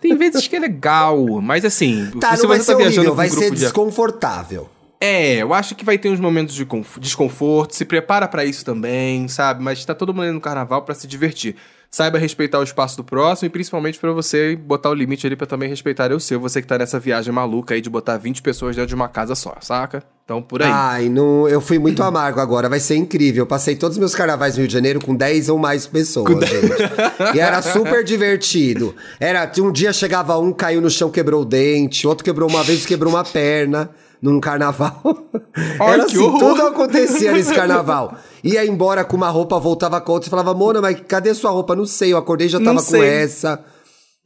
Tem 0.00 0.16
vezes 0.16 0.46
que 0.48 0.56
é 0.56 0.58
legal, 0.58 1.18
mas 1.40 1.64
assim, 1.64 2.10
Tá, 2.20 2.36
se 2.36 2.42
não 2.42 2.48
vai 2.48 2.58
você 2.58 2.64
ser 2.64 2.72
tá 2.72 2.78
viajando 2.78 2.98
horrível, 3.10 3.14
vai 3.14 3.28
um 3.28 3.30
ser 3.30 3.50
de 3.50 3.60
desconfortável. 3.60 4.68
É, 5.00 5.36
eu 5.36 5.54
acho 5.54 5.74
que 5.76 5.84
vai 5.84 5.96
ter 5.96 6.08
uns 6.10 6.18
momentos 6.18 6.54
de 6.54 6.64
conf- 6.66 6.98
desconforto, 6.98 7.72
se 7.76 7.84
prepara 7.84 8.26
pra 8.26 8.44
isso 8.44 8.64
também, 8.64 9.28
sabe? 9.28 9.62
Mas 9.62 9.84
tá 9.84 9.94
todo 9.94 10.12
mundo 10.12 10.24
indo 10.26 10.34
no 10.34 10.40
carnaval 10.40 10.82
pra 10.82 10.94
se 10.94 11.06
divertir. 11.06 11.54
Saiba 11.90 12.18
respeitar 12.18 12.58
o 12.58 12.62
espaço 12.62 12.98
do 12.98 13.04
próximo 13.04 13.46
e 13.46 13.50
principalmente 13.50 13.98
pra 13.98 14.12
você 14.12 14.54
botar 14.54 14.90
o 14.90 14.94
limite 14.94 15.26
ali 15.26 15.34
pra 15.34 15.46
também 15.46 15.70
respeitar 15.70 16.12
o 16.12 16.20
seu, 16.20 16.38
você 16.38 16.60
que 16.60 16.68
tá 16.68 16.76
nessa 16.76 17.00
viagem 17.00 17.32
maluca 17.32 17.74
aí 17.74 17.80
de 17.80 17.88
botar 17.88 18.18
20 18.18 18.42
pessoas 18.42 18.76
dentro 18.76 18.88
de 18.88 18.94
uma 18.94 19.08
casa 19.08 19.34
só, 19.34 19.56
saca? 19.60 20.02
Então 20.22 20.42
por 20.42 20.62
aí. 20.62 20.70
Ai, 20.70 21.08
não, 21.08 21.48
eu 21.48 21.62
fui 21.62 21.78
muito 21.78 22.02
amargo 22.04 22.40
agora, 22.40 22.68
vai 22.68 22.78
ser 22.78 22.96
incrível. 22.96 23.42
Eu 23.42 23.46
passei 23.46 23.74
todos 23.74 23.96
os 23.96 23.98
meus 23.98 24.14
carnavais 24.14 24.54
no 24.54 24.60
Rio 24.60 24.68
de 24.68 24.74
Janeiro 24.74 25.00
com 25.00 25.14
10 25.14 25.48
ou 25.48 25.58
mais 25.58 25.86
pessoas, 25.86 26.28
gente. 26.46 27.34
E 27.34 27.40
era 27.40 27.62
super 27.62 28.04
divertido. 28.04 28.94
Era, 29.18 29.50
um 29.58 29.72
dia 29.72 29.90
chegava 29.90 30.36
um, 30.38 30.52
caiu 30.52 30.82
no 30.82 30.90
chão, 30.90 31.10
quebrou 31.10 31.40
o 31.40 31.44
dente, 31.46 32.06
outro 32.06 32.22
quebrou 32.22 32.50
uma 32.50 32.62
vez, 32.62 32.84
quebrou 32.84 33.14
uma 33.14 33.24
perna 33.24 33.88
num 34.20 34.40
carnaval. 34.40 35.00
Ai, 35.80 35.94
era 35.94 36.04
que 36.04 36.12
assim, 36.16 36.18
horror. 36.18 36.38
tudo 36.38 36.62
acontecia 36.66 37.32
nesse 37.32 37.52
carnaval. 37.54 38.16
Ia 38.42 38.64
embora 38.66 39.04
com 39.04 39.16
uma 39.16 39.28
roupa, 39.28 39.58
voltava 39.58 40.00
com 40.00 40.12
outra 40.12 40.28
e 40.28 40.30
falava, 40.30 40.54
Mona, 40.54 40.80
mas 40.80 41.00
cadê 41.06 41.32
sua 41.34 41.50
roupa? 41.50 41.74
Não 41.76 41.86
sei, 41.86 42.12
eu 42.12 42.16
acordei 42.18 42.46
e 42.46 42.50
já 42.50 42.60
tava 42.60 42.82
com 42.82 42.96
essa. 43.02 43.64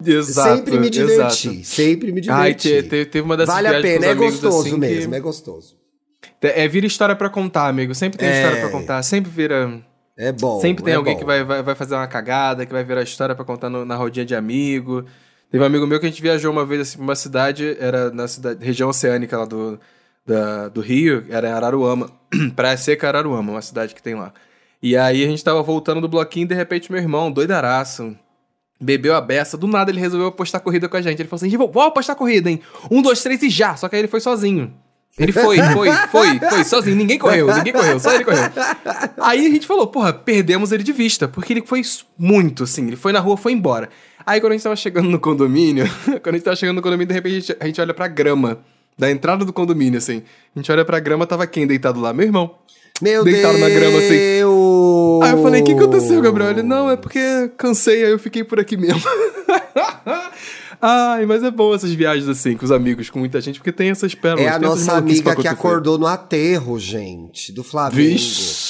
Exato. 0.05 0.57
sempre 0.59 0.81
me 0.81 0.90
diverti, 0.90 1.48
exato. 1.48 1.64
sempre 1.64 2.11
me 2.12 2.20
diverti. 2.20 2.40
Ai, 2.42 2.55
te- 2.55 2.83
te- 2.83 3.05
teve 3.07 3.20
uma 3.24 3.37
dessas 3.37 3.55
Vale 3.55 3.68
a 3.68 3.81
pena, 3.81 4.07
é 4.07 4.11
amigos, 4.11 4.33
gostoso 4.40 4.61
assim, 4.62 4.70
que- 4.72 4.76
mesmo, 4.78 5.14
é 5.14 5.20
gostoso. 5.20 5.76
É, 6.40 6.66
vira 6.66 6.87
história 6.87 7.14
pra 7.14 7.31
contar, 7.31 7.68
amigo. 7.68 7.94
Sempre 7.94 8.18
tem 8.18 8.28
É. 8.28 8.37
história 8.42 8.61
pra 8.62 8.70
contar, 8.70 9.00
sempre 9.05 9.31
vira. 9.31 9.81
É 10.18 10.33
bom. 10.33 10.61
Sempre 10.61 10.83
tem 10.85 10.92
é 10.92 10.96
alguém 10.96 11.14
bom. 11.14 11.20
que 11.20 11.24
vai, 11.24 11.44
vai, 11.44 11.62
vai 11.62 11.74
fazer 11.76 11.94
uma 11.94 12.07
cagada, 12.09 12.66
que 12.66 12.72
vai 12.72 12.83
virar 12.83 13.02
história 13.02 13.35
pra 13.35 13.44
contar 13.44 13.70
no- 13.70 13.85
na 13.85 13.94
rodinha 13.94 14.26
de 14.26 14.35
amigo. 14.35 15.05
Teve 15.53 15.62
um 15.62 15.67
amigo 15.67 15.87
meu 15.87 16.01
que 16.01 16.07
a 16.07 16.09
gente 16.09 16.23
viajou 16.23 16.51
uma 16.51 16.65
vez 16.65 16.81
assim, 16.81 16.97
pra 16.97 17.05
uma 17.05 17.15
cidade, 17.15 17.77
era 17.79 18.11
na 18.11 18.27
cidade, 18.27 18.65
região 18.65 18.88
oceânica 18.88 19.37
lá 19.38 19.45
do, 19.45 19.79
da- 20.27 20.69
do 20.69 20.81
Rio, 20.81 21.27
era 21.29 21.55
Araruama. 21.55 22.11
Praia 22.57 22.77
Seca 22.79 23.07
Araruama, 23.09 23.53
uma 23.53 23.62
cidade 23.62 23.95
que 23.95 24.03
tem 24.03 24.15
lá. 24.15 24.33
E 24.83 24.97
aí 24.97 25.23
a 25.23 25.29
gente 25.29 25.45
tava 25.45 25.62
voltando 25.62 26.01
do 26.01 26.09
bloquinho 26.09 26.45
e 26.45 26.49
de 26.49 26.55
repente 26.55 26.91
meu 26.91 27.01
irmão, 27.01 27.31
doidaraço, 27.31 28.17
bebeu 28.81 29.15
a 29.15 29.21
beça. 29.21 29.57
Do 29.59 29.67
nada 29.67 29.91
ele 29.91 30.01
resolveu 30.01 30.29
apostar 30.29 30.61
corrida 30.62 30.88
com 30.88 30.97
a 30.97 31.03
gente. 31.03 31.21
Ele 31.21 31.29
falou 31.29 31.45
assim: 31.47 31.57
"Vou 31.57 31.71
vou 31.71 31.83
apostar 31.83 32.17
corrida, 32.17 32.51
hein? 32.51 32.61
Um, 32.91 33.03
dois, 33.03 33.23
três 33.23 33.43
e 33.43 33.51
já. 33.51 33.77
Só 33.77 33.88
que 33.88 33.95
aí 33.95 34.01
ele 34.01 34.09
foi 34.09 34.21
sozinho. 34.21 34.73
Ele 35.19 35.31
foi, 35.31 35.59
foi, 35.75 35.93
foi, 36.11 36.38
foi, 36.38 36.65
sozinho. 36.65 36.97
Ninguém 36.97 37.19
correu, 37.19 37.47
ninguém 37.55 37.75
correu, 37.75 38.01
só 38.01 38.15
ele 38.15 38.25
correu. 38.25 38.45
Aí 39.21 39.47
a 39.47 39.51
gente 39.51 39.67
falou, 39.67 39.87
porra, 39.87 40.11
perdemos 40.11 40.73
ele 40.73 40.83
de 40.83 40.91
vista, 40.91 41.29
porque 41.29 41.53
ele 41.53 41.62
foi 41.67 41.83
muito, 42.17 42.65
assim, 42.65 42.87
ele 42.87 42.97
foi 42.97 43.12
na 43.12 43.21
rua, 43.21 43.37
foi 43.37 43.53
embora. 43.53 43.91
Aí 44.24 44.40
quando 44.40 44.52
a 44.52 44.56
gente 44.56 44.64
tava 44.64 44.76
chegando 44.76 45.08
no 45.08 45.18
condomínio, 45.18 45.85
quando 46.22 46.35
a 46.35 46.38
gente 46.38 46.44
tava 46.44 46.56
chegando 46.56 46.76
no 46.76 46.82
condomínio, 46.82 47.08
de 47.08 47.14
repente 47.14 47.37
a 47.37 47.40
gente, 47.40 47.56
a 47.61 47.66
gente 47.66 47.80
olha 47.80 47.94
pra 47.94 48.08
grama, 48.08 48.58
da 48.98 49.11
entrada 49.11 49.44
do 49.44 49.52
condomínio, 49.52 49.98
assim. 49.98 50.22
A 50.54 50.58
gente 50.58 50.70
olha 50.70 50.85
pra 50.85 51.00
grama, 51.00 51.26
tava 51.26 51.46
quem 51.46 51.66
deitado 51.66 52.00
lá? 52.00 52.12
Meu 52.12 52.26
irmão. 52.26 52.54
Meu 53.00 53.24
deitado 53.24 53.56
Deus! 53.56 53.68
na 53.68 53.68
grama, 53.68 53.98
assim. 53.98 54.14
Aí 54.14 54.40
eu 54.40 55.42
falei, 55.42 55.62
o 55.62 55.64
que 55.64 55.72
aconteceu, 55.72 56.20
Gabriel? 56.20 56.50
Ele, 56.50 56.62
não, 56.62 56.90
é 56.90 56.96
porque 56.96 57.50
cansei, 57.56 58.04
aí 58.04 58.12
eu 58.12 58.18
fiquei 58.18 58.44
por 58.44 58.61
aqui 58.61 58.76
mesmo. 58.76 59.02
Ai, 60.85 61.26
mas 61.26 61.44
é 61.44 61.50
bom 61.50 61.72
essas 61.72 61.92
viagens 61.92 62.28
assim, 62.28 62.56
com 62.56 62.64
os 62.64 62.72
amigos, 62.72 63.08
com 63.08 63.20
muita 63.20 63.40
gente, 63.40 63.61
porque 63.61 63.70
tem 63.70 63.90
essas 63.90 64.16
pérolas. 64.16 64.44
É 64.44 64.48
a 64.48 64.58
nossa 64.58 64.94
amiga 64.94 65.37
que 65.37 65.46
acordou 65.46 65.96
no 65.96 66.08
aterro, 66.08 66.76
gente, 66.78 67.52
do 67.52 67.62
Flamengo. 67.62 67.96
Vixe. 67.96 68.62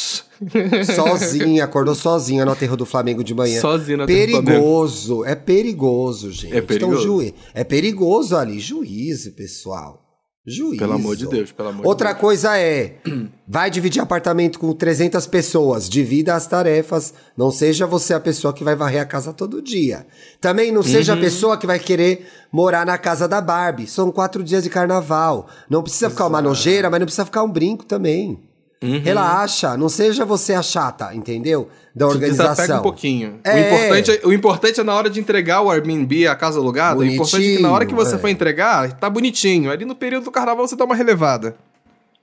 Sozinha, 0.94 1.64
acordou 1.64 1.94
sozinha 1.94 2.44
no 2.44 2.52
aterro 2.52 2.76
do 2.76 2.86
Flamengo 2.86 3.22
de 3.22 3.34
manhã. 3.34 3.60
Sozinha 3.60 3.96
no 3.98 4.02
aterro 4.04 4.26
do 4.26 4.30
Flamengo. 4.32 4.50
Perigoso, 4.50 5.24
é 5.24 5.34
perigoso, 5.34 6.30
gente. 6.32 6.56
É 6.56 6.60
perigoso. 6.60 7.22
Então, 7.22 7.38
é 7.54 7.64
perigoso 7.64 8.36
ali, 8.36 8.58
juízo, 8.60 9.32
pessoal. 9.32 10.00
Juízo. 10.44 10.78
Pelo 10.78 10.94
amor 10.94 11.14
de 11.14 11.24
Deus, 11.28 11.52
pelo 11.52 11.68
amor 11.68 11.82
de 11.82 11.86
Outra 11.86 12.08
Deus. 12.08 12.20
coisa 12.20 12.58
é, 12.58 12.96
vai 13.46 13.70
dividir 13.70 14.02
apartamento 14.02 14.58
com 14.58 14.72
300 14.72 15.24
pessoas, 15.28 15.88
divida 15.88 16.34
as 16.34 16.48
tarefas, 16.48 17.14
não 17.36 17.52
seja 17.52 17.86
você 17.86 18.12
a 18.12 18.18
pessoa 18.18 18.52
que 18.52 18.64
vai 18.64 18.74
varrer 18.74 19.00
a 19.02 19.04
casa 19.04 19.32
todo 19.32 19.62
dia. 19.62 20.04
Também 20.40 20.72
não 20.72 20.82
seja 20.82 21.12
a 21.12 21.14
Uhum. 21.14 21.20
pessoa 21.22 21.56
que 21.56 21.64
vai 21.64 21.78
querer 21.78 22.26
morar 22.52 22.84
na 22.84 22.98
casa 22.98 23.28
da 23.28 23.40
Barbie. 23.40 23.86
São 23.86 24.10
quatro 24.10 24.42
dias 24.42 24.64
de 24.64 24.68
carnaval. 24.70 25.46
Não 25.70 25.80
precisa 25.80 26.10
ficar 26.10 26.26
uma 26.26 26.42
nojeira, 26.42 26.90
mas 26.90 26.98
não 26.98 27.06
precisa 27.06 27.24
ficar 27.24 27.44
um 27.44 27.50
brinco 27.50 27.84
também. 27.84 28.40
Uhum. 28.82 29.00
Relaxa, 29.00 29.76
não 29.76 29.88
seja 29.88 30.24
você 30.24 30.54
a 30.54 30.62
chata, 30.62 31.14
entendeu? 31.14 31.68
Da 31.94 32.08
organização. 32.08 32.50
Desapega 32.52 32.80
um 32.80 32.82
pouquinho. 32.82 33.38
O, 33.44 33.48
É. 33.48 33.60
importante 33.60 34.10
é, 34.10 34.20
o 34.26 34.32
importante 34.32 34.80
é 34.80 34.82
na 34.82 34.94
hora 34.94 35.08
de 35.08 35.20
entregar 35.20 35.60
o 35.60 35.70
Airbnb, 35.70 36.26
a 36.26 36.34
casa 36.34 36.58
alugada, 36.58 36.98
o 36.98 37.04
importante 37.04 37.52
é 37.52 37.56
que 37.56 37.62
na 37.62 37.70
hora 37.70 37.86
que 37.86 37.94
você 37.94 38.16
Bonitinho, 38.16 38.20
for 38.20 38.28
é. 38.28 38.30
entregar, 38.30 38.92
tá 38.94 39.08
bonitinho. 39.08 39.70
Ali 39.70 39.84
no 39.84 39.94
período 39.94 40.24
do 40.24 40.30
carnaval 40.32 40.66
você 40.66 40.74
dá 40.74 40.84
uma 40.84 40.96
relevada. 40.96 41.54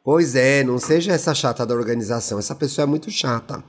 Pois 0.04 0.36
é, 0.36 0.64
não 0.64 0.80
seja 0.80 1.14
essa 1.14 1.34
chata 1.36 1.66
da 1.66 1.76
organização. 1.76 2.40
Essa 2.40 2.56
pessoa 2.56 2.84
é 2.84 2.88
muito 2.88 3.12
chata. 3.12 3.64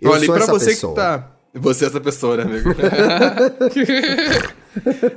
Eu 0.00 0.10
Olha, 0.10 0.22
e 0.22 0.26
sou 0.26 0.34
pra 0.34 0.44
essa 0.44 0.52
você 0.52 0.66
pessoa. 0.66 0.94
que 0.94 1.00
tá. 1.00 1.30
Você 1.56 1.84
é 1.84 1.88
essa 1.88 2.00
pessoa, 2.00 2.36
né, 2.36 2.42
amigo? 2.44 2.70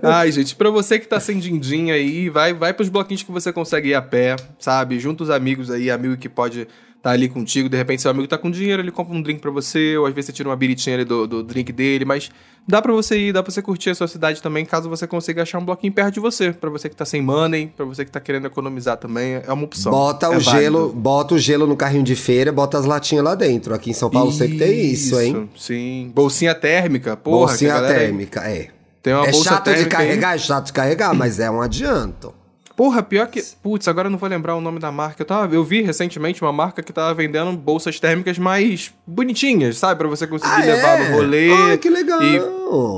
Ai, 0.04 0.32
gente, 0.32 0.56
pra 0.56 0.70
você 0.70 1.00
que 1.00 1.08
tá 1.08 1.20
sem 1.20 1.40
din-din 1.40 1.92
aí, 1.92 2.30
vai, 2.30 2.54
vai 2.54 2.74
pros 2.74 2.90
bloquinhos 2.90 3.24
que 3.24 3.32
você 3.32 3.52
consegue 3.52 3.90
ir 3.90 3.96
a 3.96 4.02
pé, 4.02 4.36
sabe? 4.60 5.00
Junta 5.00 5.24
os 5.24 5.30
amigos 5.30 5.72
aí, 5.72 5.90
amigo 5.90 6.16
que 6.18 6.30
pode 6.30 6.68
tá 7.02 7.12
ali 7.12 7.30
contigo. 7.30 7.70
De 7.70 7.78
repente, 7.78 8.02
seu 8.02 8.12
amigo 8.12 8.28
tá 8.28 8.38
com 8.38 8.50
dinheiro, 8.52 8.82
ele 8.82 8.92
compra 8.92 9.16
um 9.16 9.22
drink 9.22 9.40
pra 9.40 9.52
você, 9.52 9.96
ou 9.98 10.06
às 10.06 10.14
vezes 10.14 10.28
você 10.28 10.34
tira 10.34 10.50
uma 10.50 10.56
biritinha 10.56 10.96
ali 10.96 11.06
do, 11.06 11.26
do 11.28 11.44
drink 11.44 11.72
dele, 11.72 12.04
mas 12.06 12.30
dá 12.68 12.82
pra 12.82 12.92
você 12.92 13.18
ir, 13.18 13.32
dá 13.34 13.42
pra 13.42 13.52
você 13.52 13.62
curtir 13.62 13.92
a 13.92 13.96
sua 13.96 14.08
cidade 14.08 14.42
também, 14.42 14.66
caso 14.66 14.90
você 14.90 15.08
consiga 15.08 15.44
achar 15.44 15.60
um 15.60 15.66
bloquinho 15.66 15.94
perto 15.94 16.16
de 16.16 16.20
você. 16.20 16.52
Pra 16.52 16.70
você 16.70 16.90
que 16.90 16.96
tá 16.96 17.06
sem 17.06 17.22
money, 17.22 17.68
pra 17.76 17.86
você 17.86 18.04
que 18.04 18.12
tá 18.12 18.20
querendo 18.20 18.48
economizar 18.48 18.98
também, 18.98 19.36
é 19.46 19.54
uma 19.54 19.64
opção. 19.64 19.92
Bota 19.92 20.26
É 20.26 20.30
o 20.30 20.32
válido. 20.42 20.52
gelo, 20.52 20.90
bota 20.94 21.36
o 21.36 21.40
gelo 21.40 21.66
no 21.68 21.78
carrinho 21.78 22.04
de 22.04 22.16
feira, 22.16 22.52
bota 22.52 22.78
as 22.78 22.86
latinhas 22.86 23.24
lá 23.24 23.36
dentro. 23.36 23.74
Aqui 23.74 23.92
em 23.92 23.94
São 23.94 24.10
Paulo 24.10 24.32
sempre 24.32 24.58
tem 24.58 24.86
isso, 24.92 25.20
hein? 25.20 25.50
Sim. 25.56 26.12
Bolsinha 26.14 26.54
térmica, 26.56 27.16
porra. 27.16 27.48
Bolsinha 27.48 27.74
que 27.74 27.80
galera- 27.82 28.00
térmica, 28.00 28.42
é. 28.42 28.68
Tem 29.02 29.14
uma 29.14 29.26
é 29.28 29.32
bolsa 29.32 29.50
chato 29.52 29.66
de 29.72 29.80
aí. 29.80 29.86
carregar, 29.86 30.36
é 30.36 30.38
chato 30.38 30.66
de 30.66 30.74
carregar, 30.74 31.14
mas 31.16 31.40
é 31.40 31.50
um 31.50 31.62
adianto. 31.62 32.34
Porra, 32.78 33.02
pior 33.02 33.26
que. 33.26 33.42
Putz, 33.64 33.88
agora 33.88 34.06
eu 34.06 34.12
não 34.12 34.20
vou 34.20 34.30
lembrar 34.30 34.56
o 34.56 34.62
nome 34.62 34.78
da 34.78 34.92
marca. 34.92 35.24
Eu, 35.24 35.26
tava, 35.26 35.56
eu 35.56 35.64
vi 35.64 35.82
recentemente 35.82 36.44
uma 36.44 36.54
marca 36.54 36.84
que 36.84 36.94
tava 36.94 37.12
vendendo 37.12 37.52
bolsas 37.58 38.00
térmicas 38.00 38.38
mais 38.38 38.94
bonitinhas, 39.06 39.80
sabe? 39.80 39.98
Pra 39.98 40.08
você 40.08 40.28
conseguir 40.28 40.54
Ah, 40.54 40.60
levar 40.64 41.02
é? 41.02 41.10
no 41.10 41.16
rolê. 41.16 41.52
Ai, 41.52 41.78
que 41.80 41.90
legal. 41.90 42.22
E, 42.22 42.40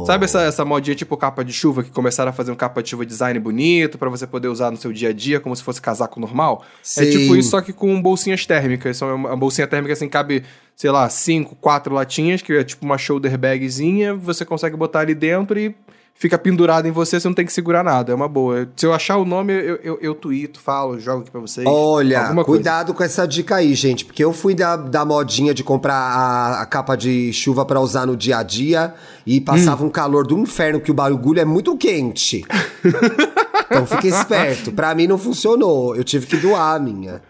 sabe 0.05 0.25
essa, 0.25 0.41
essa 0.41 0.65
modinha 0.65 0.93
tipo 0.97 1.15
capa 1.15 1.45
de 1.45 1.53
chuva 1.53 1.81
que 1.81 1.91
começaram 1.91 2.29
a 2.29 2.33
fazer 2.33 2.51
um 2.51 2.55
capa 2.55 2.83
de 2.83 2.89
chuva 2.89 3.05
design 3.05 3.39
bonito 3.39 3.97
pra 3.97 4.09
você 4.09 4.27
poder 4.27 4.49
usar 4.49 4.69
no 4.69 4.75
seu 4.75 4.91
dia 4.91 5.09
a 5.09 5.13
dia 5.13 5.39
como 5.39 5.55
se 5.55 5.63
fosse 5.63 5.81
casaco 5.81 6.19
normal? 6.19 6.61
É 6.81 7.05
Sim. 7.05 7.11
tipo 7.11 7.37
isso, 7.37 7.51
só 7.51 7.61
que 7.61 7.71
com 7.71 8.01
bolsinhas 8.01 8.45
térmicas. 8.45 8.97
São 8.97 9.15
uma 9.15 9.37
bolsinha 9.37 9.65
térmica 9.65 9.93
assim, 9.93 10.09
cabe, 10.09 10.43
sei 10.75 10.91
lá, 10.91 11.07
cinco, 11.07 11.55
quatro 11.55 11.95
latinhas, 11.95 12.41
que 12.41 12.51
é 12.51 12.65
tipo 12.65 12.83
uma 12.83 12.97
shoulder 12.97 13.37
bagzinha. 13.37 14.13
Você 14.13 14.43
consegue 14.43 14.75
botar 14.75 14.99
ali 14.99 15.15
dentro 15.15 15.57
e 15.57 15.73
fica 16.19 16.37
pendurado 16.37 16.85
em 16.85 16.91
você, 16.91 17.17
você 17.17 17.27
não 17.29 17.33
tem 17.33 17.45
que 17.45 17.53
segurar 17.53 17.81
nada. 17.81 18.11
É 18.11 18.15
uma 18.15 18.27
boa. 18.27 18.69
Se 18.75 18.85
eu 18.85 18.93
achar 18.93 19.15
o 19.17 19.23
nome, 19.23 19.53
eu, 19.53 19.77
eu, 19.77 19.97
eu 20.01 20.13
tweeto, 20.13 20.59
falo, 20.59 20.99
jogo 20.99 21.21
aqui 21.21 21.31
pra 21.31 21.39
vocês. 21.39 21.65
Olha, 21.65 22.35
cuidado 22.43 22.93
com 22.93 23.01
essa 23.01 23.25
dica 23.25 23.55
aí, 23.55 23.73
gente, 23.73 24.03
porque 24.03 24.23
eu 24.23 24.33
fui 24.33 24.53
da, 24.53 24.75
da 24.75 25.05
modinha 25.05 25.53
de 25.53 25.63
comprar 25.63 25.95
a, 25.95 26.61
a 26.61 26.65
capa 26.65 26.95
de 26.97 27.31
chuva 27.31 27.65
pra 27.65 27.79
usar 27.79 28.05
no 28.05 28.17
dia 28.17 28.37
a 28.37 28.43
dia 28.43 28.93
e 29.25 29.39
passava 29.39 29.85
um 29.85 29.89
calor 29.89 30.27
do 30.27 30.37
inferno, 30.37 30.81
que 30.81 30.91
o 30.91 30.93
bagulho 30.93 31.39
é 31.39 31.45
muito 31.45 31.75
quente. 31.77 32.43
então 33.65 33.85
fique 33.87 34.09
esperto. 34.09 34.73
Pra 34.73 34.93
mim 34.93 35.07
não 35.07 35.17
funcionou, 35.17 35.95
eu 35.95 36.03
tive 36.03 36.27
que 36.27 36.35
doar 36.35 36.75
a 36.75 36.79
minha. 36.79 37.21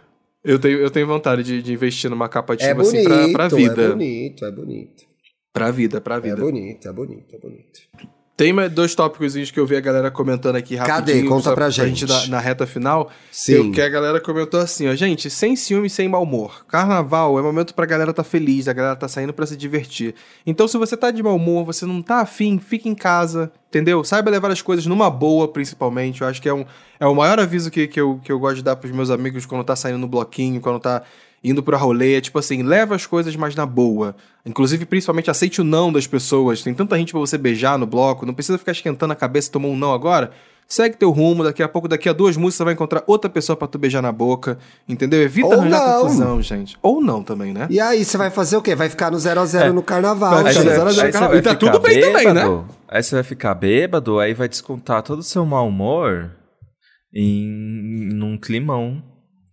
Eu 0.43 0.58
tenho, 0.58 0.80
eu 0.80 0.89
tenho 0.89 1.06
vontade 1.06 1.43
de, 1.43 1.62
de 1.62 1.73
investir 1.73 2.10
numa 2.10 2.28
capa 2.28 2.56
de 2.58 2.63
É 2.63 2.69
chuva 2.69 2.82
assim 2.82 3.04
bonito, 3.04 3.08
pra, 3.08 3.30
pra 3.30 3.45
é 3.45 3.49
vida. 3.49 3.89
bonito, 3.89 4.45
é 4.45 4.52
bonito. 4.52 5.04
pra 5.54 5.69
vida, 5.69 6.02
pra 6.02 6.15
É 6.15 6.21
vida. 6.21 6.38
bonito, 6.38 6.88
é 6.88 6.91
bonito, 6.93 7.36
é 7.36 7.39
bonito. 7.39 7.80
Tem 8.39 8.56
dois 8.69 8.95
tópicos 8.95 9.52
que 9.52 9.60
eu 9.60 9.65
vi 9.65 9.75
a 9.75 9.82
galera 9.82 10.10
comentando 10.10 10.56
aqui 10.56 10.78
Cadê? 10.78 10.91
rapidinho. 10.91 11.28
Conta 11.28 11.49
só 11.49 11.54
pra 11.54 11.69
gente. 11.69 12.08
na, 12.08 12.28
na 12.28 12.39
reta 12.39 12.65
final. 12.65 13.12
Sim. 13.30 13.52
Eu, 13.52 13.71
que 13.73 13.82
a 13.82 13.89
galera 13.89 14.21
comentou 14.21 14.62
assim, 14.62 14.88
ó. 14.88 14.95
Gente, 14.95 15.30
sem 15.30 15.58
ciúme, 15.58 15.89
sem 15.89 16.08
mau 16.08 16.23
humor. 16.23 16.65
Carnaval 16.65 17.38
é 17.38 17.41
momento 17.41 17.75
pra 17.75 17.86
galera 17.86 18.13
tá 18.13 18.23
feliz, 18.23 18.69
a 18.69 18.71
galera 18.71 18.95
tá 18.95 19.10
saindo 19.10 19.34
pra 19.34 19.45
se 19.45 19.58
divertir. 19.58 20.15
Então, 20.47 20.69
se 20.69 20.78
você 20.78 20.95
tá 20.95 21.12
de 21.12 21.21
mau 21.21 21.36
humor, 21.36 21.65
você 21.65 21.86
não 21.86 22.02
tá 22.02 22.21
afim, 22.21 22.60
fica 22.60 22.88
em 22.88 22.95
casa, 22.95 23.52
entendeu? 23.67 24.06
Saiba 24.06 24.32
levar 24.32 24.49
as 24.52 24.62
coisas 24.62 24.86
numa 24.86 25.10
boa, 25.10 25.49
principalmente. 25.49 26.21
Eu 26.21 26.28
acho 26.30 26.41
que 26.41 26.47
é, 26.47 26.54
um, 26.54 26.63
é 26.97 27.06
o 27.06 27.13
maior 27.13 27.41
aviso 27.41 27.69
que, 27.69 27.89
que, 27.89 27.99
eu, 27.99 28.21
que 28.23 28.32
eu 28.32 28.39
gosto 28.39 28.56
de 28.56 28.63
dar 28.63 28.78
pros 28.78 28.93
meus 28.93 29.10
amigos 29.10 29.45
quando 29.45 29.65
tá 29.65 29.75
saindo 29.75 29.99
no 29.99 30.08
bloquinho, 30.08 30.62
quando 30.62 30.80
tá 30.80 31.04
indo 31.43 31.62
pra 31.63 31.78
rolê. 31.78 32.15
É 32.17 32.21
tipo 32.21 32.38
assim, 32.39 32.63
leva 32.63 32.95
as 32.95 33.06
coisas 33.06 33.36
mais 33.36 33.56
na 33.56 33.65
boa. 33.65 34.15
Inclusive, 34.45 34.86
principalmente, 34.86 35.30
aceite 35.30 35.62
o 35.62 35.63
não 35.63 35.91
das 35.91 36.08
pessoas. 36.08 36.62
Tem 36.63 36.73
tanta 36.73 36.97
gente 36.97 37.12
pra 37.12 37.19
você 37.19 37.38
beijar 37.38 37.78
no 37.78 37.86
bloco, 37.86 38.25
não 38.25 38.34
precisa 38.34 38.58
ficar 38.58 38.71
esquentando 38.71 39.13
a 39.13 39.15
cabeça 39.15 39.49
e 39.49 39.52
tomar 39.52 39.67
um 39.67 39.78
não 39.78 39.93
agora. 39.93 40.32
Segue 40.71 40.95
teu 40.97 41.10
rumo, 41.10 41.43
daqui 41.43 41.63
a 41.63 41.67
pouco, 41.67 41.88
daqui 41.88 42.08
a 42.08 42.13
duas 42.13 42.38
músicas, 42.38 42.58
você 42.58 42.63
vai 42.63 42.73
encontrar 42.75 43.04
outra 43.08 43.28
pessoa 43.28 43.56
pra 43.58 43.67
tu 43.67 43.80
beijar 43.80 44.04
na 44.04 44.12
boca. 44.12 44.60
Entendeu? 44.88 45.19
Evita 45.19 45.47
Ou 45.47 45.54
arranjar 45.54 45.80
não. 45.88 46.02
confusão, 46.04 46.41
gente. 46.43 46.78
Ou 46.84 47.02
não 47.02 47.23
também, 47.23 47.52
né? 47.52 47.65
E 47.71 47.80
aí, 47.80 48.06
você 48.06 48.17
vai 48.19 48.30
fazer 48.30 48.56
o 48.56 48.62
quê? 48.62 48.75
Vai 48.75 48.88
ficar 48.88 49.10
no 49.10 49.17
0 49.17 49.41
a 49.41 49.45
0 49.47 49.73
no 49.73 49.82
carnaval, 49.82 50.43
Vai 50.43 50.54
Aí 50.54 50.54
ficar 50.54 50.63
no 50.65 50.69
zero 50.69 50.88
a 50.88 50.91
zero 50.91 51.06
aí 51.08 51.12
você 51.12 51.17
carro. 51.17 51.30
vai 51.32 51.38
E 51.39 51.41
tá 51.41 51.49
ficar 51.49 51.60
tudo 51.71 51.80
bem 51.80 51.99
também, 51.99 52.25
né? 52.28 52.34
bêbado, 52.43 52.65
Aí 52.88 53.02
você 53.02 53.15
vai 53.15 53.23
ficar 53.23 53.56
bêbado, 53.56 54.19
aí 54.19 54.34
vai 54.36 54.47
descontar 54.47 55.02
todo 55.02 55.19
o 55.19 55.23
seu 55.23 55.43
mau 55.43 55.67
humor 55.67 56.30
em 57.12 57.47
num 58.13 58.38
climão 58.38 59.02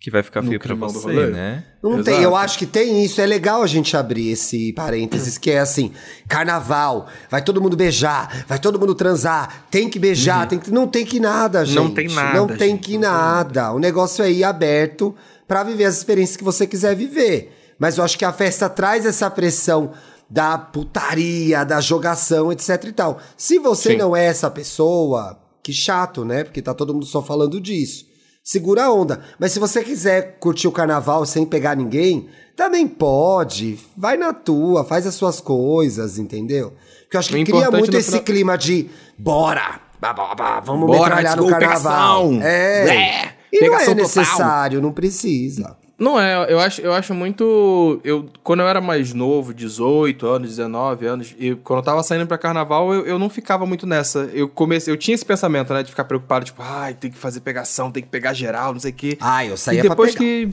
que 0.07 0.11
vai 0.13 0.23
ficar 0.23 0.41
feio 0.41 0.57
do 0.57 0.77
você, 0.77 1.27
né? 1.27 1.65
Não 1.83 1.95
Exato. 1.95 2.05
tem, 2.05 2.23
eu 2.23 2.37
acho 2.37 2.57
que 2.57 2.65
tem 2.65 3.05
isso. 3.05 3.21
É 3.21 3.27
legal 3.27 3.61
a 3.61 3.67
gente 3.67 3.97
abrir 3.97 4.31
esse 4.31 4.73
parênteses 4.73 5.37
que 5.37 5.51
é 5.51 5.59
assim: 5.59 5.91
carnaval, 6.29 7.09
vai 7.29 7.43
todo 7.43 7.61
mundo 7.61 7.77
beijar, 7.77 8.45
vai 8.47 8.57
todo 8.57 8.79
mundo 8.79 8.95
transar, 8.95 9.67
tem 9.69 9.89
que 9.91 9.99
beijar, 9.99 10.47
tem 10.47 10.61
que, 10.61 10.71
não 10.71 10.87
tem 10.87 11.05
que 11.05 11.19
nada, 11.19 11.65
gente. 11.65 11.79
Uhum. 11.79 11.85
Não 11.87 11.95
tem 11.95 12.09
nada, 12.09 12.39
Não 12.39 12.47
tem 12.47 12.71
gente, 12.71 12.85
que 12.85 12.93
não 12.93 13.01
tem 13.01 13.11
nada. 13.11 13.73
O 13.73 13.81
negócio 13.81 14.25
é 14.25 14.31
ir 14.31 14.45
aberto 14.45 15.13
pra 15.49 15.65
viver 15.65 15.87
as 15.87 15.97
experiências 15.97 16.37
que 16.37 16.45
você 16.45 16.69
quiser 16.69 16.95
viver. 16.95 17.75
Mas 17.77 17.99
eu 17.99 18.05
acho 18.05 18.17
que 18.17 18.25
a 18.25 18.33
festa 18.33 18.69
traz 18.69 19.05
essa 19.05 19.29
pressão 19.29 19.91
da 20.31 20.57
putaria, 20.57 21.65
da 21.65 21.81
jogação, 21.81 22.53
etc 22.53 22.85
e 22.85 22.93
tal. 22.93 23.19
Se 23.37 23.59
você 23.59 23.91
Sim. 23.91 23.97
não 23.97 24.15
é 24.15 24.27
essa 24.27 24.49
pessoa, 24.49 25.37
que 25.65 25.73
chato, 25.73 26.25
né? 26.25 26.45
Porque 26.45 26.63
tá 26.63 26.73
todo 26.73 26.95
mundo 26.95 27.07
só 27.07 27.21
falando 27.21 27.61
disso. 27.61 28.06
Segura 28.49 28.85
a 28.85 28.93
onda. 28.93 29.23
Mas 29.41 29.51
se 29.51 29.59
você 29.59 29.83
quiser 29.83 30.37
curtir 30.39 30.69
o 30.69 30.73
carnaval 30.73 31.27
sem 31.27 31.45
pegar 31.45 31.75
ninguém, 31.75 32.29
também 32.55 32.87
pode. 32.87 33.77
Vai 33.97 34.17
na 34.17 34.33
tua, 34.33 34.85
faz 34.85 35.05
as 35.05 35.17
suas 35.17 35.41
coisas, 35.41 36.17
entendeu? 36.17 36.73
Porque 37.03 37.17
eu 37.17 37.19
acho 37.19 37.31
que 37.31 37.43
O 37.43 37.45
cria 37.45 37.71
muito 37.73 37.97
esse 37.97 38.11
final- 38.11 38.23
clima 38.25 38.57
de 38.57 38.89
bora, 39.19 39.81
bah, 40.01 40.13
bah, 40.13 40.33
bah, 40.37 40.61
vamos 40.61 40.87
Bora, 40.87 41.17
metralhar 41.17 41.37
no 41.37 41.49
carnaval. 41.49 42.29
pegação. 42.29 42.43
É. 42.47 42.89
É, 42.89 43.35
E 43.53 43.59
não 43.59 43.67
é 43.67 43.71
pegação 43.71 43.97
total. 43.97 43.97
necessário, 44.23 44.81
não 44.81 44.93
precisa. 44.93 45.77
Não 45.99 46.21
é, 46.21 46.53
eu 46.53 46.61
acho, 46.61 46.81
eu 46.83 46.93
acho 46.93 47.15
muito. 47.15 48.01
Eu, 48.05 48.29
quando 48.43 48.61
eu 48.61 48.69
era 48.69 48.83
mais 48.83 49.15
novo, 49.15 49.55
18 49.55 50.27
anos, 50.27 50.51
19 50.51 51.07
anos, 51.07 51.35
e 51.39 51.55
quando 51.55 51.79
eu 51.79 51.85
tava 51.85 52.03
saindo 52.03 52.27
pra 52.27 52.37
carnaval, 52.37 52.93
eu, 52.93 53.07
eu 53.07 53.19
não 53.19 53.31
ficava 53.31 53.65
muito 53.65 53.87
nessa. 53.87 54.31
Eu 54.35 54.47
comecei, 54.47 54.93
eu 54.93 54.99
tinha 54.99 55.15
esse 55.15 55.25
pensamento, 55.25 55.73
né, 55.73 55.83
de 55.83 55.91
ficar 55.91 56.05
preocupado, 56.05 56.45
tipo, 56.45 56.63
ai, 56.63 56.93
tem 56.93 57.11
que 57.11 57.17
fazer 57.17 57.41
pegação, 57.41 57.91
tem 57.91 58.03
que 58.03 58.11
pegar 58.11 58.35
geral, 58.35 58.75
não 58.75 58.81
sei 58.81 58.91
o 58.91 58.95
quê. 58.95 59.17
Ah, 59.21 59.45
eu 59.47 59.57
saía 59.57 59.79
e 59.79 59.83
pra 59.83 59.91
depois 59.91 60.15
pegar. 60.15 60.25
que 60.25 60.53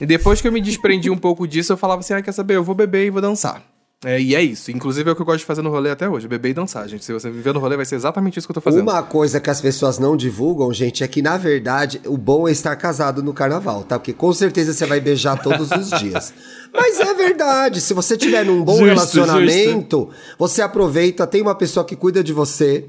e 0.00 0.06
depois 0.06 0.40
que 0.40 0.46
eu 0.46 0.52
me 0.52 0.60
desprendi 0.60 1.10
um 1.10 1.18
pouco 1.18 1.46
disso, 1.46 1.72
eu 1.72 1.76
falava 1.76 2.00
assim, 2.00 2.14
ah, 2.14 2.22
quer 2.22 2.32
saber, 2.32 2.54
eu 2.54 2.62
vou 2.62 2.74
beber 2.74 3.06
e 3.06 3.10
vou 3.10 3.20
dançar. 3.20 3.62
É, 4.04 4.20
e 4.20 4.34
é 4.36 4.42
isso. 4.42 4.70
Inclusive 4.70 5.08
é 5.08 5.12
o 5.12 5.16
que 5.16 5.22
eu 5.22 5.26
gosto 5.26 5.40
de 5.40 5.44
fazer 5.44 5.60
no 5.60 5.70
rolê 5.70 5.90
até 5.90 6.08
hoje, 6.08 6.28
beber 6.28 6.50
e 6.50 6.54
dançar, 6.54 6.88
gente. 6.88 7.04
Se 7.04 7.12
você 7.12 7.28
viver 7.28 7.52
no 7.52 7.58
rolê, 7.58 7.76
vai 7.76 7.84
ser 7.84 7.96
exatamente 7.96 8.38
isso 8.38 8.46
que 8.46 8.52
eu 8.52 8.54
tô 8.54 8.60
fazendo. 8.60 8.82
Uma 8.82 9.02
coisa 9.02 9.40
que 9.40 9.50
as 9.50 9.60
pessoas 9.60 9.98
não 9.98 10.16
divulgam, 10.16 10.72
gente, 10.72 11.02
é 11.02 11.08
que, 11.08 11.20
na 11.20 11.36
verdade, 11.36 12.00
o 12.06 12.16
bom 12.16 12.46
é 12.46 12.52
estar 12.52 12.76
casado 12.76 13.24
no 13.24 13.34
carnaval, 13.34 13.82
tá? 13.82 13.98
Porque 13.98 14.12
com 14.12 14.32
certeza 14.32 14.72
você 14.72 14.86
vai 14.86 15.00
beijar 15.00 15.42
todos 15.42 15.70
os 15.72 15.90
dias. 15.98 16.32
Mas 16.72 17.00
é 17.00 17.12
verdade, 17.12 17.80
se 17.80 17.92
você 17.92 18.16
tiver 18.16 18.44
num 18.44 18.62
bom 18.62 18.74
Justo, 18.74 18.86
relacionamento, 18.86 20.10
você 20.38 20.62
aproveita, 20.62 21.26
tem 21.26 21.42
uma 21.42 21.56
pessoa 21.56 21.84
que 21.84 21.96
cuida 21.96 22.22
de 22.22 22.32
você. 22.32 22.88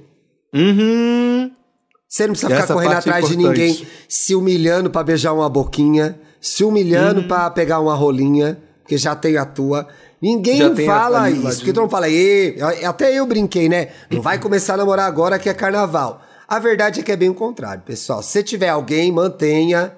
Uhum. 0.53 1.49
Você 2.07 2.27
não 2.27 2.33
precisa 2.33 2.53
Essa 2.53 2.61
ficar 2.61 2.73
correndo 2.73 2.93
é 2.93 2.97
atrás 2.97 3.27
de 3.27 3.33
importante. 3.33 3.59
ninguém, 3.59 3.87
se 4.07 4.35
humilhando 4.35 4.91
pra 4.91 5.03
beijar 5.03 5.33
uma 5.33 5.49
boquinha, 5.49 6.19
se 6.39 6.63
humilhando 6.63 7.23
pra 7.23 7.49
pegar 7.49 7.79
uma 7.79 7.95
rolinha, 7.95 8.59
porque 8.89 8.97
já 8.97 9.15
tem 9.15 9.37
a 9.37 9.45
tua. 9.45 9.87
Ninguém 10.19 10.63
a- 10.63 10.75
fala 10.85 11.29
do 11.29 11.47
isso. 11.47 11.57
Porque 11.59 11.71
todo 11.71 11.83
mundo 11.83 11.91
fala, 11.91 12.09
"Ê", 12.09 12.55
até 12.83 13.13
eu 13.13 13.25
brinquei, 13.27 13.69
né? 13.69 13.89
Não 14.09 14.19
vai 14.19 14.39
começar 14.39 14.73
a 14.73 14.77
namorar 14.77 15.05
agora 15.05 15.37
que 15.37 15.47
é 15.47 15.53
carnaval. 15.53 16.21
A 16.47 16.57
verdade 16.57 16.99
é 17.01 17.03
que 17.03 17.11
é 17.11 17.15
bem 17.15 17.29
o 17.29 17.35
contrário, 17.35 17.83
pessoal. 17.85 18.23
Se 18.23 18.41
tiver 18.41 18.69
alguém, 18.69 19.11
mantenha. 19.11 19.93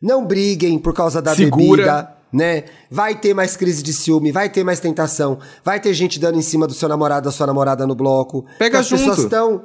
Não 0.00 0.24
briguem 0.24 0.78
por 0.78 0.94
causa 0.94 1.20
da 1.20 1.34
Segura. 1.34 1.82
bebida, 1.82 2.12
né? 2.32 2.64
Vai 2.88 3.16
ter 3.16 3.34
mais 3.34 3.56
crise 3.56 3.82
de 3.82 3.92
ciúme, 3.92 4.30
vai 4.30 4.48
ter 4.48 4.62
mais 4.62 4.78
tentação, 4.78 5.40
vai 5.64 5.80
ter 5.80 5.92
gente 5.92 6.20
dando 6.20 6.38
em 6.38 6.42
cima 6.42 6.68
do 6.68 6.72
seu 6.74 6.88
namorado, 6.88 7.24
da 7.24 7.32
sua 7.32 7.48
namorada 7.48 7.84
no 7.84 7.96
bloco. 7.96 8.46
Pega 8.60 8.78
As 8.78 8.88
pessoas 8.88 9.16
junto. 9.16 9.22
estão. 9.22 9.64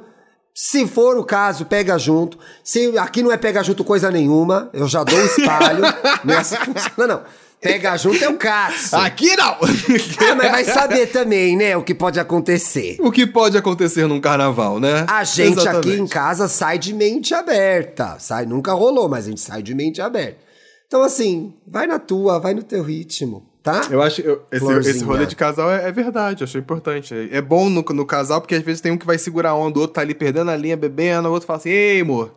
Se 0.52 0.84
for 0.88 1.16
o 1.16 1.24
caso, 1.24 1.64
pega 1.66 1.96
junto. 1.98 2.36
Se 2.64 2.98
aqui 2.98 3.22
não 3.22 3.30
é 3.30 3.36
pega 3.36 3.62
junto 3.62 3.84
coisa 3.84 4.10
nenhuma, 4.10 4.68
eu 4.72 4.88
já 4.88 5.04
dou 5.04 5.16
um 5.16 5.24
espalho. 5.24 5.82
não 6.24 6.34
é 6.34 6.38
assim 6.38 6.56
que 6.56 6.64
funciona, 6.66 7.06
não. 7.14 7.22
Pega 7.60 7.96
junto 7.96 8.22
é 8.22 8.28
o 8.28 8.36
caso. 8.36 8.94
Aqui 8.96 9.34
não! 9.36 9.54
Ah, 9.54 10.34
mas 10.36 10.50
vai 10.50 10.64
saber 10.64 11.06
também, 11.06 11.56
né, 11.56 11.74
o 11.76 11.82
que 11.82 11.94
pode 11.94 12.20
acontecer. 12.20 12.96
o 13.00 13.10
que 13.10 13.26
pode 13.26 13.56
acontecer 13.56 14.06
num 14.06 14.20
carnaval, 14.20 14.78
né? 14.78 15.06
A 15.08 15.24
gente 15.24 15.58
Exatamente. 15.60 15.88
aqui 15.88 16.00
em 16.00 16.06
casa 16.06 16.46
sai 16.46 16.78
de 16.78 16.92
mente 16.92 17.32
aberta. 17.34 18.16
Sai, 18.18 18.44
nunca 18.44 18.72
rolou, 18.74 19.08
mas 19.08 19.26
a 19.26 19.30
gente 19.30 19.40
sai 19.40 19.62
de 19.62 19.74
mente 19.74 20.02
aberta. 20.02 20.38
Então, 20.86 21.02
assim, 21.02 21.54
vai 21.66 21.86
na 21.86 21.98
tua, 21.98 22.38
vai 22.38 22.52
no 22.52 22.62
teu 22.62 22.82
ritmo, 22.82 23.44
tá? 23.62 23.80
Eu 23.90 24.02
acho 24.02 24.20
eu- 24.20 24.42
esse, 24.52 24.90
esse 24.90 25.04
rolê 25.04 25.24
de 25.24 25.34
casal 25.34 25.70
é, 25.72 25.88
é 25.88 25.90
verdade, 25.92 26.42
eu 26.42 26.44
achei 26.46 26.60
importante. 26.60 27.14
É 27.32 27.40
bom 27.40 27.70
no, 27.70 27.82
no 27.82 28.04
casal, 28.06 28.40
porque 28.42 28.54
às 28.54 28.62
vezes 28.62 28.80
tem 28.82 28.92
um 28.92 28.98
que 28.98 29.06
vai 29.06 29.16
segurar 29.18 29.50
a 29.50 29.54
onda, 29.54 29.78
o 29.78 29.82
outro 29.82 29.94
tá 29.94 30.02
ali 30.02 30.14
perdendo 30.14 30.50
a 30.50 30.56
linha, 30.56 30.76
bebendo, 30.76 31.28
o 31.28 31.32
outro 31.32 31.46
fala 31.46 31.58
assim: 31.58 31.70
Ei, 31.70 32.02
amor, 32.02 32.34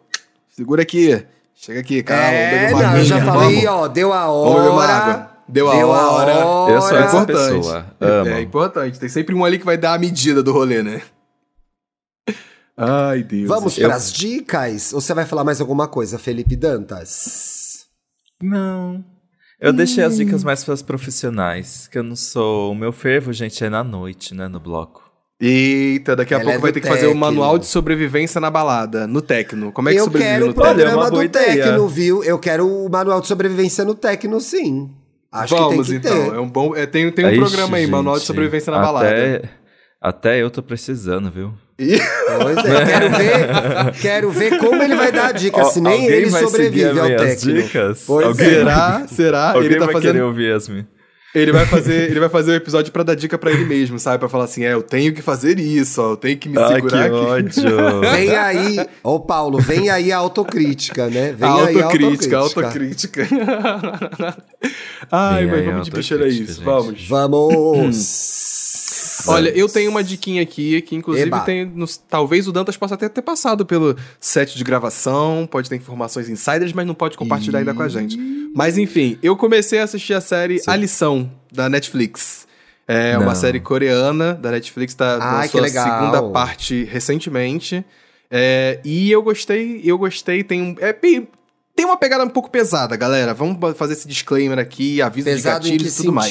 segura 0.55 0.81
aqui. 0.81 1.21
Chega 1.59 1.79
aqui, 1.79 2.03
calma, 2.03 2.23
é, 2.23 2.71
não, 2.71 2.97
eu 2.97 3.03
já 3.03 3.25
falei, 3.25 3.61
vamos. 3.65 3.81
ó, 3.81 3.87
deu 3.87 4.13
a 4.13 4.27
hora. 4.29 4.91
água. 4.93 5.31
Deu 5.49 5.69
a 5.71 5.75
hora. 6.11 6.33
Eu 6.71 6.81
sou 6.81 6.95
É 6.97 7.01
essa 7.03 7.17
importante. 7.17 7.55
pessoa. 7.57 7.85
É, 7.99 8.05
Amo. 8.05 8.29
é 8.29 8.41
importante. 8.41 8.99
Tem 8.99 9.09
sempre 9.09 9.33
um 9.33 9.43
ali 9.43 9.57
que 9.57 9.65
vai 9.65 9.77
dar 9.77 9.93
a 9.93 9.97
medida 9.97 10.43
do 10.43 10.51
rolê, 10.53 10.83
né? 10.83 11.01
Ai, 12.77 13.23
Deus. 13.23 13.47
Vamos 13.47 13.77
Eu- 13.77 13.87
pras 13.89 14.11
dicas? 14.13 14.93
Ou 14.93 15.01
você 15.01 15.13
vai 15.13 15.25
falar 15.25 15.43
mais 15.43 15.59
alguma 15.59 15.87
coisa, 15.87 16.19
Felipe 16.19 16.55
Dantas? 16.55 17.87
Não. 18.41 19.03
Eu 19.59 19.73
deixei 19.73 20.03
as 20.03 20.17
dicas 20.17 20.43
mais 20.43 20.63
para 20.63 20.75
os 20.75 20.83
profissionais, 20.83 21.87
que 21.87 21.97
eu 21.97 22.03
não 22.03 22.15
sou. 22.15 22.71
O 22.71 22.75
meu 22.75 22.91
fervo, 22.91 23.33
gente, 23.33 23.63
é 23.63 23.69
na 23.69 23.83
noite, 23.83 24.35
né? 24.35 24.47
No 24.47 24.59
bloco. 24.59 25.06
Eita, 25.39 26.15
daqui 26.15 26.33
a 26.33 26.37
Ela 26.37 26.45
pouco 26.45 26.57
é 26.57 26.61
vai 26.61 26.71
ter 26.71 26.81
que 26.81 26.87
fazer 26.87 27.05
o 27.05 27.09
Tecno. 27.09 27.19
manual 27.19 27.59
de 27.59 27.67
sobrevivência 27.67 28.41
na 28.41 28.49
balada, 28.49 29.05
no 29.05 29.21
Tecno. 29.21 29.71
Como 29.71 29.87
é 29.87 29.93
que 29.93 29.99
eu 29.99 30.05
sobrevive 30.05 30.31
quero 30.31 30.45
o 30.45 30.47
no 30.47 30.53
Tecno? 30.53 30.69
Olha, 30.69 30.81
é 30.81 30.85
programa 30.85 31.11
do. 31.11 31.29
Tecno, 31.29 31.87
viu? 31.87 32.23
Eu 32.23 32.39
quero 32.39 32.67
o 32.67 32.89
manual 32.89 33.21
de 33.21 33.27
sobrevivência 33.27 33.85
no 33.85 33.93
Tecno, 33.93 34.39
sim. 34.41 34.89
Acho 35.31 35.55
Vamos 35.55 35.85
que 35.87 35.93
tem 35.93 36.01
que 36.01 36.07
então. 36.07 36.31
ter. 36.31 36.35
É 36.37 36.39
um 36.39 36.49
bom, 36.49 36.75
é, 36.75 36.85
tem, 36.87 37.11
tem 37.11 37.25
um 37.25 37.29
Ixi, 37.29 37.39
programa 37.39 37.77
aí, 37.77 37.85
Manual 37.85 38.15
de 38.15 38.21
gente, 38.21 38.27
Sobrevivência 38.27 38.71
na 38.71 38.77
até, 38.77 38.85
Balada. 38.87 39.49
Até 40.01 40.41
eu 40.41 40.49
tô 40.49 40.63
precisando, 40.63 41.29
viu? 41.29 41.53
Pois 41.77 42.57
é, 42.65 42.85
quero 42.85 43.09
ver, 43.11 44.01
quero 44.01 44.31
ver 44.31 44.57
como 44.57 44.81
ele 44.81 44.95
vai 44.95 45.11
dar 45.11 45.27
a 45.27 45.31
dica, 45.33 45.63
se 45.65 45.79
nem 45.79 45.93
Alguém 45.93 46.07
ele 46.09 46.29
vai 46.31 46.43
sobrevive 46.43 46.89
ao 46.99 47.05
as 47.05 47.11
minhas 47.11 47.21
Tecno. 47.41 47.53
dicas? 47.61 48.03
Pois 48.07 48.25
Alguém- 48.25 48.47
é. 48.47 48.49
Será? 48.49 49.07
Será? 49.07 49.47
Alguém 49.51 49.65
ele 49.65 49.75
tá 49.79 49.85
vai 49.85 49.93
fazendo. 49.93 50.11
querer 50.13 50.23
ouvir, 50.23 50.49
Yasmin? 50.53 50.87
Ele 51.35 51.51
vai 51.51 51.65
fazer, 51.65 52.09
ele 52.09 52.19
vai 52.19 52.29
fazer 52.29 52.51
o 52.51 52.55
episódio 52.55 52.91
pra 52.91 53.03
dar 53.03 53.13
dica 53.15 53.37
pra 53.37 53.51
ele 53.51 53.65
mesmo, 53.65 53.99
sabe? 53.99 54.17
Pra 54.17 54.29
falar 54.29 54.45
assim, 54.45 54.63
é, 54.63 54.73
eu 54.73 54.81
tenho 54.81 55.13
que 55.13 55.21
fazer 55.21 55.59
isso, 55.59 56.01
ó, 56.01 56.11
eu 56.11 56.17
tenho 56.17 56.37
que 56.37 56.47
me 56.49 56.55
que 56.57 56.67
segurar 56.67 57.05
aqui. 57.05 57.13
ódio. 57.15 58.01
Vem 58.11 58.35
aí, 58.35 58.87
ô 59.03 59.19
Paulo, 59.19 59.59
vem 59.59 59.89
aí 59.89 60.11
a 60.11 60.17
autocrítica, 60.17 61.07
né? 61.09 61.33
Vem 61.37 61.47
A 61.49 61.53
aí 61.65 61.79
a 61.81 61.85
autocrítica, 61.85 62.37
autocrítica. 62.37 63.21
autocrítica. 63.23 64.37
Ai, 65.11 65.45
mas 65.45 65.65
vamos 65.65 65.85
de 65.85 65.91
bicho, 65.91 66.13
era 66.13 66.23
autocrítica, 66.23 66.51
isso, 66.51 66.59
gente. 66.61 66.65
vamos. 66.65 67.07
Vamos. 67.07 68.56
Olha, 69.27 69.49
eu 69.49 69.67
tenho 69.69 69.89
uma 69.89 70.03
diquinha 70.03 70.41
aqui, 70.41 70.81
que 70.81 70.95
inclusive 70.95 71.27
Eba. 71.27 71.39
tem. 71.41 71.65
nos- 71.65 71.97
talvez 71.97 72.47
o 72.47 72.51
Dantas 72.51 72.75
possa 72.77 72.95
até 72.95 73.07
ter 73.09 73.21
passado 73.21 73.65
pelo 73.65 73.95
set 74.19 74.57
de 74.57 74.63
gravação, 74.63 75.47
pode 75.49 75.69
ter 75.69 75.75
informações 75.75 76.29
insiders, 76.29 76.73
mas 76.73 76.85
não 76.85 76.93
pode 76.93 77.17
compartilhar 77.17 77.59
ainda 77.59 77.73
com 77.73 77.81
a 77.83 77.89
gente. 77.89 78.17
Mas 78.53 78.77
enfim, 78.77 79.17
eu 79.23 79.35
comecei 79.35 79.79
a 79.79 79.83
assistir 79.83 80.13
a 80.13 80.21
série 80.21 80.61
A 80.67 80.75
Lição, 80.75 81.31
da 81.51 81.69
Netflix. 81.69 82.45
É 82.87 83.17
uma 83.17 83.27
Não. 83.27 83.35
série 83.35 83.59
coreana 83.59 84.33
da 84.33 84.49
Netflix, 84.51 84.93
tá 84.93 85.41
que 85.43 85.49
sua 85.49 85.61
legal. 85.61 85.85
segunda 85.99 86.23
parte 86.31 86.85
recentemente. 86.85 87.83
É, 88.31 88.79
e 88.83 89.11
eu 89.11 89.21
gostei, 89.21 89.81
eu 89.83 89.97
gostei, 89.97 90.43
tem 90.43 90.61
um. 90.61 90.75
É, 90.79 90.93
tem 90.93 91.85
uma 91.85 91.97
pegada 91.97 92.23
um 92.23 92.29
pouco 92.29 92.49
pesada, 92.49 92.95
galera. 92.95 93.33
Vamos 93.33 93.57
fazer 93.77 93.93
esse 93.93 94.07
disclaimer 94.07 94.57
aqui, 94.57 95.01
aviso 95.01 95.25
Pesado 95.25 95.63
de 95.65 95.71
gatilhos 95.71 95.93
e 95.93 95.97
tudo 95.97 96.13
mais. 96.13 96.29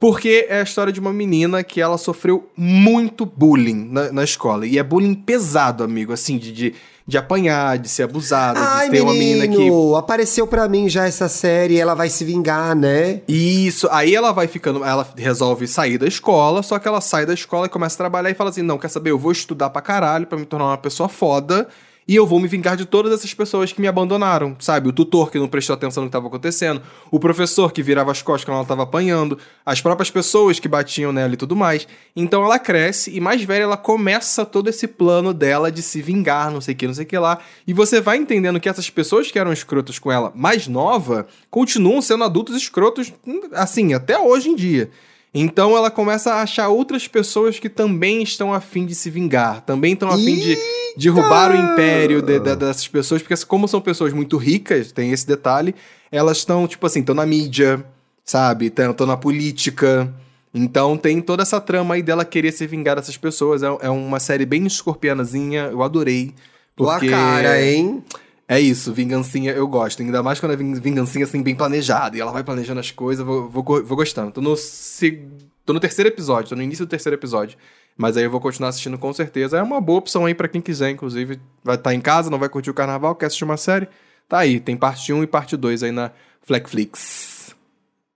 Porque 0.00 0.46
é 0.48 0.60
a 0.60 0.62
história 0.62 0.92
de 0.92 1.00
uma 1.00 1.12
menina 1.12 1.64
que 1.64 1.80
ela 1.80 1.98
sofreu 1.98 2.48
muito 2.56 3.26
bullying 3.26 3.88
na, 3.90 4.12
na 4.12 4.24
escola. 4.24 4.64
E 4.64 4.78
é 4.78 4.82
bullying 4.82 5.14
pesado, 5.14 5.82
amigo, 5.82 6.12
assim, 6.12 6.38
de, 6.38 6.52
de, 6.52 6.74
de 7.04 7.18
apanhar, 7.18 7.78
de 7.78 7.88
ser 7.88 8.04
abusada, 8.04 8.60
Ai, 8.60 8.86
de 8.86 8.92
ter 8.92 9.00
uma 9.00 9.12
menina 9.12 9.48
que. 9.48 9.58
menino, 9.58 9.96
apareceu 9.96 10.46
pra 10.46 10.68
mim 10.68 10.88
já 10.88 11.04
essa 11.06 11.28
série, 11.28 11.80
ela 11.80 11.94
vai 11.94 12.08
se 12.08 12.24
vingar, 12.24 12.76
né? 12.76 13.22
Isso, 13.26 13.88
aí 13.90 14.14
ela 14.14 14.30
vai 14.30 14.46
ficando, 14.46 14.84
ela 14.84 15.08
resolve 15.16 15.66
sair 15.66 15.98
da 15.98 16.06
escola, 16.06 16.62
só 16.62 16.78
que 16.78 16.86
ela 16.86 17.00
sai 17.00 17.26
da 17.26 17.34
escola 17.34 17.66
e 17.66 17.68
começa 17.68 17.96
a 17.96 17.98
trabalhar 17.98 18.30
e 18.30 18.34
fala 18.34 18.50
assim: 18.50 18.62
não, 18.62 18.78
quer 18.78 18.88
saber, 18.88 19.10
eu 19.10 19.18
vou 19.18 19.32
estudar 19.32 19.70
pra 19.70 19.82
caralho 19.82 20.28
pra 20.28 20.38
me 20.38 20.46
tornar 20.46 20.66
uma 20.66 20.78
pessoa 20.78 21.08
foda 21.08 21.66
e 22.08 22.16
eu 22.16 22.26
vou 22.26 22.40
me 22.40 22.48
vingar 22.48 22.74
de 22.74 22.86
todas 22.86 23.12
essas 23.12 23.34
pessoas 23.34 23.70
que 23.70 23.82
me 23.82 23.86
abandonaram, 23.86 24.56
sabe? 24.58 24.88
O 24.88 24.92
tutor 24.92 25.30
que 25.30 25.38
não 25.38 25.46
prestou 25.46 25.74
atenção 25.74 26.02
no 26.02 26.08
que 26.08 26.16
estava 26.16 26.26
acontecendo, 26.26 26.80
o 27.10 27.20
professor 27.20 27.70
que 27.70 27.82
virava 27.82 28.10
as 28.10 28.22
costas 28.22 28.46
quando 28.46 28.54
ela 28.54 28.62
estava 28.62 28.82
apanhando, 28.84 29.38
as 29.64 29.82
próprias 29.82 30.10
pessoas 30.10 30.58
que 30.58 30.66
batiam 30.66 31.12
nela 31.12 31.34
e 31.34 31.36
tudo 31.36 31.54
mais. 31.54 31.86
Então 32.16 32.42
ela 32.42 32.58
cresce 32.58 33.14
e 33.14 33.20
mais 33.20 33.42
velha 33.42 33.64
ela 33.64 33.76
começa 33.76 34.46
todo 34.46 34.70
esse 34.70 34.88
plano 34.88 35.34
dela 35.34 35.70
de 35.70 35.82
se 35.82 36.00
vingar, 36.00 36.50
não 36.50 36.62
sei 36.62 36.72
o 36.72 36.76
que, 36.78 36.86
não 36.86 36.94
sei 36.94 37.04
o 37.04 37.08
que 37.08 37.18
lá. 37.18 37.40
E 37.66 37.74
você 37.74 38.00
vai 38.00 38.16
entendendo 38.16 38.58
que 38.58 38.70
essas 38.70 38.88
pessoas 38.88 39.30
que 39.30 39.38
eram 39.38 39.52
escrotas 39.52 39.98
com 39.98 40.10
ela 40.10 40.32
mais 40.34 40.66
nova 40.66 41.26
continuam 41.50 42.00
sendo 42.00 42.24
adultos 42.24 42.56
escrotos, 42.56 43.12
assim, 43.52 43.92
até 43.92 44.18
hoje 44.18 44.48
em 44.48 44.56
dia. 44.56 44.90
Então 45.34 45.76
ela 45.76 45.90
começa 45.90 46.32
a 46.34 46.42
achar 46.42 46.68
outras 46.68 47.06
pessoas 47.06 47.58
que 47.58 47.68
também 47.68 48.22
estão 48.22 48.52
afim 48.52 48.86
de 48.86 48.94
se 48.94 49.10
vingar, 49.10 49.60
também 49.60 49.92
estão 49.92 50.08
afim 50.08 50.36
de 50.36 50.56
derrubar 50.96 51.52
o 51.52 51.56
império 51.56 52.22
de- 52.22 52.40
de- 52.40 52.56
dessas 52.56 52.88
pessoas, 52.88 53.22
porque 53.22 53.36
como 53.46 53.68
são 53.68 53.80
pessoas 53.80 54.12
muito 54.12 54.36
ricas, 54.36 54.90
tem 54.90 55.12
esse 55.12 55.26
detalhe, 55.26 55.74
elas 56.10 56.38
estão, 56.38 56.66
tipo 56.66 56.86
assim, 56.86 57.00
estão 57.00 57.14
na 57.14 57.26
mídia, 57.26 57.84
sabe? 58.24 58.66
Estão 58.66 59.06
na 59.06 59.16
política. 59.16 60.12
Então 60.52 60.96
tem 60.96 61.20
toda 61.20 61.42
essa 61.42 61.60
trama 61.60 61.94
aí 61.94 62.02
dela 62.02 62.24
querer 62.24 62.50
se 62.52 62.66
vingar 62.66 62.96
dessas 62.96 63.16
pessoas. 63.18 63.62
É, 63.62 63.66
é 63.82 63.90
uma 63.90 64.18
série 64.18 64.46
bem 64.46 64.66
escorpianazinha, 64.66 65.68
eu 65.70 65.82
adorei. 65.82 66.34
Tua 66.74 66.94
Porque 66.94 67.10
cara, 67.10 67.62
hein? 67.62 68.02
É 68.48 68.58
isso, 68.58 68.92
vingancinha 68.94 69.52
eu 69.52 69.68
gosto. 69.68 70.00
Ainda 70.02 70.22
mais 70.22 70.40
quando 70.40 70.52
é 70.52 70.56
ving- 70.56 70.80
vingancinha 70.80 71.24
assim, 71.26 71.42
bem 71.42 71.54
planejada. 71.54 72.16
E 72.16 72.20
ela 72.20 72.32
vai 72.32 72.42
planejando 72.42 72.80
as 72.80 72.90
coisas, 72.90 73.24
vou, 73.24 73.48
vou, 73.48 73.62
vou 73.84 73.96
gostando. 73.96 74.32
Tô 74.32 74.40
no, 74.40 74.56
se- 74.56 75.22
tô 75.66 75.72
no 75.74 75.80
terceiro 75.80 76.08
episódio, 76.08 76.48
tô 76.50 76.56
no 76.56 76.62
início 76.62 76.86
do 76.86 76.88
terceiro 76.88 77.14
episódio. 77.16 77.58
Mas 77.96 78.16
aí 78.16 78.24
eu 78.24 78.30
vou 78.30 78.40
continuar 78.40 78.68
assistindo 78.70 78.96
com 78.96 79.12
certeza. 79.12 79.58
É 79.58 79.62
uma 79.62 79.80
boa 79.80 79.98
opção 79.98 80.24
aí 80.24 80.32
pra 80.34 80.46
quem 80.48 80.60
quiser, 80.60 80.88
inclusive. 80.90 81.38
Vai 81.64 81.74
estar 81.74 81.92
em 81.92 82.00
casa, 82.00 82.30
não 82.30 82.38
vai 82.38 82.48
curtir 82.48 82.70
o 82.70 82.74
carnaval, 82.74 83.14
quer 83.16 83.26
assistir 83.26 83.44
uma 83.44 83.56
série. 83.56 83.88
Tá 84.28 84.38
aí, 84.38 84.60
tem 84.60 84.76
parte 84.76 85.12
1 85.12 85.22
e 85.22 85.26
parte 85.26 85.56
2 85.56 85.82
aí 85.82 85.90
na 85.92 86.12
Fleckflix. 86.42 87.54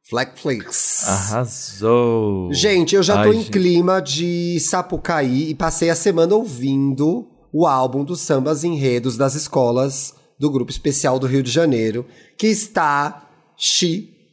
Fleckflix. 0.09 1.07
Arrasou. 1.09 2.53
Gente, 2.53 2.95
eu 2.95 3.03
já 3.03 3.15
tô 3.23 3.31
Ai, 3.31 3.37
em 3.37 3.39
gente. 3.41 3.51
clima 3.51 4.01
de 4.01 4.59
Sapucaí 4.61 5.51
e 5.51 5.55
passei 5.55 5.91
a 5.91 5.95
semana 5.95 6.35
ouvindo 6.35 7.29
o 7.53 7.67
álbum 7.67 8.05
dos 8.05 8.21
sambas 8.21 8.63
enredos 8.65 9.17
das 9.17 9.35
escolas 9.35 10.15
do 10.43 10.51
Grupo 10.51 10.73
Especial 10.73 11.21
do 11.21 11.29
Rio 11.29 11.41
de 11.41 11.53
Janeiro, 11.53 12.05
que 12.37 12.49
está 12.49 13.31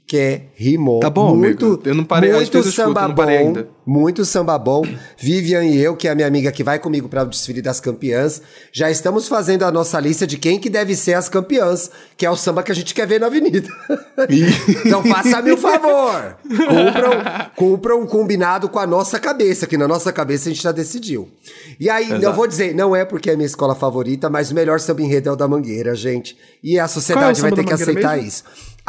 chiquérrimo. 0.10 1.00
Tá 1.00 1.10
bom, 1.10 1.36
muito, 1.36 1.66
amigo. 1.66 1.82
Eu 1.86 1.96
não 1.96 2.04
parei, 2.04 2.32
muito 2.32 2.58
eu 2.58 2.62
escuto, 2.62 2.76
samba 2.76 3.14
parei 3.14 3.38
bom, 3.38 3.48
ainda. 3.48 3.70
Muito 3.86 4.26
samba 4.26 4.58
bom. 4.58 4.84
Vivian 5.18 5.64
e 5.64 5.78
eu, 5.78 5.96
que 5.96 6.08
é 6.08 6.12
a 6.12 6.16
minha 6.16 6.28
amiga 6.28 6.52
que 6.52 6.64
vai 6.64 6.80
comigo 6.80 7.08
para 7.08 7.24
o 7.24 7.28
desfile 7.28 7.62
das 7.62 7.80
campeãs, 7.80 8.42
já 8.72 8.90
estamos 8.90 9.28
fazendo 9.28 9.64
a 9.64 9.72
nossa 9.72 10.00
lista 10.00 10.26
de 10.26 10.38
quem 10.38 10.60
que 10.60 10.70
deve 10.70 10.96
ser 10.96 11.14
as 11.14 11.30
campeãs, 11.30 11.92
que 12.18 12.26
é 12.26 12.30
o 12.30 12.36
samba 12.36 12.64
que 12.64 12.72
a 12.72 12.76
gente 12.76 12.94
quer 12.94 13.08
ver 13.08 13.20
na 13.20 13.28
avenida. 13.28 13.70
então 14.86 15.04
faça-me 15.04 15.52
o 15.52 15.58
favor. 15.58 16.38
Cumpram, 16.44 17.52
cumpram 17.56 18.02
um 18.02 18.08
combinado 18.08 18.68
com 18.70 18.80
a 18.80 18.88
nossa 18.88 19.20
cabeça, 19.20 19.68
que 19.68 19.78
na 19.78 19.88
nossa 19.88 20.12
cabeça 20.12 20.50
a 20.50 20.52
gente 20.52 20.64
já 20.64 20.72
decidiu. 20.72 21.30
E 21.80 21.90
aí, 21.90 22.10
eu 22.10 22.18
Exato. 22.18 22.36
vou 22.36 22.48
dizer, 22.48 22.74
não 22.74 22.96
é 22.96 23.06
porque 23.06 23.30
é 23.30 23.36
minha 23.36 23.46
escola 23.46 23.76
favorita, 23.76 24.30
mas 24.30 24.52
o 24.52 24.56
melhor 24.56 24.80
samba 24.80 25.02
enredo 25.02 25.30
é 25.30 25.32
o 25.32 25.36
da 25.36 25.48
Mangueira, 25.48 25.96
gente. 25.96 26.38
E 26.64 26.80
a 26.80 26.84
é 26.84 26.88
sociedade 26.88 27.40
o 27.40 27.42
vai 27.42 27.52
ter 27.52 27.64
que 27.64 27.74
aceitar 27.74 28.16
mesmo? 28.16 28.28
isso. 28.28 28.44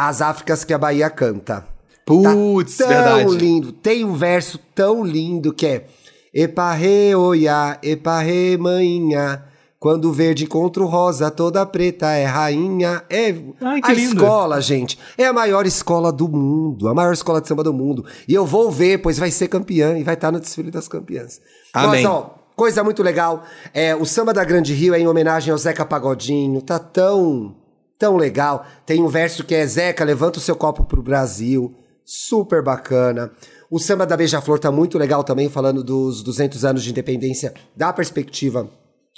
As 0.08 0.22
Áfricas 0.22 0.64
que 0.64 0.72
a 0.72 0.78
Bahia 0.78 1.10
canta. 1.10 1.66
Putz, 2.06 2.76
Tá 2.78 2.86
tão 2.86 2.94
verdade. 2.94 3.36
lindo. 3.36 3.72
Tem 3.72 4.04
um 4.04 4.14
verso 4.14 4.58
tão 4.74 5.04
lindo 5.04 5.52
que 5.52 5.66
é 5.66 5.86
Eparre 6.32 7.14
oiá, 7.14 7.76
eparre 7.82 8.56
manhinha. 8.56 9.44
Quando 9.78 10.10
o 10.10 10.12
verde 10.12 10.44
encontra 10.44 10.82
o 10.82 10.86
rosa, 10.86 11.30
toda 11.30 11.64
preta 11.66 12.06
é 12.12 12.24
rainha. 12.24 13.02
É 13.10 13.34
Ai, 13.60 13.80
a 13.82 13.92
lindo. 13.92 14.14
escola, 14.14 14.60
gente. 14.60 14.98
É 15.16 15.24
a 15.26 15.32
maior 15.32 15.66
escola 15.66 16.12
do 16.12 16.28
mundo, 16.28 16.86
a 16.88 16.94
maior 16.94 17.12
escola 17.14 17.40
de 17.40 17.48
samba 17.48 17.62
do 17.64 17.72
mundo. 17.72 18.04
E 18.28 18.34
eu 18.34 18.44
vou 18.44 18.70
ver, 18.70 18.98
pois 18.98 19.18
vai 19.18 19.30
ser 19.30 19.48
campeã 19.48 19.98
e 19.98 20.02
vai 20.04 20.14
estar 20.14 20.30
no 20.30 20.38
desfile 20.38 20.70
das 20.70 20.86
campeãs. 20.86 21.40
Amém. 21.72 22.04
Mas, 22.04 22.04
ó, 22.04 22.34
coisa 22.54 22.84
muito 22.84 23.02
legal. 23.02 23.42
É, 23.72 23.96
o 23.96 24.04
samba 24.04 24.32
da 24.34 24.44
Grande 24.44 24.74
Rio 24.74 24.92
é 24.94 25.00
em 25.00 25.06
homenagem 25.08 25.50
ao 25.50 25.58
Zeca 25.58 25.84
Pagodinho. 25.84 26.60
Tá 26.60 26.78
tão, 26.78 27.54
tão 28.00 28.16
legal. 28.16 28.64
Tem 28.86 29.02
um 29.02 29.08
verso 29.08 29.44
que 29.44 29.54
é 29.54 29.64
Zeca, 29.66 30.02
levanta 30.02 30.38
o 30.38 30.42
seu 30.42 30.56
copo 30.56 30.84
pro 30.84 31.02
Brasil. 31.02 31.76
Super 32.02 32.64
bacana. 32.64 33.30
O 33.70 33.78
samba 33.78 34.06
da 34.06 34.16
Beija-Flor 34.16 34.58
tá 34.58 34.72
muito 34.72 34.98
legal 34.98 35.22
também, 35.22 35.48
falando 35.50 35.84
dos 35.84 36.22
200 36.22 36.64
anos 36.64 36.82
de 36.82 36.90
independência 36.90 37.54
da 37.76 37.92
perspectiva 37.92 38.68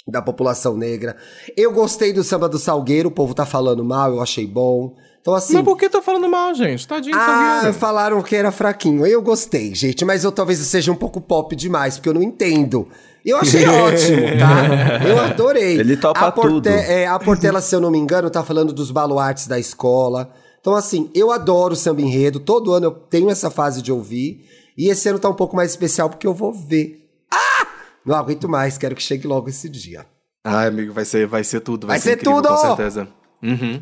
da 0.05 0.21
população 0.21 0.75
negra. 0.77 1.15
Eu 1.55 1.71
gostei 1.71 2.11
do 2.11 2.25
samba 2.25 2.49
do 2.49 2.59
Salgueiro, 2.59 3.07
o 3.07 3.11
povo 3.11 3.33
tá 3.33 3.45
falando 3.45 3.85
mal, 3.85 4.11
eu 4.11 4.21
achei 4.21 4.45
bom. 4.45 4.93
Então, 5.23 5.33
assim. 5.33 5.53
Mas 5.53 5.63
por 5.63 5.77
que 5.77 5.89
tá 5.89 6.01
falando 6.01 6.27
mal, 6.29 6.53
gente? 6.53 6.85
Tadinho 6.85 7.15
Ah, 7.17 7.51
Salgueiro. 7.53 7.73
falaram 7.79 8.21
que 8.21 8.35
era 8.35 8.51
fraquinho. 8.51 9.07
Eu 9.07 9.21
gostei, 9.21 9.73
gente, 9.73 10.03
mas 10.03 10.25
eu 10.25 10.33
talvez 10.33 10.59
eu 10.59 10.65
seja 10.65 10.91
um 10.91 10.95
pouco 10.95 11.21
pop 11.21 11.55
demais, 11.55 11.95
porque 11.95 12.09
eu 12.09 12.13
não 12.13 12.21
entendo. 12.21 12.89
Eu 13.25 13.37
achei 13.37 13.63
ótimo, 13.65 14.21
tá? 14.37 15.07
Eu 15.07 15.17
adorei. 15.21 15.79
Ele 15.79 15.95
topa 15.95 16.19
a 16.27 16.31
Porte- 16.31 16.49
tudo. 16.49 16.67
É, 16.67 17.07
a 17.07 17.17
Portela, 17.17 17.61
se 17.61 17.73
eu 17.73 17.79
não 17.79 17.89
me 17.89 17.97
engano, 17.97 18.29
tá 18.29 18.43
falando 18.43 18.73
dos 18.73 18.91
baluartes 18.91 19.47
da 19.47 19.57
escola. 19.57 20.29
Então, 20.59 20.75
assim, 20.75 21.09
eu 21.15 21.31
adoro 21.31 21.73
samba 21.73 22.01
enredo. 22.01 22.41
Todo 22.41 22.73
ano 22.73 22.87
eu 22.87 22.91
tenho 22.91 23.29
essa 23.29 23.49
fase 23.49 23.81
de 23.81 23.93
ouvir. 23.93 24.45
E 24.77 24.89
esse 24.89 25.07
ano 25.07 25.19
tá 25.19 25.29
um 25.29 25.33
pouco 25.33 25.55
mais 25.55 25.71
especial, 25.71 26.09
porque 26.09 26.27
eu 26.27 26.33
vou 26.33 26.51
ver. 26.51 26.99
Ah! 27.31 27.65
Não 28.05 28.15
aguento 28.17 28.49
mais, 28.49 28.77
quero 28.77 28.93
que 28.93 29.01
chegue 29.01 29.25
logo 29.25 29.47
esse 29.47 29.69
dia. 29.69 30.05
Ai, 30.43 30.67
amigo, 30.67 30.91
vai 30.91 31.05
ser, 31.05 31.25
vai 31.25 31.45
ser 31.45 31.61
tudo. 31.61 31.87
Vai, 31.87 31.95
Vai 31.97 32.01
ser 32.01 32.15
incrível, 32.17 32.41
tudo! 32.41 32.49
Com 32.49 32.57
certeza. 32.57 33.07
Uhum. 33.41 33.81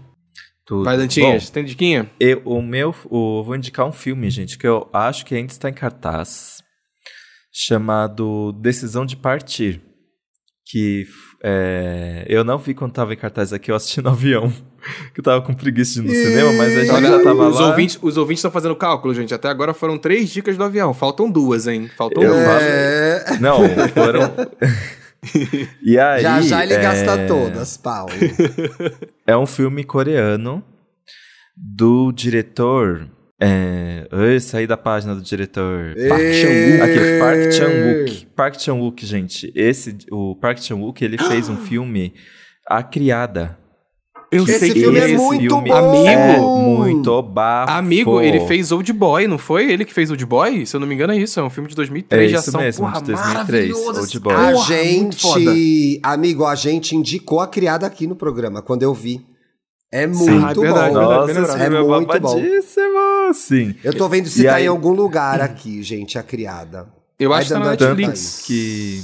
Tudo. 0.66 0.84
Vai, 0.84 0.98
Dantinhas, 0.98 1.46
Bom, 1.46 1.52
tem 1.52 1.66
diquinha? 1.66 2.10
eu, 2.20 2.42
o 2.46 2.62
meu, 2.62 2.96
o, 3.06 3.44
vou 3.44 3.56
indicar 3.56 3.86
um 3.86 3.92
filme, 3.92 4.30
gente, 4.30 4.58
que 4.58 4.68
eu 4.68 4.88
acho 4.94 5.26
que 5.26 5.36
ainda 5.36 5.52
está 5.52 5.70
em 5.70 5.74
cartaz, 5.74 6.62
chamado 7.52 8.52
Decisão 8.54 9.06
de 9.06 9.16
Partir. 9.16 9.82
Que 10.66 11.06
é, 11.44 12.26
eu 12.30 12.44
não 12.46 12.58
vi 12.58 12.74
quando 12.74 12.94
tava 12.94 13.14
em 13.14 13.18
cartaz 13.18 13.52
aqui, 13.52 13.72
eu 13.72 13.76
assisti 13.76 14.02
no 14.02 14.10
avião. 14.10 14.52
Que 15.14 15.20
eu 15.20 15.24
tava 15.24 15.44
com 15.44 15.54
preguiça 15.54 16.02
de 16.02 16.08
ir 16.08 16.10
no 16.10 16.12
cinema, 16.12 16.54
mas 16.54 16.76
a 16.76 16.82
gente 16.82 16.92
Olha, 16.92 17.10
já 17.10 17.24
tava 17.24 17.50
os 17.50 17.60
lá. 17.60 17.68
ouvintes 17.68 18.00
os 18.02 18.18
ouvintes 18.18 18.40
estão 18.40 18.50
fazendo 18.50 18.76
cálculo, 18.76 19.14
gente. 19.14 19.32
Até 19.32 19.48
agora 19.48 19.76
foram 19.76 19.96
três 19.96 20.32
dicas 20.32 20.58
do 20.58 20.64
avião. 20.64 20.92
Faltam 20.92 21.30
duas, 21.30 21.68
hein? 21.68 21.88
Faltam 21.96 22.24
Eu 22.24 22.32
duas. 22.34 22.64
É... 22.64 23.38
Não, 23.40 23.60
foram. 23.90 24.22
e 25.82 26.00
aí. 26.00 26.22
Já 26.22 26.42
já 26.42 26.64
ele 26.64 26.74
é, 26.74 26.82
gasta 26.82 27.28
todas, 27.28 27.78
Paulo. 27.78 28.12
É 29.28 29.38
um 29.38 29.46
filme 29.46 29.84
coreano 29.84 30.64
do 31.56 32.12
diretor. 32.12 33.08
É... 33.40 34.08
Ai, 34.12 34.40
saí 34.40 34.68
da 34.68 34.76
página 34.76 35.16
do 35.16 35.22
diretor. 35.22 35.96
Park 36.10 36.34
Chan-wook. 36.34 36.82
Aqui, 36.82 37.20
Park 37.20 37.52
Chan-wook. 37.52 38.26
Park 38.36 38.60
Chan-wook, 38.60 39.06
gente. 39.06 39.52
Esse, 39.56 39.98
o 40.12 40.36
Park 40.36 40.60
Chan-wook, 40.60 41.04
ele 41.04 41.18
fez 41.18 41.50
um 41.50 41.58
filme 41.66 42.14
A 42.68 42.84
Criada. 42.84 43.58
Eu 44.32 44.44
Esse 44.46 44.60
sei 44.60 44.74
que 44.74 44.80
filme 44.80 44.98
é 44.98 45.06
esse 45.06 45.18
muito 45.18 45.42
filme 45.42 45.70
bom. 45.70 46.08
É 46.08 46.16
Amigo. 46.32 46.58
muito 46.58 47.22
bafo. 47.22 47.72
Amigo, 47.74 48.22
ele 48.22 48.40
fez 48.48 48.72
Old 48.72 48.94
Boy, 48.94 49.28
não 49.28 49.38
foi? 49.38 49.70
Ele 49.70 49.84
que 49.84 49.94
fez 49.94 50.10
Old 50.10 50.26
Boy? 50.26 50.66
Se 50.66 50.74
eu 50.74 50.80
não 50.80 50.88
me 50.88 50.96
engano, 50.96 51.12
é 51.12 51.18
isso. 51.18 51.38
É 51.38 51.44
um 51.44 51.50
filme 51.50 51.68
de 51.68 51.76
2003 51.76 52.24
É 52.24 52.34
de 52.36 52.40
isso 52.40 52.50
ação. 52.50 52.62
mesmo, 52.62 52.86
Porra, 52.88 53.02
de 53.02 53.12
2003, 53.12 53.72
maravilhoso 53.72 54.00
Old 54.00 54.20
Boy. 54.22 54.34
A 54.34 54.38
Porra, 54.38 54.54
foda. 54.54 54.74
gente, 54.74 56.00
amigo, 56.02 56.46
a 56.46 56.56
gente 56.56 56.96
indicou 56.96 57.42
a 57.42 57.48
criada 57.48 57.86
aqui 57.86 58.08
no 58.08 58.16
programa 58.16 58.62
quando 58.62 58.84
eu 58.84 58.94
vi. 58.94 59.20
É 59.92 60.08
muito 60.08 60.46
Ah, 60.46 60.52
é 60.52 60.54
verdade, 60.54 60.94
bom. 60.94 61.02
Nossa, 61.02 61.32
é, 61.62 61.66
É 61.66 61.70
muito 61.70 62.20
bom. 62.22 62.42
Sim. 63.34 63.76
Eu 63.84 63.94
tô 63.94 64.08
vendo 64.08 64.30
se 64.30 64.44
E 64.44 64.46
tá 64.46 64.56
aí- 64.56 64.64
em 64.64 64.68
algum 64.68 64.94
lugar 64.94 65.42
aqui, 65.42 65.84
gente, 65.84 66.18
a 66.18 66.24
criada. 66.24 66.88
Eu 67.20 67.30
Vai 67.32 67.40
acho 67.40 67.50
que 67.50 67.54
tá 67.54 67.60
na 67.60 67.72
Netflix. 67.72 68.44
que. 68.48 69.04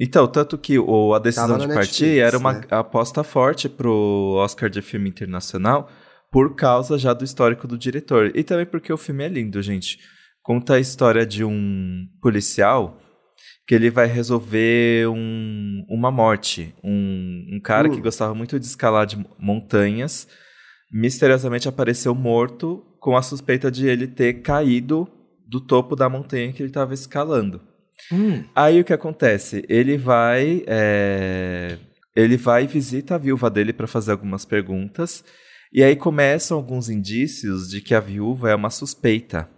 Então, 0.00 0.26
tanto 0.28 0.56
que 0.56 0.78
o, 0.78 1.12
a 1.14 1.18
decisão 1.18 1.58
Tava 1.58 1.66
de 1.66 1.74
partir 1.74 2.02
Netflix, 2.04 2.26
era 2.28 2.38
uma 2.38 2.52
né? 2.52 2.60
aposta 2.70 3.24
forte 3.24 3.68
pro 3.68 4.34
Oscar 4.38 4.70
de 4.70 4.80
filme 4.80 5.08
internacional 5.08 5.90
por 6.30 6.54
causa 6.54 6.96
já 6.98 7.12
do 7.12 7.24
histórico 7.24 7.66
do 7.66 7.76
diretor. 7.76 8.30
E 8.36 8.44
também 8.44 8.66
porque 8.66 8.92
o 8.92 8.96
filme 8.96 9.24
é 9.24 9.28
lindo, 9.28 9.60
gente. 9.60 9.98
Conta 10.42 10.74
a 10.74 10.80
história 10.80 11.26
de 11.26 11.42
um 11.44 12.06
policial 12.22 13.00
que 13.66 13.74
ele 13.74 13.90
vai 13.90 14.06
resolver 14.06 15.08
um- 15.08 15.84
uma 15.88 16.10
morte. 16.10 16.74
Um, 16.82 17.46
um 17.56 17.60
cara 17.60 17.88
Hum. 17.88 17.90
que 17.94 18.00
gostava 18.00 18.34
muito 18.34 18.58
de 18.58 18.66
escalar 18.66 19.04
de 19.06 19.18
montanhas 19.38 20.28
misteriosamente 20.92 21.68
apareceu 21.68 22.14
morto 22.14 22.82
com 23.00 23.16
a 23.16 23.22
suspeita 23.22 23.70
de 23.70 23.86
ele 23.86 24.06
ter 24.06 24.40
caído 24.42 25.06
do 25.46 25.60
topo 25.60 25.94
da 25.96 26.08
montanha 26.08 26.52
que 26.52 26.62
ele 26.62 26.70
estava 26.70 26.94
escalando. 26.94 27.60
Hum. 28.12 28.44
Aí 28.54 28.80
o 28.80 28.84
que 28.84 28.92
acontece? 28.92 29.64
Ele 29.68 29.96
vai. 29.98 30.62
é, 30.66 31.78
Ele 32.16 32.36
vai 32.36 32.64
e 32.64 32.66
visita 32.66 33.14
a 33.14 33.18
viúva 33.18 33.50
dele 33.50 33.72
para 33.72 33.86
fazer 33.86 34.12
algumas 34.12 34.44
perguntas. 34.44 35.24
E 35.72 35.82
aí 35.84 35.94
começam 35.96 36.56
alguns 36.56 36.88
indícios 36.88 37.68
de 37.68 37.80
que 37.82 37.94
a 37.94 38.00
viúva 38.00 38.50
é 38.50 38.54
uma 38.54 38.70
suspeita. 38.70 39.48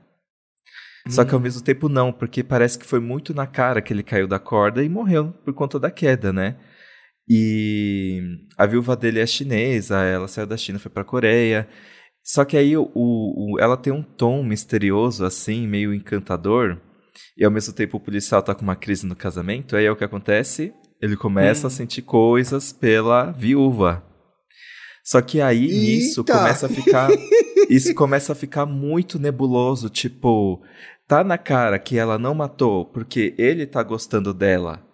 Só 1.09 1.25
que 1.25 1.35
ao 1.35 1.41
mesmo 1.41 1.63
tempo 1.63 1.89
não, 1.89 2.13
porque 2.13 2.43
parece 2.45 2.79
que 2.79 2.85
foi 2.87 3.01
muito 3.01 3.33
na 3.33 3.47
cara 3.47 3.81
que 3.81 3.93
ele 3.93 4.03
caiu 4.03 4.29
da 4.29 4.39
corda 4.39 4.83
e 4.85 4.89
morreu 4.89 5.33
por 5.45 5.55
conta 5.55 5.79
da 5.79 5.91
queda, 5.91 6.33
né? 6.33 6.57
E 7.29 8.21
a 8.59 8.67
viúva 8.67 8.97
dele 8.97 9.21
é 9.21 9.27
chinesa, 9.27 9.99
ela 10.03 10.29
saiu 10.29 10.47
da 10.47 10.57
China, 10.57 10.79
foi 10.79 10.91
pra 10.91 11.05
Coreia. 11.05 11.69
Só 12.25 12.45
que 12.45 12.57
aí 12.57 12.77
o, 12.77 12.91
o- 12.95 13.57
ela 13.61 13.77
tem 13.77 13.93
um 13.93 14.03
tom 14.03 14.43
misterioso, 14.45 15.25
assim, 15.25 15.67
meio 15.67 15.95
encantador. 15.95 16.79
E 17.37 17.45
ao 17.45 17.51
mesmo 17.51 17.73
tempo 17.73 17.97
o 17.97 18.01
policial 18.01 18.43
tá 18.43 18.55
com 18.55 18.63
uma 18.63 18.77
crise 18.77 19.07
no 19.07 19.17
casamento. 19.17 19.77
Aí 19.77 19.85
é 19.85 19.91
o 19.91 19.97
que 19.97 20.05
acontece? 20.05 20.73
Ele 21.01 21.17
começa 21.17 21.67
a 21.67 21.71
sentir 21.71 22.03
coisas 22.03 22.73
pela 22.73 23.31
viúva. 23.33 24.05
Só 25.05 25.21
que 25.23 25.41
aí 25.41 25.67
nisso 25.67 26.21
Eita! 26.21 26.37
começa 26.39 26.67
a 26.67 26.69
ficar. 26.69 27.09
isso 27.71 27.95
começa 27.95 28.33
a 28.33 28.37
ficar 28.37 28.67
muito 28.67 29.19
nebuloso. 29.19 29.89
Tipo, 29.89 30.63
tá 31.09 31.25
na 31.25 31.39
cara 31.39 31.79
que 31.79 31.97
ela 31.97 32.19
não 32.19 32.35
matou 32.35 32.85
porque 32.85 33.35
ele 33.39 33.67
tá 33.67 33.83
gostando 33.83 34.35
dela. 34.35 34.87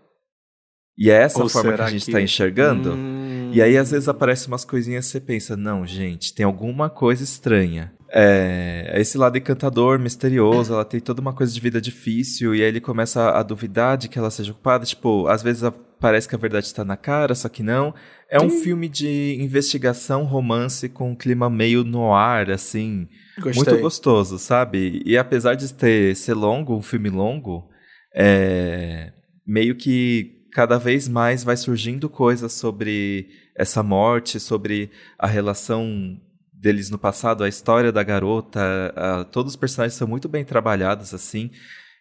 E 0.96 1.10
é 1.10 1.14
essa 1.22 1.40
Ou 1.40 1.46
a 1.46 1.50
forma 1.50 1.74
que 1.74 1.82
a 1.82 1.90
gente 1.90 2.06
que- 2.06 2.12
tá 2.12 2.20
enxergando. 2.22 2.94
Hum. 2.94 3.50
E 3.52 3.60
aí, 3.60 3.76
às 3.76 3.90
vezes, 3.90 4.08
aparecem 4.08 4.48
umas 4.48 4.64
coisinhas 4.64 5.06
e 5.06 5.08
você 5.10 5.20
pensa, 5.20 5.56
não, 5.56 5.86
gente, 5.86 6.34
tem 6.34 6.44
alguma 6.44 6.88
coisa 6.88 7.22
estranha. 7.22 7.92
É, 8.18 8.94
esse 8.98 9.18
lado 9.18 9.36
encantador, 9.36 9.98
misterioso, 9.98 10.72
ela 10.72 10.86
tem 10.86 11.00
toda 11.00 11.20
uma 11.20 11.34
coisa 11.34 11.52
de 11.52 11.60
vida 11.60 11.78
difícil, 11.80 12.54
e 12.54 12.62
aí 12.62 12.68
ele 12.68 12.80
começa 12.80 13.30
a 13.30 13.42
duvidar 13.42 13.98
de 13.98 14.08
que 14.08 14.18
ela 14.18 14.30
seja 14.30 14.54
culpada. 14.54 14.86
Tipo, 14.86 15.26
às 15.26 15.42
vezes 15.42 15.62
a- 15.62 15.70
parece 16.00 16.26
que 16.26 16.34
a 16.34 16.38
verdade 16.38 16.64
está 16.64 16.82
na 16.82 16.96
cara, 16.96 17.34
só 17.34 17.46
que 17.48 17.62
não. 17.62 17.94
É 18.30 18.40
um 18.40 18.48
filme 18.48 18.88
de 18.88 19.36
investigação, 19.38 20.24
romance, 20.24 20.88
com 20.88 21.10
um 21.10 21.14
clima 21.14 21.50
meio 21.50 21.84
noir, 21.84 22.50
assim, 22.50 23.06
Gostei. 23.38 23.62
muito 23.72 23.82
gostoso, 23.82 24.38
sabe? 24.38 25.02
E 25.04 25.18
apesar 25.18 25.54
de 25.54 25.72
ter, 25.74 26.16
ser 26.16 26.32
longo, 26.34 26.74
um 26.74 26.82
filme 26.82 27.10
longo, 27.10 27.68
é, 28.14 29.12
meio 29.46 29.74
que 29.76 30.32
cada 30.52 30.78
vez 30.78 31.06
mais 31.06 31.44
vai 31.44 31.56
surgindo 31.56 32.08
coisas 32.08 32.54
sobre 32.54 33.28
essa 33.54 33.82
morte, 33.82 34.40
sobre 34.40 34.90
a 35.18 35.26
relação 35.26 36.18
deles 36.60 36.90
no 36.90 36.98
passado, 36.98 37.44
a 37.44 37.48
história 37.48 37.92
da 37.92 38.02
garota, 38.02 38.60
a- 38.96 39.24
todos 39.24 39.52
os 39.52 39.56
personagens 39.56 39.94
são 39.96 40.08
muito 40.08 40.28
bem 40.28 40.44
trabalhados 40.44 41.12
assim. 41.14 41.50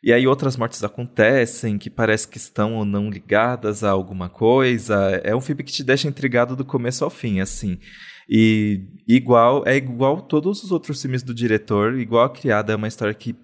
E 0.03 0.13
aí 0.13 0.27
outras 0.27 0.55
mortes 0.55 0.83
acontecem 0.83 1.77
que 1.79 1.89
parece 1.89 2.27
que 2.27 2.37
estão 2.37 2.75
ou 2.75 2.85
não 2.85 3.09
ligadas 3.09 3.83
a 3.83 3.89
alguma 3.89 4.29
coisa. 4.29 4.95
É 5.23 5.35
um 5.35 5.41
filme 5.41 5.63
que 5.63 5.71
te 5.71 5.83
deixa 5.83 6.07
intrigado 6.07 6.55
do 6.55 6.63
começo 6.63 7.03
ao 7.03 7.09
fim, 7.09 7.39
assim. 7.39 7.79
E 8.29 8.81
igual 9.07 9.63
é 9.65 9.75
igual 9.75 10.21
todos 10.21 10.63
os 10.63 10.71
outros 10.71 11.01
filmes 11.01 11.23
do 11.23 11.33
diretor, 11.33 11.97
igual 11.99 12.25
a 12.25 12.29
Criada 12.29 12.73
é 12.73 12.75
uma 12.75 12.87
história 12.87 13.13
que 13.13 13.35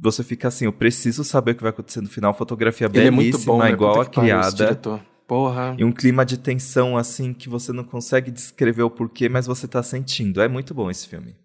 você 0.00 0.22
fica 0.22 0.48
assim, 0.48 0.64
eu 0.66 0.72
preciso 0.72 1.24
saber 1.24 1.52
o 1.52 1.54
que 1.56 1.62
vai 1.62 1.70
acontecer 1.70 2.00
no 2.00 2.08
final, 2.08 2.32
fotografia 2.32 2.86
Ele 2.86 2.98
é 3.06 3.10
belíssima, 3.10 3.22
muito 3.22 3.44
bom, 3.44 3.58
né? 3.58 3.70
igual 3.70 4.00
a 4.00 4.06
Criada. 4.06 4.80
Porra. 5.28 5.76
E 5.78 5.84
um 5.84 5.92
clima 5.92 6.24
de 6.24 6.38
tensão 6.38 6.96
assim 6.96 7.34
que 7.34 7.50
você 7.50 7.70
não 7.70 7.84
consegue 7.84 8.30
descrever 8.30 8.82
o 8.82 8.90
porquê, 8.90 9.28
mas 9.28 9.46
você 9.46 9.68
tá 9.68 9.82
sentindo. 9.82 10.40
É 10.40 10.48
muito 10.48 10.72
bom 10.74 10.90
esse 10.90 11.06
filme. 11.06 11.36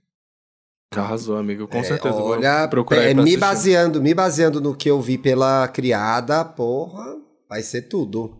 Arrasou, 0.95 1.37
amigo. 1.37 1.67
Com 1.67 1.79
É, 1.79 1.83
certeza. 1.83 2.15
vou 2.15 2.29
olha, 2.29 2.67
procurar 2.69 3.01
é, 3.03 3.13
me 3.13 3.21
assistir. 3.23 3.39
baseando, 3.39 4.01
me 4.01 4.13
baseando 4.13 4.61
no 4.61 4.73
que 4.75 4.89
eu 4.89 5.01
vi 5.01 5.17
pela 5.17 5.67
criada, 5.67 6.45
porra, 6.45 7.17
vai 7.49 7.61
ser 7.61 7.83
tudo. 7.83 8.37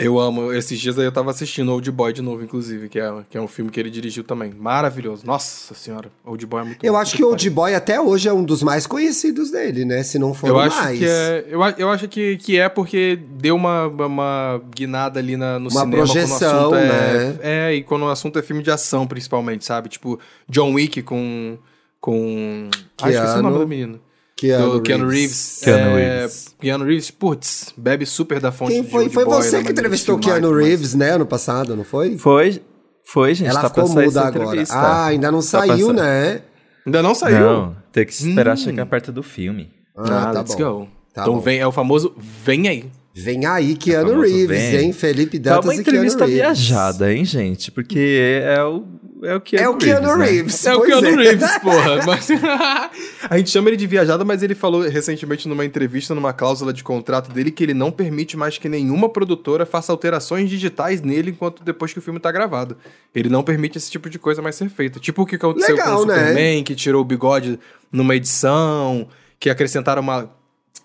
Eu 0.00 0.18
amo. 0.18 0.52
Esses 0.52 0.78
dias 0.80 0.98
aí 0.98 1.04
eu 1.04 1.12
tava 1.12 1.30
assistindo 1.30 1.70
Old 1.72 1.90
Boy 1.90 2.12
de 2.12 2.22
novo, 2.22 2.42
inclusive, 2.42 2.88
que 2.88 2.98
é, 2.98 3.12
que 3.28 3.36
é 3.36 3.40
um 3.40 3.46
filme 3.46 3.70
que 3.70 3.78
ele 3.78 3.90
dirigiu 3.90 4.24
também. 4.24 4.52
Maravilhoso. 4.52 5.26
Nossa 5.26 5.74
senhora. 5.74 6.10
Old 6.24 6.44
Boy 6.46 6.60
é 6.60 6.64
muito 6.64 6.84
Eu 6.84 6.92
bom. 6.94 6.98
acho 6.98 7.16
que 7.16 7.22
o 7.22 7.28
Old 7.28 7.50
Boy 7.50 7.74
até 7.74 8.00
hoje 8.00 8.28
é 8.28 8.32
um 8.32 8.42
dos 8.42 8.62
mais 8.62 8.86
conhecidos 8.86 9.50
dele, 9.50 9.84
né? 9.84 10.02
Se 10.02 10.18
não 10.18 10.32
for 10.34 10.48
Eu 10.48 10.58
acho 10.58 10.76
mais. 10.76 10.98
que 10.98 11.04
é. 11.06 11.44
Eu, 11.48 11.60
eu 11.78 11.88
acho 11.90 12.08
que, 12.08 12.36
que 12.38 12.58
é 12.58 12.68
porque 12.68 13.18
deu 13.38 13.54
uma, 13.56 13.86
uma 13.86 14.60
guinada 14.74 15.20
ali 15.20 15.36
na, 15.36 15.58
no 15.58 15.68
Uma 15.68 15.80
cinema. 15.82 15.90
quando 15.90 16.08
o 16.08 16.12
projeção, 16.12 16.60
assunto 16.60 16.74
é, 16.76 16.88
né? 16.88 17.38
É, 17.42 17.74
e 17.74 17.82
quando 17.82 18.02
o 18.02 18.08
assunto 18.08 18.38
é 18.38 18.42
filme 18.42 18.62
de 18.62 18.70
ação, 18.70 19.06
principalmente, 19.06 19.64
sabe? 19.64 19.88
Tipo, 19.88 20.18
John 20.48 20.72
Wick 20.74 21.02
com. 21.02 21.58
com. 22.00 22.70
Ah, 23.02 23.10
esqueci 23.10 23.38
o 23.38 23.42
nome 23.42 23.58
do 23.58 23.68
menino. 23.68 24.00
Keanu 24.40 24.72
do 24.72 24.82
Keanu 24.82 25.06
Reeves. 25.08 25.20
Reeves. 25.30 25.60
Keanu 25.64 25.98
é, 25.98 26.18
Reeves. 26.20 26.54
Keanu 26.60 26.84
Reeves, 26.84 27.10
putz, 27.10 27.74
bebe 27.76 28.06
super 28.06 28.40
da 28.40 28.50
fonte 28.50 28.72
Quem 28.72 28.82
de 28.82 28.90
foi? 28.90 29.02
Old 29.04 29.14
Foi 29.14 29.24
Boy, 29.24 29.34
você 29.42 29.56
né, 29.56 29.62
que 29.62 29.66
de 29.66 29.72
entrevistou 29.72 30.16
e 30.18 30.20
Keanu. 30.22 30.54
Reeves, 30.54 30.94
né? 30.94 31.10
Ano 31.10 31.26
passado, 31.26 31.76
não 31.76 31.84
foi? 31.84 32.16
Foi, 32.16 32.62
foi, 33.04 33.34
gente. 33.34 33.48
Ela 33.50 33.60
tá 33.62 33.68
ficou 33.68 33.88
muda 33.88 34.22
agora. 34.22 34.64
Ah, 34.70 35.06
ainda 35.06 35.30
não 35.30 35.40
Tá 35.40 35.44
saiu, 35.44 35.86
sa- 35.88 35.92
né? 35.92 36.40
Ainda 36.86 37.02
não 37.02 37.14
saiu. 37.14 37.38
Não, 37.40 37.76
tem 37.92 38.06
que 38.06 38.12
esperar 38.12 38.54
Hum. 38.54 38.56
chegar 38.56 38.86
perto 38.86 39.12
do 39.12 39.22
filme. 39.22 39.70
Ah, 39.96 40.02
Ah, 40.30 40.32
tá 40.32 40.40
let's 40.40 40.54
bom. 40.54 40.80
go. 40.80 40.88
Tá 41.12 41.22
então 41.22 41.34
bom. 41.34 41.40
vem, 41.40 41.58
é 41.58 41.66
o 41.66 41.72
famoso 41.72 42.14
vem 42.44 42.68
aí. 42.68 42.84
Vem 43.12 43.44
aí 43.44 43.74
Keanu 43.74 44.10
famoso 44.10 44.26
Reeves, 44.32 44.48
vem. 44.70 44.76
hein? 44.86 44.92
Felipe 44.92 45.38
Tá 45.40 45.50
Dantas 45.56 45.64
uma 45.66 45.74
e 45.74 45.76
Keanu 45.84 45.88
entrevista 45.98 46.26
viajada, 46.26 47.12
hein, 47.12 47.24
gente? 47.24 47.70
Porque 47.72 48.42
é 48.44 48.62
o, 48.64 48.84
é 49.22 49.36
o 49.36 49.40
Keanu 49.40 49.64
É 49.64 49.68
o 49.68 49.76
Keanu 49.76 50.16
né? 50.16 50.26
Reeves. 50.26 50.66
É 50.66 50.74
o 50.74 50.82
Keanu 50.82 51.06
é. 51.08 51.10
Reeves, 51.24 51.58
porra. 51.58 52.00
Mas- 52.06 52.28
a 53.28 53.36
gente 53.38 53.50
chama 53.50 53.68
ele 53.68 53.76
de 53.76 53.86
viajada, 53.86 54.24
mas 54.24 54.42
ele 54.42 54.54
falou 54.54 54.82
recentemente 54.82 55.48
numa 55.48 55.64
entrevista, 55.64 56.14
numa 56.14 56.32
cláusula 56.32 56.72
de 56.72 56.82
contrato 56.82 57.30
dele, 57.32 57.50
que 57.50 57.62
ele 57.62 57.74
não 57.74 57.90
permite 57.90 58.36
mais 58.36 58.58
que 58.58 58.68
nenhuma 58.68 59.08
produtora 59.08 59.66
faça 59.66 59.92
alterações 59.92 60.48
digitais 60.48 61.00
nele 61.02 61.30
enquanto 61.30 61.62
depois 61.62 61.92
que 61.92 61.98
o 61.98 62.02
filme 62.02 62.18
tá 62.18 62.30
gravado. 62.32 62.76
Ele 63.14 63.28
não 63.28 63.42
permite 63.42 63.78
esse 63.78 63.90
tipo 63.90 64.08
de 64.08 64.18
coisa 64.18 64.40
mais 64.40 64.56
ser 64.56 64.68
feita. 64.68 64.98
Tipo 65.00 65.22
o 65.22 65.26
que 65.26 65.36
aconteceu 65.36 65.74
Legal, 65.76 65.96
com 65.96 66.02
o 66.02 66.06
né? 66.06 66.18
Superman, 66.18 66.64
que 66.64 66.74
tirou 66.74 67.02
o 67.02 67.04
bigode 67.04 67.58
numa 67.92 68.14
edição, 68.16 69.08
que 69.38 69.50
acrescentaram 69.50 70.02
uma. 70.02 70.30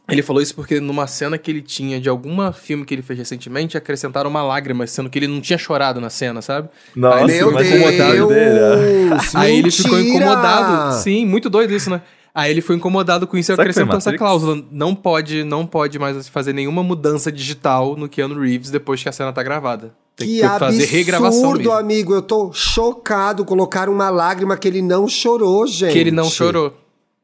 Ele 0.07 0.21
falou 0.21 0.39
isso 0.41 0.53
porque 0.53 0.79
numa 0.79 1.07
cena 1.07 1.35
que 1.35 1.49
ele 1.49 1.61
tinha 1.63 1.99
de 1.99 2.07
alguma 2.07 2.51
filme 2.53 2.85
que 2.85 2.93
ele 2.93 3.01
fez 3.01 3.17
recentemente, 3.17 3.75
acrescentaram 3.75 4.29
uma 4.29 4.43
lágrima, 4.43 4.85
sendo 4.85 5.09
que 5.09 5.17
ele 5.17 5.27
não 5.27 5.41
tinha 5.41 5.57
chorado 5.57 5.99
na 5.99 6.11
cena, 6.11 6.43
sabe? 6.43 6.69
Nossa, 6.95 7.17
Aí 7.17 7.25
Meu 7.25 7.49
imagina 7.49 7.75
a 7.75 7.79
incomodado 7.79 8.27
dele. 8.27 9.09
Deus! 9.09 9.35
Aí 9.35 9.57
ele 9.57 9.71
ficou 9.71 9.99
incomodado. 9.99 11.01
Sim, 11.01 11.25
muito 11.25 11.49
doido 11.49 11.73
isso, 11.73 11.89
né? 11.89 12.01
Aí 12.35 12.51
ele 12.51 12.61
foi 12.61 12.75
incomodado 12.75 13.25
com 13.25 13.37
isso 13.37 13.51
e 13.51 13.53
acrescentou 13.53 13.97
essa 13.97 14.15
cláusula. 14.15 14.61
Não 14.69 14.93
pode, 14.93 15.43
não 15.43 15.65
pode 15.65 15.97
mais 15.97 16.27
fazer 16.27 16.53
nenhuma 16.53 16.83
mudança 16.83 17.31
digital 17.31 17.95
no 17.95 18.07
Keanu 18.09 18.39
Reeves 18.39 18.69
depois 18.69 19.01
que 19.01 19.07
a 19.09 19.11
cena 19.11 19.31
tá 19.33 19.41
gravada. 19.41 19.95
Tem 20.17 20.27
Que 20.27 20.41
que, 20.41 20.59
fazer 20.59 20.85
regravação 20.85 21.39
absurdo, 21.49 21.69
mesmo. 21.69 21.73
amigo. 21.73 22.13
Eu 22.13 22.21
tô 22.21 22.51
chocado. 22.53 23.43
Colocaram 23.45 23.91
uma 23.93 24.09
lágrima 24.09 24.55
que 24.57 24.67
ele 24.67 24.81
não 24.81 25.07
chorou, 25.07 25.65
gente. 25.65 25.93
Que 25.93 25.99
ele 25.99 26.11
não 26.11 26.25
chorou. 26.29 26.73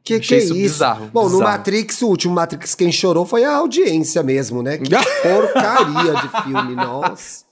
Que 0.04 0.20
que 0.20 0.26
Achei 0.26 0.38
é 0.40 0.44
isso 0.44 0.54
isso? 0.56 0.74
bizarro, 0.74 1.10
Bom, 1.14 1.24
no 1.26 1.30
bizarro. 1.38 1.44
Matrix, 1.52 2.02
o 2.02 2.08
último 2.08 2.34
Matrix, 2.34 2.74
quem 2.74 2.92
chorou 2.92 3.24
foi 3.26 3.44
a 3.44 3.56
audiência 3.58 4.24
mesmo, 4.24 4.64
né? 4.64 4.78
Que 4.80 4.90
porcaria 5.22 6.14
de 6.16 6.44
filme, 6.44 6.76
nossa. 6.76 7.44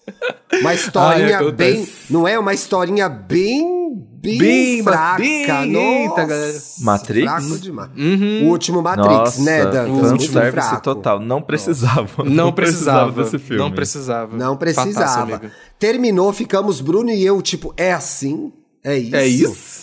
Uma 0.59 0.73
historinha 0.73 1.37
Ai, 1.39 1.51
bem... 1.51 1.87
Não 2.09 2.27
é? 2.27 2.39
Uma 2.39 2.53
historinha 2.53 3.07
bem... 3.07 3.77
Bem, 4.21 4.37
Bem, 4.37 4.83
fraca. 4.83 5.17
bem- 5.23 5.47
nossa, 5.71 5.85
eita, 5.87 6.25
galera. 6.25 6.59
Matrix? 6.81 7.23
Fraco 7.31 7.57
demais. 7.59 7.89
Uhum. 7.95 8.41
O 8.43 8.49
último 8.49 8.81
Matrix, 8.81 9.07
Nossa, 9.17 9.41
né, 9.43 9.63
Dantas? 9.65 9.87
Muito 10.09 10.25
fanservice 10.25 10.67
fraco. 10.67 10.83
total. 10.83 11.19
Não 11.21 11.41
precisava. 11.41 12.23
Não 12.25 12.51
precisava. 12.51 13.23
desse 13.23 13.39
filme. 13.39 13.61
Não 13.63 13.71
precisava. 13.71 14.35
Não 14.35 14.57
precisava. 14.57 15.41
Terminou, 15.79 16.33
ficamos 16.33 16.81
Bruno 16.81 17.09
e 17.11 17.25
eu, 17.25 17.41
tipo, 17.41 17.73
é 17.77 17.93
assim? 17.93 18.51
É 18.83 18.97
isso? 18.97 19.15
É 19.15 19.25
isso? 19.25 19.78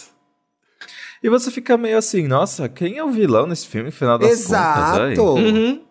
E 1.26 1.28
você 1.28 1.50
fica 1.50 1.76
meio 1.76 1.98
assim, 1.98 2.28
nossa, 2.28 2.68
quem 2.68 2.98
é 2.98 3.04
o 3.04 3.10
vilão 3.10 3.48
nesse 3.48 3.66
filme, 3.66 3.90
final 3.90 4.16
das 4.16 4.30
Exato. 4.30 5.16
contas? 5.16 5.18
Uhum. 5.18 5.82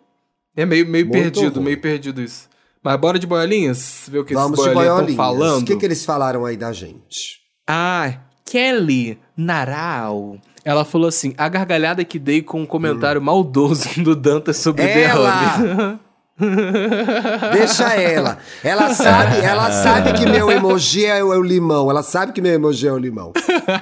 É 0.56 0.66
meio, 0.66 0.88
meio 0.88 1.06
Muito 1.06 1.22
perdido, 1.22 1.56
ruim. 1.56 1.66
meio 1.66 1.82
perdido 1.82 2.22
isso. 2.22 2.48
Mas 2.82 2.98
bora 2.98 3.20
de 3.20 3.28
boiolinhas? 3.28 4.08
Ver 4.10 4.20
o 4.20 4.24
que 4.24 4.34
Vamos 4.34 4.58
esses 4.58 4.70
de 4.70 4.74
boiolinhas 4.74 5.10
estão 5.10 5.26
boiolinhas. 5.26 5.50
falando. 5.50 5.64
O 5.64 5.66
que, 5.66 5.76
que 5.76 5.86
eles 5.86 6.06
falaram 6.06 6.46
aí 6.46 6.56
da 6.56 6.72
gente? 6.72 7.42
Ah, 7.68 8.14
Kelly 8.46 9.20
Narau. 9.36 10.40
Ela 10.64 10.86
falou 10.86 11.10
assim: 11.10 11.34
a 11.38 11.50
gargalhada 11.50 12.06
que 12.06 12.18
dei 12.18 12.42
com 12.42 12.62
um 12.62 12.66
comentário 12.66 13.22
maldoso 13.22 13.90
do 14.02 14.16
Dantas 14.16 14.56
sobre 14.56 14.88
The 14.88 15.14
Hum. 15.16 16.00
Deixa 17.54 17.94
ela. 17.96 18.38
Ela 18.62 18.94
sabe, 18.94 19.38
ela 19.38 19.72
sabe 19.72 20.14
que 20.14 20.26
meu 20.26 20.52
emoji 20.52 21.06
é 21.06 21.24
o, 21.24 21.34
é 21.34 21.38
o 21.38 21.42
limão. 21.42 21.90
Ela 21.90 22.04
sabe 22.04 22.34
que 22.34 22.42
meu 22.42 22.54
emoji 22.54 22.88
é 22.88 22.92
o 22.92 22.98
limão. 22.98 23.32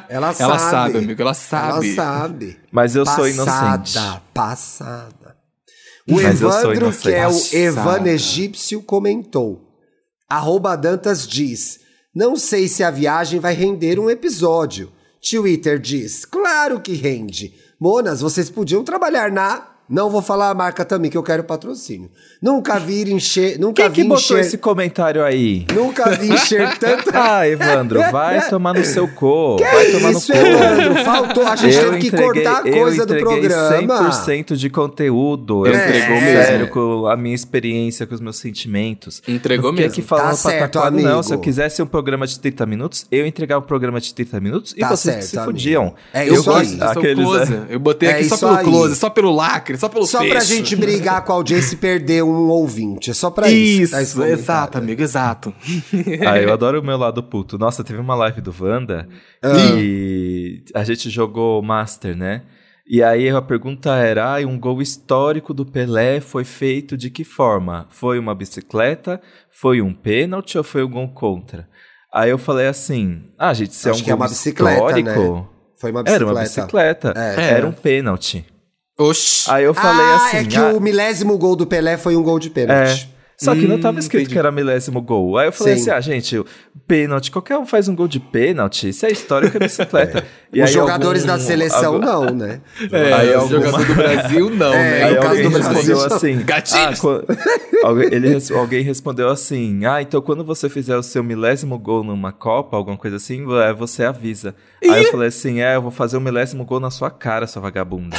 Ela 0.07 0.33
sabe. 0.33 0.51
Ela 0.51 0.59
sabe, 0.59 0.97
amigo, 0.99 1.21
ela 1.21 1.33
sabe. 1.33 1.87
Ela 1.87 1.95
sabe. 1.95 2.59
Mas 2.71 2.95
eu 2.95 3.05
sou 3.05 3.25
Passada, 3.25 3.29
inocente. 3.29 4.21
Passada. 4.33 5.35
O 6.07 6.15
Mas 6.15 6.39
sou 6.39 6.49
Evandro, 6.49 6.91
que 6.91 7.11
é 7.11 7.27
o. 7.27 7.41
Evan. 7.53 8.07
Egípcio, 8.07 8.81
comentou. 8.83 9.61
Arroba 10.29 10.75
Dantas 10.75 11.27
diz: 11.27 11.79
Não 12.13 12.35
sei 12.35 12.67
se 12.67 12.83
a 12.83 12.91
viagem 12.91 13.39
vai 13.39 13.53
render 13.53 13.99
um 13.99 14.09
episódio. 14.09 14.91
Twitter 15.27 15.79
diz: 15.79 16.25
Claro 16.25 16.81
que 16.81 16.93
rende. 16.93 17.53
Monas, 17.79 18.21
vocês 18.21 18.49
podiam 18.49 18.83
trabalhar 18.83 19.31
na. 19.31 19.72
Não 19.89 20.09
vou 20.09 20.21
falar 20.21 20.49
a 20.49 20.53
marca 20.53 20.85
também, 20.85 21.11
que 21.11 21.17
eu 21.17 21.21
quero 21.23 21.43
patrocínio. 21.43 22.09
Nunca 22.41 22.79
vi 22.79 23.11
encher. 23.11 23.59
Nunca 23.59 23.83
Quem 23.83 23.89
vi 23.91 23.95
que 24.03 24.07
botou 24.07 24.37
encher. 24.37 24.39
esse 24.39 24.57
comentário 24.57 25.23
aí? 25.23 25.65
Nunca 25.73 26.09
vi 26.11 26.31
encher 26.31 26.75
tanta. 26.79 27.11
Ah, 27.13 27.47
Evandro, 27.47 27.99
vai 28.11 28.47
tomar 28.49 28.73
no 28.73 28.83
seu 28.85 29.07
cu. 29.07 29.57
vai 29.57 29.91
tomar 29.91 30.11
no 30.11 30.17
isso, 30.17 30.31
cu. 30.31 30.37
Evandro? 30.37 31.03
Faltou. 31.03 31.45
A 31.47 31.55
gente 31.57 31.75
Eu 31.75 31.91
teve 31.91 32.09
que 32.09 32.17
cortar 32.17 32.57
a 32.59 32.61
coisa 32.63 33.01
eu 33.03 33.05
do 33.05 33.17
programa. 33.17 34.09
100% 34.11 34.55
de 34.55 34.69
conteúdo. 34.69 35.67
Eu 35.67 35.73
É, 35.73 35.85
entregou 35.87 36.15
é. 36.17 36.45
sério 36.45 36.67
com 36.69 37.07
a 37.07 37.17
minha 37.17 37.35
experiência, 37.35 38.07
com 38.07 38.15
os 38.15 38.21
meus 38.21 38.37
sentimentos. 38.37 39.21
Entregou 39.27 39.71
não 39.71 39.77
mesmo. 39.77 39.91
aqui 39.91 40.01
falando 40.01 40.29
Tá 40.29 40.35
certo, 40.35 40.59
pataquado, 40.73 40.99
não. 40.99 41.21
Se 41.21 41.33
eu 41.33 41.39
quisesse 41.39 41.81
um 41.81 41.85
programa 41.87 42.25
de 42.25 42.39
30 42.39 42.65
minutos, 42.65 43.05
eu 43.11 43.25
entregava 43.27 43.63
um 43.63 43.67
programa 43.67 43.99
de 43.99 44.13
30 44.13 44.39
minutos 44.39 44.73
e 44.77 44.79
Tá 44.79 44.89
vocês 44.89 45.15
certo, 45.15 45.27
se 45.29 45.37
amigo. 45.37 45.51
fudiam. 45.51 45.93
É 46.13 46.27
Eu 46.27 46.35
isso 46.35 46.43
gosto 46.45 46.81
aí. 46.81 46.89
Aqueles, 46.89 47.25
close. 47.25 47.59
Eu 47.69 47.79
botei 47.79 48.09
É 48.09 48.13
aqui 48.13 48.25
só 48.29 48.37
pelo 48.37 48.55
aí. 48.55 48.63
close, 48.63 48.95
só 48.95 49.09
pelo 49.09 49.35
lacre, 49.35 49.72
só 49.77 49.89
pelo 49.89 50.05
Só 50.05 50.19
pra 50.19 50.39
fecho. 50.41 50.47
gente 50.55 50.75
brigar 50.75 51.23
com 51.23 51.31
a 51.31 51.35
audiência 51.35 51.75
e 51.75 51.77
perder 51.77 52.23
um 52.23 52.47
ouvinte. 52.49 53.11
É 53.11 53.13
só 53.13 53.29
pra 53.29 53.49
isso. 53.49 53.95
Isso, 53.97 54.19
tá 54.19 54.29
exato, 54.29 54.77
amigo, 54.77 55.01
exato. 55.01 55.53
Ah, 56.27 56.39
eu 56.39 56.51
adoro 56.53 56.79
o 56.79 56.83
meu 56.83 56.97
lado 56.97 57.21
puto. 57.23 57.57
Nossa, 57.57 57.83
teve 57.83 57.99
uma 57.99 58.15
live 58.15 58.41
do 58.41 58.53
Wanda 58.59 59.07
Ah. 59.41 59.49
e 59.77 60.63
a 60.73 60.83
gente 60.83 61.09
jogou 61.09 61.61
Master, 61.61 62.15
né? 62.15 62.43
E 62.85 63.01
aí 63.01 63.29
a 63.29 63.41
pergunta 63.41 63.95
era: 63.95 64.35
ah, 64.35 64.39
um 64.45 64.59
gol 64.59 64.81
histórico 64.81 65.53
do 65.53 65.65
Pelé 65.65 66.19
foi 66.19 66.43
feito 66.43 66.97
de 66.97 67.09
que 67.09 67.23
forma? 67.23 67.87
Foi 67.89 68.19
uma 68.19 68.35
bicicleta? 68.35 69.21
Foi 69.51 69.81
um 69.81 69.93
pênalti 69.93 70.57
ou 70.57 70.63
foi 70.63 70.83
um 70.83 70.89
gol 70.89 71.07
contra? 71.09 71.67
Aí 72.13 72.29
eu 72.29 72.37
falei 72.37 72.67
assim: 72.67 73.23
ah, 73.39 73.53
gente, 73.53 73.73
se 73.73 73.87
é 73.87 73.91
Acho 73.91 74.01
um 74.01 74.03
que 74.03 74.11
é 74.11 74.13
gol 74.13 74.21
uma 74.21 74.27
bicicleta, 74.27 74.75
histórico. 74.99 75.09
né? 75.09 75.45
Foi 75.77 75.91
uma 75.91 75.99
Era 76.01 76.03
bicicleta. 76.25 76.31
uma 76.33 76.41
bicicleta. 76.41 77.13
É. 77.15 77.49
Era 77.55 77.67
um 77.67 77.71
pênalti. 77.71 78.45
Oxi. 78.97 79.49
Aí 79.49 79.63
eu 79.63 79.73
falei 79.73 80.05
ah, 80.05 80.15
assim: 80.15 80.37
é 80.37 80.45
que 80.45 80.57
ah, 80.57 80.73
o 80.73 80.79
milésimo 80.79 81.37
gol 81.37 81.55
do 81.55 81.65
Pelé 81.65 81.97
foi 81.97 82.15
um 82.15 82.23
gol 82.23 82.39
de 82.39 82.49
pênalti. 82.49 83.12
É. 83.43 83.45
Só 83.45 83.55
que 83.55 83.67
não 83.67 83.75
Hum, 83.75 83.81
tava 83.81 83.99
escrito 83.99 84.21
entendi. 84.23 84.33
que 84.33 84.39
era 84.39 84.51
milésimo 84.51 85.01
gol. 85.01 85.37
Aí 85.37 85.47
eu 85.47 85.51
falei 85.53 85.75
Sim. 85.75 85.81
assim: 85.81 85.91
ah, 85.91 86.01
gente, 86.01 86.43
pênalti, 86.87 87.31
qualquer 87.31 87.57
um 87.57 87.65
faz 87.65 87.87
um 87.87 87.95
gol 87.95 88.07
de 88.07 88.19
pênalti. 88.19 88.89
Isso 88.89 89.05
é 89.05 89.11
histórico, 89.11 89.57
é 89.57 89.59
bicicleta. 89.59 90.23
E 90.53 90.61
Os 90.61 90.67
aí 90.69 90.73
jogadores 90.75 91.23
algum- 91.27 91.33
da 91.35 91.39
seleção 91.43 91.95
algum- 91.95 92.05
não, 92.05 92.25
né? 92.25 92.61
É, 92.91 93.11
Aí 93.13 93.29
o 93.31 93.39
alguma- 93.39 93.59
jogador 93.65 93.85
do 93.87 93.95
Brasil 93.95 94.49
não, 94.51 94.71
É, 94.75 94.77
né? 94.77 95.03
Aí 95.05 95.17
alguém 95.17 95.49
Brasil, 95.49 95.49
respondeu 95.97 96.05
assim. 96.05 96.39
Gatilhos. 96.45 97.01
ah, 97.03 97.87
alguém, 97.87 98.09
ele 98.13 98.29
res- 98.29 98.51
alguém 98.51 98.83
respondeu 98.83 99.29
assim: 99.29 99.83
Ah, 99.83 99.99
então 100.03 100.21
quando 100.21 100.43
você 100.43 100.69
fizer 100.69 100.95
o 100.95 101.01
seu 101.01 101.23
milésimo 101.23 101.75
gol 101.79 102.03
numa 102.03 102.31
Copa, 102.31 102.77
alguma 102.77 102.95
coisa 102.95 103.15
assim, 103.15 103.43
é, 103.63 103.73
você 103.73 104.03
avisa. 104.05 104.53
Aí 104.87 105.05
eu 105.05 105.09
falei 105.11 105.29
assim: 105.29 105.59
É, 105.61 105.75
eu 105.75 105.81
vou 105.81 105.89
fazer 105.89 106.17
o 106.17 106.21
milésimo 106.21 106.63
gol 106.65 106.79
na 106.79 106.91
sua 106.91 107.09
cara, 107.09 107.47
sua 107.47 107.59
vagabunda. 107.63 108.15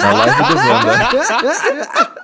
na 0.00 0.12
live 0.14 0.36
do 0.42 0.56
Wanda. 0.56 2.14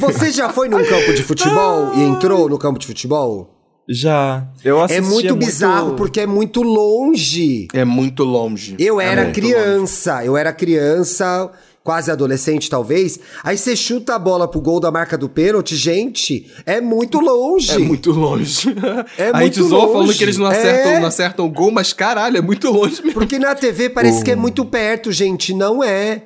Você 0.00 0.30
já 0.30 0.48
foi 0.48 0.68
num 0.68 0.84
campo 0.84 1.12
de 1.14 1.22
futebol 1.22 1.92
e 1.94 2.02
entrou 2.02 2.48
no 2.48 2.58
campo 2.58 2.78
de 2.78 2.86
futebol? 2.86 3.50
Já. 3.88 4.46
Eu 4.64 4.78
É 4.80 4.84
assistia 4.84 5.02
muito 5.02 5.36
bizarro 5.36 5.94
porque 5.94 6.20
é 6.20 6.26
muito 6.26 6.62
longe. 6.62 7.68
É 7.74 7.84
muito 7.84 8.24
longe. 8.24 8.74
Eu 8.78 9.00
É 9.00 9.06
era 9.06 9.22
muito 9.24 9.34
criança, 9.34 10.24
eu 10.24 10.38
era 10.38 10.54
criança, 10.54 11.50
quase 11.82 12.10
adolescente 12.10 12.70
talvez. 12.70 13.20
Aí 13.42 13.58
você 13.58 13.76
chuta 13.76 14.14
a 14.14 14.18
bola 14.18 14.48
pro 14.48 14.58
gol 14.58 14.80
da 14.80 14.90
marca 14.90 15.18
do 15.18 15.28
pênalti, 15.28 15.76
gente, 15.76 16.50
é 16.64 16.80
muito 16.80 17.20
longe. 17.20 17.72
É 17.72 17.78
muito 17.78 18.10
longe. 18.10 18.74
É 19.18 19.28
a 19.34 19.42
gente 19.42 19.58
muito 19.60 19.68
zoa 19.68 19.80
longe. 19.80 19.92
falando 19.92 20.14
que 20.14 20.24
eles 20.24 20.38
não 20.38 20.46
acertam, 20.46 20.92
É. 20.92 21.00
não 21.00 21.08
acertam 21.08 21.44
o 21.44 21.50
gol, 21.50 21.70
mas 21.70 21.92
caralho, 21.92 22.38
é 22.38 22.40
muito 22.40 22.70
longe 22.70 23.02
mesmo. 23.02 23.12
Porque 23.12 23.38
na 23.38 23.54
TV 23.54 23.90
parece 23.90 24.24
que 24.24 24.30
é 24.30 24.36
muito 24.36 24.64
perto, 24.64 25.12
gente, 25.12 25.52
não 25.52 25.84
é. 25.84 26.22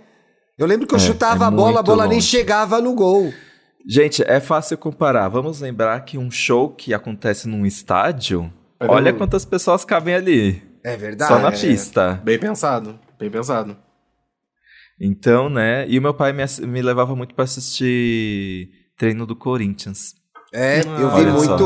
Eu 0.57 0.67
lembro 0.67 0.87
que 0.87 0.95
eu 0.95 0.99
É, 0.99 1.01
chutava 1.01 1.45
é 1.45 1.49
a 1.49 1.51
bola, 1.51 1.71
a 1.71 1.73
muito 1.75 1.87
bola 1.87 2.05
nem 2.07 2.19
longe. 2.19 2.27
chegava 2.29 2.81
no 2.81 2.95
gol. 2.95 3.33
Gente, 3.87 4.23
é 4.23 4.41
fácil 4.41 4.77
comparar. 4.79 5.29
Vamos 5.29 5.61
lembrar 5.61 6.01
que 6.05 6.19
um 6.19 6.31
show 6.31 6.71
que 6.75 6.93
acontece 6.93 7.49
num 7.49 7.65
estádio, 7.67 8.53
É 8.81 8.87
olha 8.87 9.13
quantas 9.13 9.45
pessoas 9.45 9.85
cabem 9.85 10.15
ali. 10.15 10.63
É 10.85 10.97
verdade. 10.97 11.33
Só 11.33 11.39
na 11.39 11.49
É. 11.49 11.51
pista. 11.59 12.15
Bem 12.25 12.39
pensado, 12.39 12.99
bem 13.19 13.31
pensado. 13.31 13.77
Então, 15.01 15.49
né? 15.49 15.89
E 15.89 15.99
o 15.99 16.03
meu 16.03 16.13
pai 16.15 16.33
me, 16.33 16.43
me 16.67 16.83
levava 16.83 17.15
muito 17.15 17.35
pra 17.35 17.45
assistir 17.45 18.71
treino 18.97 19.25
do 19.27 19.37
Corinthians. 19.37 20.15
É, 20.53 20.81
eu 20.81 21.15
vi 21.15 21.27
muito. 21.27 21.65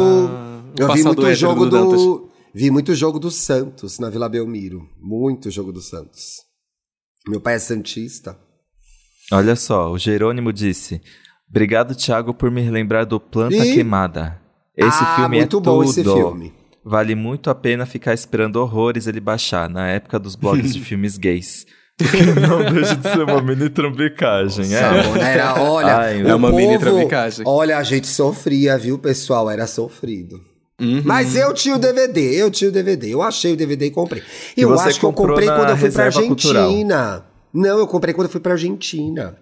Eu 0.78 0.92
vi 0.92 1.02
muito 1.02 1.34
jogo 1.34 1.66
do 1.66 1.90
do. 1.90 2.32
Vi 2.54 2.70
muito 2.70 2.94
jogo 2.94 3.18
do 3.18 3.30
Santos 3.30 3.98
na 3.98 4.10
Vila 4.10 4.28
Belmiro. 4.28 4.86
Muito 5.00 5.50
jogo 5.50 5.72
do 5.72 5.80
Santos. 5.80 6.42
Meu 7.26 7.40
pai 7.40 7.54
é 7.54 7.58
Santista. 7.58 8.38
Olha 9.32 9.56
só, 9.56 9.90
o 9.90 9.98
Jerônimo 9.98 10.52
disse: 10.52 11.00
Obrigado, 11.52 11.94
Thiago, 11.94 12.32
por 12.32 12.50
me 12.50 12.68
lembrar 12.70 13.04
do 13.04 13.20
Planta 13.20 13.54
Ih. 13.56 13.74
Queimada. 13.74 14.40
Esse 14.74 15.02
ah, 15.02 15.16
filme 15.16 15.36
muito 15.36 15.58
é 15.58 15.60
bom 15.60 15.80
tudo. 15.80 15.90
esse 15.90 16.02
filme. 16.02 16.52
Vale 16.82 17.14
muito 17.14 17.50
a 17.50 17.54
pena 17.54 17.84
ficar 17.84 18.14
esperando 18.14 18.56
horrores 18.56 19.06
ele 19.06 19.20
baixar, 19.20 19.68
na 19.68 19.86
época 19.86 20.18
dos 20.18 20.34
blogs 20.34 20.72
de 20.72 20.80
filmes 20.82 21.18
gays. 21.18 21.66
Não 22.40 22.72
deixa 22.72 22.96
de 22.96 23.06
ser 23.06 23.20
uma 23.20 23.42
mini 23.42 23.68
trambicagem, 23.68 24.74
é. 24.74 24.80
Né? 24.80 25.34
Era, 25.34 25.62
olha, 25.62 25.96
Ai, 25.98 26.22
é 26.22 26.34
uma 26.34 26.50
mini 26.50 26.78
povo- 26.78 26.90
travicagem. 26.90 27.44
Olha, 27.46 27.76
a 27.76 27.82
gente 27.82 28.06
sofria, 28.06 28.78
viu, 28.78 28.98
pessoal? 28.98 29.50
Era 29.50 29.66
sofrido. 29.66 30.40
Uhum. 30.80 31.02
Mas 31.04 31.36
eu 31.36 31.52
tinha 31.52 31.76
o 31.76 31.78
DVD, 31.78 32.34
eu 32.42 32.50
tinha 32.50 32.70
o 32.70 32.72
DVD. 32.72 33.12
Eu 33.12 33.20
achei 33.22 33.52
o 33.52 33.56
DVD 33.56 33.86
e 33.86 33.90
comprei. 33.90 34.22
E 34.56 34.62
Eu 34.62 34.72
acho 34.80 34.98
que 34.98 35.04
eu 35.04 35.12
comprei 35.12 35.46
quando 35.46 35.68
eu 35.68 35.76
fui 35.76 35.90
pra 35.90 36.04
reserva 36.04 36.26
cultural. 36.26 36.64
Argentina. 36.64 37.24
Não, 37.52 37.78
eu 37.78 37.86
comprei 37.86 38.14
quando 38.14 38.26
eu 38.26 38.32
fui 38.32 38.40
pra 38.40 38.52
Argentina. 38.52 39.36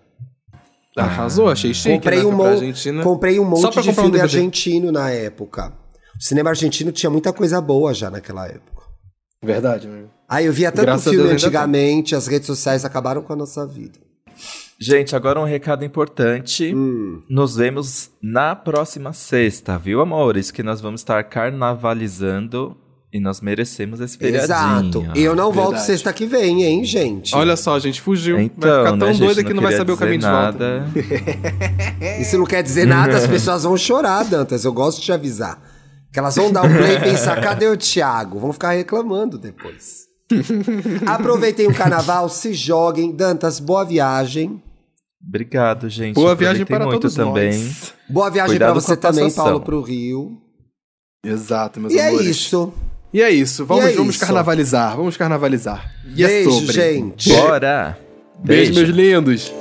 Arrasou, 1.03 1.49
achei 1.49 1.73
chique. 1.75 1.95
comprei, 1.95 2.19
né? 2.19 2.25
um 2.25 2.29
Foi 2.29 2.37
pra 2.37 2.45
mon- 2.45 2.51
Argentina. 2.53 3.03
comprei 3.03 3.41
um 3.41 3.45
monte 3.45 3.81
de 3.83 3.91
um 3.91 3.95
filme 3.95 4.11
DVD. 4.11 4.23
argentino 4.23 4.93
na 4.93 5.11
época. 5.11 5.73
O 6.19 6.23
cinema 6.23 6.51
argentino 6.51 6.93
tinha 6.93 7.11
muita 7.11 7.33
coisa 7.33 7.61
boa 7.61 7.93
já 7.95 8.11
naquela 8.11 8.47
época. 8.47 8.83
Verdade, 9.43 9.87
amigo. 9.89 10.09
Aí 10.29 10.47
eu 10.47 10.53
via 10.53 10.71
tanto 10.71 10.87
Graças 10.87 11.13
filme 11.13 11.31
antigamente, 11.31 12.15
as 12.15 12.27
redes 12.27 12.47
sociais 12.47 12.85
acabaram 12.85 13.23
com 13.23 13.33
a 13.33 13.37
nossa 13.37 13.67
vida. 13.67 13.99
Gente, 14.79 15.15
agora 15.17 15.39
um 15.41 15.45
recado 15.45 15.85
importante. 15.85 16.75
Hum. 16.75 17.21
Nos 17.29 17.57
vemos 17.57 18.11
na 18.23 18.55
próxima 18.57 19.13
sexta, 19.13 19.77
viu, 19.79 20.01
amores? 20.01 20.51
Que 20.51 20.63
nós 20.63 20.81
vamos 20.81 21.01
estar 21.03 21.23
carnavalizando 21.25 22.77
e 23.13 23.19
nós 23.19 23.41
merecemos 23.41 24.01
esse 24.01 24.17
feriadinho. 24.17 24.45
Exato. 24.45 25.07
Eu 25.17 25.35
não 25.35 25.53
volto 25.53 25.71
Verdade. 25.71 25.87
sexta 25.87 26.13
que 26.13 26.27
vem, 26.27 26.63
hein, 26.63 26.85
gente? 26.85 27.35
Olha 27.35 27.57
só, 27.57 27.75
a 27.75 27.79
gente 27.81 28.01
fugiu. 28.01 28.39
Então, 28.39 28.71
vai 28.71 28.79
ficar 28.85 28.99
tão 28.99 29.09
né, 29.09 29.19
doida 29.19 29.45
que 29.45 29.53
não 29.53 29.63
vai 29.63 29.77
saber 29.77 29.93
o 29.93 29.97
caminho 29.97 30.21
de 30.21 30.27
dizer 30.27 30.43
volta. 30.43 30.81
nada. 30.81 32.21
Isso 32.21 32.39
não 32.39 32.45
quer 32.47 32.63
dizer 32.63 32.87
nada, 32.87 33.17
as 33.17 33.27
pessoas 33.27 33.65
vão 33.65 33.77
chorar, 33.77 34.25
Dantas. 34.25 34.65
Eu 34.65 34.73
gosto 34.73 34.99
de 35.01 35.07
te 35.07 35.13
avisar. 35.13 35.61
Que 36.13 36.19
elas 36.19 36.37
vão 36.37 36.53
dar 36.53 36.63
um 36.65 36.73
play 36.77 36.97
e 36.97 37.01
pensar, 37.01 37.41
cadê 37.41 37.67
o 37.69 37.77
Thiago? 37.77 38.39
Vão 38.39 38.53
ficar 38.53 38.73
reclamando 38.73 39.39
depois. 39.39 40.09
Aproveitem 41.07 41.67
o 41.67 41.75
carnaval, 41.75 42.29
se 42.29 42.53
joguem. 42.55 43.13
Dantas, 43.13 43.59
boa 43.59 43.85
viagem. 43.85 44.63
Obrigado, 45.25 45.89
gente. 45.89 46.15
Boa 46.15 46.35
viagem 46.35 46.65
para 46.65 46.87
muito 46.87 47.03
todos 47.03 47.15
também. 47.17 47.53
nós. 47.53 47.93
Boa 48.09 48.31
viagem 48.31 48.57
pra 48.57 48.73
você 48.73 48.97
também. 48.97 49.31
Paulo, 49.33 49.61
pro 49.61 49.83
Rio. 49.83 50.39
Exato, 51.25 51.79
meus 51.79 51.93
E 51.93 51.99
é 51.99 52.09
amores. 52.09 52.27
isso. 52.27 52.73
E 53.13 53.23
é 53.23 53.31
isso. 53.31 53.67
Vamos, 53.67 53.85
é 53.87 53.93
vamos 53.93 54.15
isso. 54.15 54.25
carnavalizar. 54.25 54.97
Vamos 54.97 55.17
carnavalizar. 55.17 55.93
E 56.15 56.25
é 56.25 56.29
Beijo, 56.29 56.51
sobre. 56.51 56.73
gente. 56.73 57.29
Bora! 57.33 57.99
Beijo, 58.39 58.75
meus 58.75 58.89
lindos. 58.89 59.53